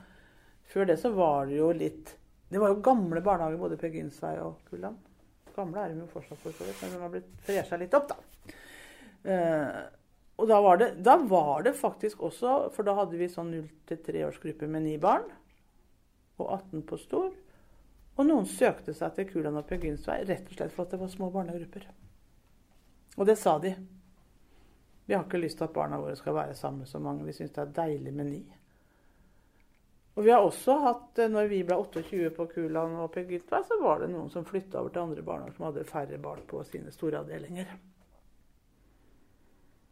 Før 0.69 0.89
det 0.89 0.97
så 1.01 1.11
var 1.11 1.49
det 1.49 1.57
jo 1.57 1.71
litt 1.75 2.13
Det 2.49 2.61
var 2.61 2.71
jo 2.71 2.81
gamle 2.85 3.21
barnehager 3.25 3.59
både 3.59 3.77
på 3.81 3.91
Gynsvei 3.91 4.37
og 4.41 4.61
Kulland. 4.69 4.97
Gamle 5.53 5.83
er 5.83 5.93
de 5.93 6.01
jo 6.01 6.09
fortsatt, 6.09 6.39
for 6.41 6.55
så 6.55 6.65
vidt, 6.65 6.81
men 6.81 6.95
de 6.95 7.01
har 7.03 7.13
blitt 7.13 7.31
fresha 7.45 7.77
litt 7.77 7.93
opp, 7.97 8.13
da. 8.13 8.17
Og 10.39 10.47
da 10.47 10.61
var, 10.63 10.79
det, 10.79 10.93
da 11.03 11.17
var, 11.27 11.63
det, 11.65 11.73
faktisk 11.75 12.21
også 12.23 12.69
For 12.71 12.87
da 12.87 12.95
hadde 12.95 13.17
vi 13.19 13.27
sånn 13.27 13.51
0 13.51 13.65
til 13.89 13.99
3-årsgruppe 14.05 14.69
med 14.71 14.85
ni 14.85 14.95
barn. 15.01 15.27
Og 16.39 16.45
18 16.47 16.85
på 16.87 16.99
stor. 17.01 17.33
Og 18.15 18.27
noen 18.27 18.47
søkte 18.47 18.95
seg 18.95 19.15
til 19.15 19.27
Kuland 19.29 19.59
og 19.59 19.67
Per 19.67 19.79
Gynsvei 19.83 20.21
rett 20.27 20.47
og 20.47 20.55
slett 20.55 20.75
for 20.75 20.85
at 20.85 20.95
det 20.95 21.01
var 21.01 21.11
små 21.11 21.29
barnegrupper. 21.33 21.89
Og 23.19 23.27
det 23.27 23.35
sa 23.39 23.57
de. 23.59 23.73
Vi 25.09 25.15
har 25.15 25.25
ikke 25.25 25.41
lyst 25.41 25.59
til 25.59 25.67
at 25.67 25.75
barna 25.75 25.99
våre 25.99 26.15
skal 26.15 26.35
være 26.35 26.55
sammen 26.55 26.83
med 26.83 26.91
så 26.91 26.99
mange. 27.03 27.27
Vi 27.27 27.35
syns 27.35 27.51
det 27.55 27.63
er 27.63 27.75
deilig 27.81 28.15
med 28.15 28.31
ni. 28.31 28.41
Og 30.19 30.25
vi 30.25 30.31
har 30.31 30.43
også 30.43 30.75
hatt, 30.83 31.19
eh, 31.19 31.31
når 31.31 31.47
vi 31.51 31.61
ble 31.63 31.77
28 31.79 32.31
på 32.35 32.47
Kuland 32.53 32.97
og 32.99 33.11
Per 33.11 33.27
Gynsvei, 33.27 33.61
så 33.67 33.79
var 33.81 34.03
det 34.03 34.11
noen 34.11 34.31
som 34.31 34.47
flytta 34.47 34.81
over 34.81 34.91
til 34.95 35.03
andre 35.05 35.23
barnehager 35.23 35.55
som 35.55 35.69
hadde 35.69 35.87
færre 35.87 36.19
barn 36.19 36.43
på 36.47 36.63
sine 36.67 36.91
store 36.91 37.23
avdelinger. 37.23 37.71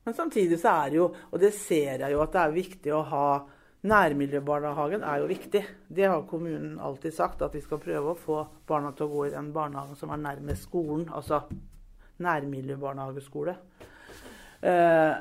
Men 0.08 0.16
samtidig 0.16 0.55
så 0.62 0.72
er 0.72 0.91
det 0.93 0.95
jo, 1.01 1.05
og 1.12 1.39
det 1.43 1.49
ser 1.51 1.99
jeg 1.99 2.14
jo, 2.14 2.20
at 2.24 2.32
det 2.32 2.39
er 2.39 2.53
viktig 2.55 2.91
å 2.95 3.05
ha 3.12 3.28
Nærmiljøbarnehagen 3.88 5.03
er 5.05 5.20
jo 5.22 5.26
viktig. 5.30 5.60
Det 5.88 6.05
har 6.08 6.24
kommunen 6.28 6.80
alltid 6.80 7.14
sagt, 7.14 7.41
at 7.43 7.53
vi 7.53 7.60
skal 7.62 7.82
prøve 7.84 8.14
å 8.14 8.20
få 8.20 8.38
barna 8.68 8.89
til 8.95 9.05
å 9.05 9.12
gå 9.12 9.26
i 9.28 9.34
den 9.36 9.51
barnehagen 9.55 9.99
som 9.99 10.12
er 10.12 10.22
nærmest 10.24 10.66
skolen. 10.66 11.05
Altså 11.14 11.41
nærmiljøbarnehageskole. 12.24 13.55
Eh, 14.62 15.14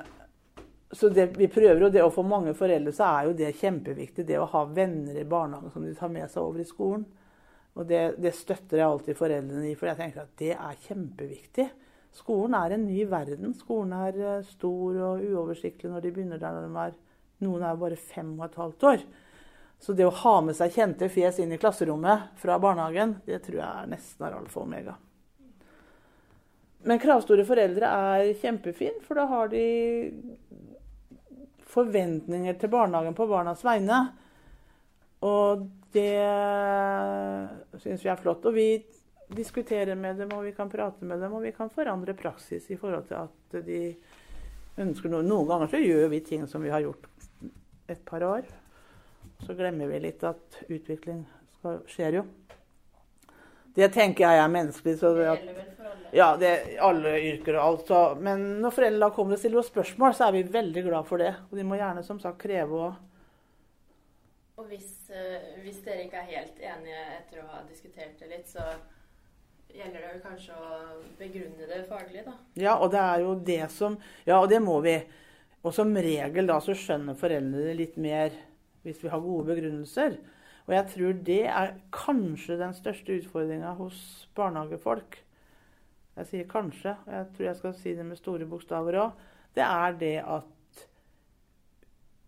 så 0.91 1.11
det, 1.11 1.27
vi 1.37 1.51
prøver 1.53 1.83
jo 1.83 1.91
det, 1.93 2.05
og 2.07 2.15
for 2.15 2.31
mange 2.31 2.55
foreldre 2.57 2.95
så 2.95 3.11
er 3.11 3.29
jo 3.29 3.37
det 3.43 3.53
kjempeviktig. 3.59 4.27
Det 4.31 4.39
å 4.39 4.49
ha 4.55 4.65
venner 4.71 5.19
i 5.19 5.27
barnehagen 5.27 5.75
som 5.75 5.83
de 5.83 5.97
tar 5.99 6.15
med 6.15 6.31
seg 6.31 6.47
over 6.47 6.63
i 6.63 6.69
skolen. 6.69 7.03
Og 7.75 7.91
det, 7.91 8.05
det 8.23 8.33
støtter 8.39 8.81
jeg 8.81 8.87
alltid 8.87 9.19
foreldrene 9.19 9.67
i, 9.69 9.75
for 9.75 9.91
jeg 9.91 10.01
tenker 10.01 10.25
at 10.25 10.39
det 10.41 10.55
er 10.55 10.81
kjempeviktig. 10.87 11.69
Skolen 12.17 12.57
er 12.57 12.75
en 12.75 12.87
ny 12.89 13.05
verden. 13.11 13.53
Skolen 13.59 13.93
er 13.97 14.17
eh, 14.17 14.49
stor 14.49 15.01
og 15.11 15.25
uoversiktlig 15.25 15.91
når 15.93 16.05
de 16.05 16.13
begynner 16.15 16.41
der 16.41 16.57
når 16.57 16.69
de 16.69 16.85
er 16.87 16.97
Noen 17.45 17.61
er 17.69 17.77
bare 17.77 17.99
fem 18.01 18.31
og 18.39 18.47
et 18.47 18.55
halvt 18.57 18.85
år. 18.89 19.03
Så 19.77 19.93
det 19.93 20.07
å 20.09 20.15
ha 20.23 20.39
med 20.41 20.57
seg 20.57 20.73
kjente 20.73 21.11
fjes 21.13 21.37
inn 21.43 21.53
i 21.53 21.59
klasserommet 21.61 22.31
fra 22.41 22.57
barnehagen, 22.63 23.19
det 23.27 23.43
tror 23.45 23.59
jeg 23.59 23.67
er 23.67 23.91
nesten 23.91 24.25
er 24.25 24.39
alfa 24.39 24.63
og 24.63 24.65
omega. 24.65 24.95
Men 26.89 27.03
kravstore 27.03 27.45
foreldre 27.45 27.91
er 27.91 28.31
kjempefint, 28.41 29.03
for 29.05 29.21
da 29.21 29.27
har 29.29 29.53
de 29.53 29.67
forventninger 31.77 32.57
til 32.57 32.73
barnehagen 32.73 33.17
på 33.19 33.29
barnas 33.29 33.65
vegne. 33.67 34.01
Og 35.27 35.67
det 35.93 36.17
syns 37.83 38.05
vi 38.05 38.13
er 38.13 38.21
flott. 38.21 38.47
Og 38.49 38.57
vi 38.57 38.69
diskuterer 39.29 39.99
med 39.99 40.21
dem, 40.21 40.31
og 40.37 40.45
vi 40.47 40.53
kan 40.55 40.71
prate 40.71 41.05
med 41.05 41.21
dem, 41.21 41.35
og 41.35 41.43
vi 41.43 41.53
kan 41.57 41.71
forandre 41.73 42.15
praksis 42.15 42.71
i 42.71 42.79
forhold 42.79 43.09
til 43.09 43.19
at 43.19 43.59
de 43.67 43.81
ønsker 44.83 45.11
noe. 45.11 45.25
Noen 45.27 45.49
ganger 45.51 45.73
så 45.73 45.81
gjør 45.83 46.09
vi 46.13 46.23
ting 46.25 46.47
som 46.51 46.63
vi 46.63 46.73
har 46.73 46.85
gjort 46.85 47.09
et 47.91 48.03
par 48.07 48.23
år. 48.27 48.47
Så 49.45 49.55
glemmer 49.59 49.91
vi 49.91 50.01
litt 50.07 50.23
at 50.27 50.61
utvikling 50.69 51.25
skal, 51.59 51.81
skjer 51.91 52.21
jo. 52.21 52.27
Det 53.77 53.91
tenker 53.93 54.25
jeg 54.25 54.41
er 54.41 54.53
menneskelig. 54.53 54.97
Så 55.01 55.13
det, 55.19 55.27
at, 55.29 56.13
ja, 56.17 56.31
det 56.41 56.53
er 56.53 56.79
alle 56.87 57.17
yrker 57.33 57.59
og 57.59 57.65
alt. 57.65 57.91
Så, 57.91 58.01
men 58.25 58.47
når 58.63 58.77
foreldre 58.79 59.11
kommer 59.17 59.37
og 59.37 59.43
stiller 59.43 59.61
oss 59.61 59.69
spørsmål, 59.73 60.15
så 60.17 60.29
er 60.29 60.39
vi 60.39 60.47
veldig 60.55 60.87
glad 60.87 61.09
for 61.09 61.21
det. 61.21 61.35
Og 61.51 61.59
de 61.59 61.67
må 61.67 61.77
gjerne 61.77 62.05
som 62.07 62.23
sagt 62.23 62.41
kreve 62.47 62.87
å 62.87 62.95
Og 64.57 64.71
hvis, 64.71 64.89
uh, 65.13 65.59
hvis 65.61 65.83
dere 65.85 66.07
ikke 66.07 66.23
er 66.23 66.31
helt 66.31 66.61
enige 66.65 67.01
etter 67.19 67.43
å 67.43 67.51
ha 67.51 67.59
diskutert 67.69 68.17
det 68.23 68.31
litt, 68.31 68.49
så 68.49 68.65
gjelder 69.77 70.03
det 70.07 70.23
kanskje 70.25 70.57
å 70.57 70.81
begrunne 71.19 71.69
det 71.69 71.83
faglig, 71.91 72.25
da? 72.27 72.35
Ja, 72.59 72.77
og 72.81 72.91
det 72.95 73.03
er 73.03 73.23
jo 73.25 73.35
det 73.47 73.63
som 73.75 73.99
Ja, 74.27 74.41
og 74.41 74.49
det 74.53 74.61
må 74.65 74.79
vi. 74.85 74.97
Og 75.67 75.75
som 75.75 75.93
regel 75.95 76.49
da 76.49 76.61
så 76.63 76.77
skjønner 76.79 77.19
foreldrene 77.19 77.75
litt 77.77 77.97
mer 77.99 78.35
hvis 78.87 79.03
vi 79.03 79.11
har 79.11 79.23
gode 79.23 79.49
begrunnelser. 79.51 80.19
Og 80.67 80.75
jeg 80.75 80.91
tror 80.93 81.23
det 81.27 81.45
er 81.47 81.77
kanskje 81.95 82.59
den 82.59 82.75
største 82.75 83.21
utfordringa 83.21 83.75
hos 83.79 83.99
barnehagefolk. 84.39 85.21
Jeg 86.17 86.29
sier 86.31 86.51
kanskje, 86.51 86.95
og 87.07 87.13
jeg 87.13 87.27
tror 87.37 87.47
jeg 87.47 87.59
skal 87.61 87.75
si 87.77 87.95
det 87.99 88.07
med 88.07 88.19
store 88.19 88.47
bokstaver 88.49 88.99
òg. 89.03 89.25
Det 89.57 89.65
er 89.65 89.99
det 90.01 90.17
at 90.23 90.85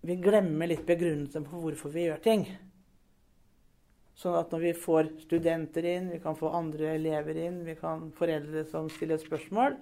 vi 0.08 0.16
glemmer 0.22 0.70
litt 0.70 0.84
begrunnelsen 0.86 1.46
for 1.48 1.64
hvorfor 1.64 1.92
vi 1.94 2.06
gjør 2.06 2.20
ting. 2.24 2.44
Sånn 4.18 4.34
at 4.34 4.50
når 4.50 4.64
vi 4.64 4.72
får 4.74 5.12
studenter 5.22 5.86
inn, 5.86 6.08
vi 6.10 6.18
kan 6.22 6.34
få 6.34 6.50
andre 6.58 6.96
elever 6.96 7.38
inn, 7.38 7.60
vi 7.66 7.76
kan 7.78 8.08
foreldre 8.18 8.64
som 8.66 8.88
stiller 8.90 9.20
spørsmål, 9.22 9.76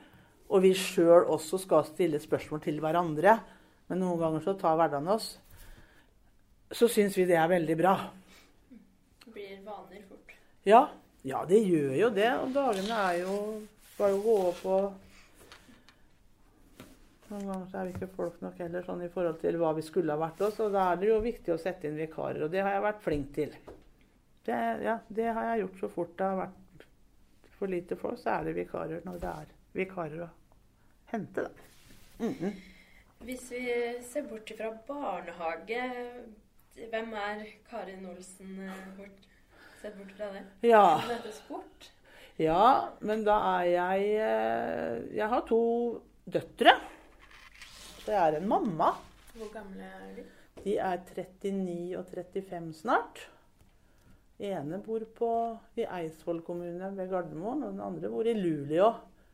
og 0.53 0.62
vi 0.62 0.74
sjøl 0.76 1.24
også 1.32 1.59
skal 1.62 1.87
stille 1.89 2.20
spørsmål 2.20 2.61
til 2.66 2.82
hverandre, 2.84 3.39
men 3.89 4.03
noen 4.03 4.20
ganger 4.20 4.45
så 4.45 4.53
tar 4.61 4.76
hverdagen 4.76 5.09
oss, 5.14 5.30
så 6.68 6.89
syns 6.91 7.16
vi 7.16 7.24
det 7.28 7.39
er 7.39 7.49
veldig 7.49 7.76
bra 7.78 7.95
Det 9.22 9.32
blir 9.32 9.57
vaner 9.64 10.03
fort. 10.09 10.34
Ja. 10.66 10.82
ja, 11.22 11.45
det 11.47 11.62
gjør 11.62 11.95
jo 11.95 12.09
det. 12.11 12.30
Og 12.43 12.53
dagene 12.57 13.01
er 13.07 13.20
jo 13.20 13.37
bare 13.97 14.16
å 14.16 14.22
gå 14.24 14.39
opp 14.51 14.64
og 14.66 15.03
Noen 17.26 17.49
ganger 17.49 17.72
er 17.74 17.89
vi 17.89 17.95
ikke 17.97 18.12
folk 18.14 18.37
nok 18.39 18.61
heller 18.62 18.84
sånn 18.87 19.01
i 19.03 19.09
forhold 19.11 19.41
til 19.41 19.57
hva 19.59 19.72
vi 19.74 19.82
skulle 19.82 20.14
ha 20.14 20.20
vært 20.20 20.45
også. 20.47 20.68
Og 20.68 20.76
da 20.76 20.84
er 20.93 21.01
det 21.01 21.09
jo 21.09 21.16
viktig 21.24 21.55
å 21.55 21.59
sette 21.59 21.89
inn 21.89 21.99
vikarer, 21.99 22.45
og 22.47 22.53
det 22.53 22.62
har 22.62 22.76
jeg 22.76 22.84
vært 22.84 23.03
flink 23.03 23.32
til. 23.34 23.57
Det, 24.47 24.59
ja, 24.86 24.99
det 25.09 25.26
har 25.34 25.51
jeg 25.51 25.64
gjort 25.64 25.80
så 25.80 25.88
fort 25.90 26.16
det 26.18 26.30
har 26.30 26.40
vært 26.44 26.86
for 27.57 27.72
lite 27.72 27.97
folk, 27.99 28.18
så 28.20 28.36
er 28.36 28.49
det 28.49 28.57
vikarer 28.59 29.05
når 29.07 29.20
det 29.22 29.30
er 29.32 29.53
vikarer 29.76 30.24
å 30.26 30.28
hente, 31.11 31.42
da. 31.42 31.51
Mm 32.18 32.34
-hmm. 32.34 32.53
Hvis 33.24 33.51
vi 33.51 33.62
ser 34.03 34.22
bort 34.22 34.51
fra 34.57 34.70
barnehage 34.86 35.82
Hvem 36.76 37.12
er 37.12 37.47
Karin 37.70 38.07
Olsen, 38.07 38.59
eh, 38.68 38.97
bort, 38.97 39.28
sett 39.80 39.97
bort 39.97 40.12
fra 40.16 40.32
det? 40.32 40.42
Ja. 40.68 40.99
Hun 40.99 41.11
heter 41.11 41.32
Sport. 41.32 41.92
ja, 42.36 42.88
men 43.01 43.24
da 43.24 43.36
er 43.61 43.64
jeg 43.64 44.01
eh, 44.03 45.16
Jeg 45.16 45.28
har 45.28 45.40
to 45.49 46.03
døtre. 46.24 46.74
Det 48.07 48.14
er 48.14 48.36
en 48.36 48.49
mamma. 48.49 48.92
Hvor 49.34 49.53
gamle 49.53 49.82
er 49.82 50.14
de? 50.16 50.24
De 50.64 50.76
er 50.76 50.99
39 51.16 51.99
og 51.99 52.05
35 52.07 52.74
snart. 52.74 53.28
Ene 54.39 54.78
bor 54.84 55.05
på, 55.16 55.30
i 55.80 55.87
Eidsvoll 55.87 56.43
kommune 56.45 56.91
ved 56.97 57.11
Gardermoen, 57.12 57.64
og 57.64 57.72
den 57.72 57.84
andre 57.84 58.11
bor 58.12 58.28
i 58.28 58.37
Luleå 58.37 58.91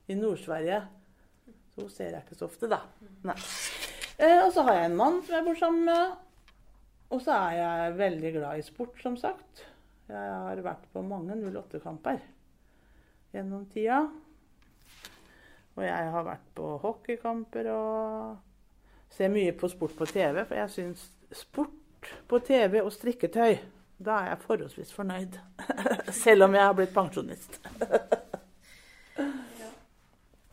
i 0.09 0.17
Nord-Sverige. 0.19 0.83
Så 1.73 1.81
hun 1.85 1.91
ser 1.91 2.13
jeg 2.13 2.23
ikke 2.23 2.39
så 2.39 2.47
ofte, 2.47 2.69
da. 2.71 2.83
Nei. 3.27 3.37
Eh, 4.19 4.39
og 4.45 4.53
så 4.55 4.65
har 4.69 4.79
jeg 4.79 4.91
en 4.91 4.99
mann 4.99 5.23
som 5.25 5.39
jeg 5.39 5.47
bor 5.47 5.59
sammen 5.59 5.89
med. 5.89 6.15
Og 7.13 7.21
så 7.25 7.35
er 7.35 7.59
jeg 7.59 7.97
veldig 7.99 8.33
glad 8.37 8.59
i 8.61 8.67
sport, 8.67 9.01
som 9.03 9.17
sagt. 9.21 9.67
Jeg 10.09 10.19
har 10.19 10.61
vært 10.65 10.85
på 10.93 11.03
mange 11.05 11.37
08-kamper 11.41 12.21
gjennom 13.33 13.67
tida. 13.73 14.05
Og 15.77 15.85
jeg 15.87 16.09
har 16.15 16.25
vært 16.27 16.49
på 16.57 16.75
hockeykamper 16.83 17.69
og 17.73 19.13
ser 19.13 19.33
mye 19.33 19.55
på 19.57 19.71
sport 19.73 19.97
på 19.97 20.09
TV. 20.09 20.43
For 20.45 20.59
jeg 20.61 20.75
syns 20.75 21.07
sport 21.37 22.11
på 22.29 22.41
TV 22.45 22.83
og 22.83 22.93
strikketøy, 22.93 23.57
da 24.05 24.19
er 24.21 24.29
jeg 24.33 24.43
forholdsvis 24.47 24.93
fornøyd. 24.97 25.39
Selv 26.25 26.47
om 26.49 26.55
jeg 26.57 26.67
har 26.67 26.77
blitt 26.79 26.95
pensjonist. 26.95 27.59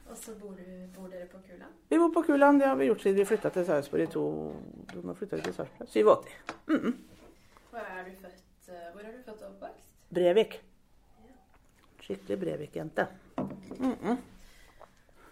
Og 0.10 0.18
så 0.18 0.34
bor, 0.40 0.56
bor 0.96 1.08
dere 1.12 1.28
på 1.32 1.42
Kulan? 1.46 1.76
Vi 1.90 2.00
bor 2.02 2.12
på 2.14 2.24
Kuland, 2.28 2.60
det 2.62 2.68
har 2.68 2.76
vi 2.80 2.90
gjort 2.90 3.02
siden 3.06 3.20
vi 3.20 3.28
flytta 3.30 3.52
til 3.54 3.66
Sarpsborg 3.68 4.04
i 4.04 4.10
to 4.14 4.24
Nå 5.04 5.16
flytta 5.18 5.40
vi 5.40 5.46
til 5.48 5.56
Sarpsborg 5.58 5.90
87. 5.90 6.96
Hvor 7.70 7.86
er 7.86 8.04
du 8.08 8.12
født, 8.22 8.42
eh, 8.70 8.90
hvor 8.94 9.02
er 9.06 9.12
du 9.14 9.22
født 9.26 9.42
og 9.46 9.52
oppvokst? 9.52 9.94
Brevik. 10.10 10.60
Skikkelig 12.02 12.40
Brevik-jente. 12.42 13.08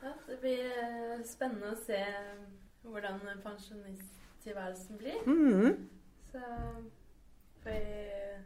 Ja, 0.04 0.12
det 0.28 0.38
blir 0.40 0.66
eh, 0.84 1.24
spennende 1.26 1.74
å 1.74 1.80
se 1.82 1.98
hvordan 2.86 3.20
pensjonisttilværelsen 3.44 4.98
blir. 5.02 5.18
Mhm. 5.26 5.90
Så 6.32 6.40
jeg 7.74 8.42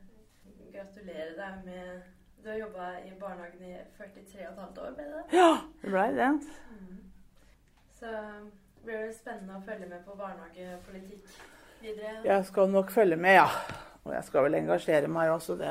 gratulere 0.73 1.35
deg 1.37 1.65
med 1.65 2.01
Du 2.41 2.49
har 2.49 2.57
jobba 2.57 2.87
i 3.05 3.11
barnehagen 3.19 3.63
i 3.67 3.75
43,5 3.99 4.79
år, 4.81 4.93
ble 4.97 5.05
det 5.05 5.13
det? 5.13 5.37
Ja, 5.37 5.51
det 5.81 5.91
blei 5.93 6.07
det. 6.17 6.29
Så 7.99 8.13
blir 8.81 9.03
det 9.05 9.13
spennende 9.13 9.59
å 9.59 9.65
følge 9.65 9.85
med 9.91 10.01
på 10.07 10.15
barnehagepolitikk 10.17 11.27
videre. 11.83 12.15
Jeg 12.25 12.45
skal 12.49 12.71
nok 12.73 12.89
følge 12.89 13.17
med, 13.21 13.35
ja. 13.37 13.45
Og 14.01 14.15
jeg 14.15 14.25
skal 14.25 14.47
vel 14.47 14.57
engasjere 14.57 15.11
meg 15.11 15.33
også, 15.35 15.57
det 15.59 15.69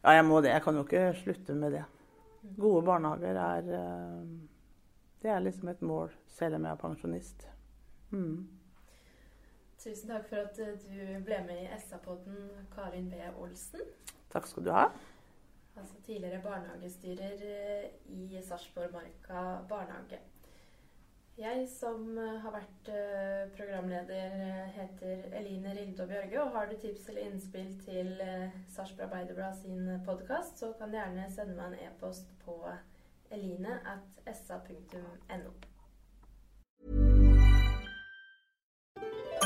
Ja, 0.00 0.14
jeg 0.16 0.24
må 0.24 0.40
det. 0.40 0.54
Jeg 0.54 0.62
kan 0.64 0.78
jo 0.78 0.86
ikke 0.86 1.02
slutte 1.18 1.54
med 1.54 1.76
det. 1.76 1.84
Gode 2.56 2.80
barnehager 2.86 3.36
er 3.36 3.68
eh, 3.76 4.22
Det 5.20 5.30
er 5.30 5.44
liksom 5.44 5.68
et 5.68 5.82
mål, 5.82 6.14
selv 6.32 6.56
om 6.56 6.64
jeg 6.64 6.72
er 6.72 6.80
pensjonist. 6.80 7.44
Mm. 8.10 8.48
Tusen 9.80 10.10
takk 10.12 10.26
for 10.28 10.36
at 10.44 10.58
eh, 10.60 10.74
du 10.82 11.22
ble 11.24 11.38
med 11.46 11.62
i 11.62 11.68
SA-podden, 11.80 12.50
Karin 12.74 13.06
B. 13.08 13.20
Olsen. 13.40 13.86
Takk 14.32 14.48
skal 14.50 14.66
du 14.66 14.74
ha. 14.76 14.90
Altså 15.80 16.02
tidligere 16.04 16.42
barnehagestyrer 16.44 17.40
eh, 17.48 17.86
i 18.12 18.42
Sarpsborg 18.44 18.92
Marka 18.92 19.62
barnehage. 19.70 20.18
Jeg 21.40 21.64
som 21.72 22.04
eh, 22.18 22.36
har 22.44 22.52
vært 22.58 22.92
programleder, 23.56 24.36
heter 24.76 25.24
Eline 25.40 25.72
Rilde 25.78 26.10
Bjørge. 26.12 26.42
Og 26.42 26.52
har 26.58 26.68
du 26.68 26.76
tips 26.76 27.08
eller 27.08 27.30
innspill 27.30 27.72
til 27.86 28.12
Sarpsborg 28.68 29.08
Arbeiderblad 29.08 29.56
sin 29.62 29.88
podkast, 30.04 30.60
så 30.60 30.74
kan 30.76 30.92
du 30.92 31.00
gjerne 31.00 31.24
sende 31.32 31.56
meg 31.56 31.72
en 31.72 31.88
e-post 31.88 32.28
på 32.44 32.60
eline 33.32 33.80
at 33.88 34.36
sa.no. 34.44 35.69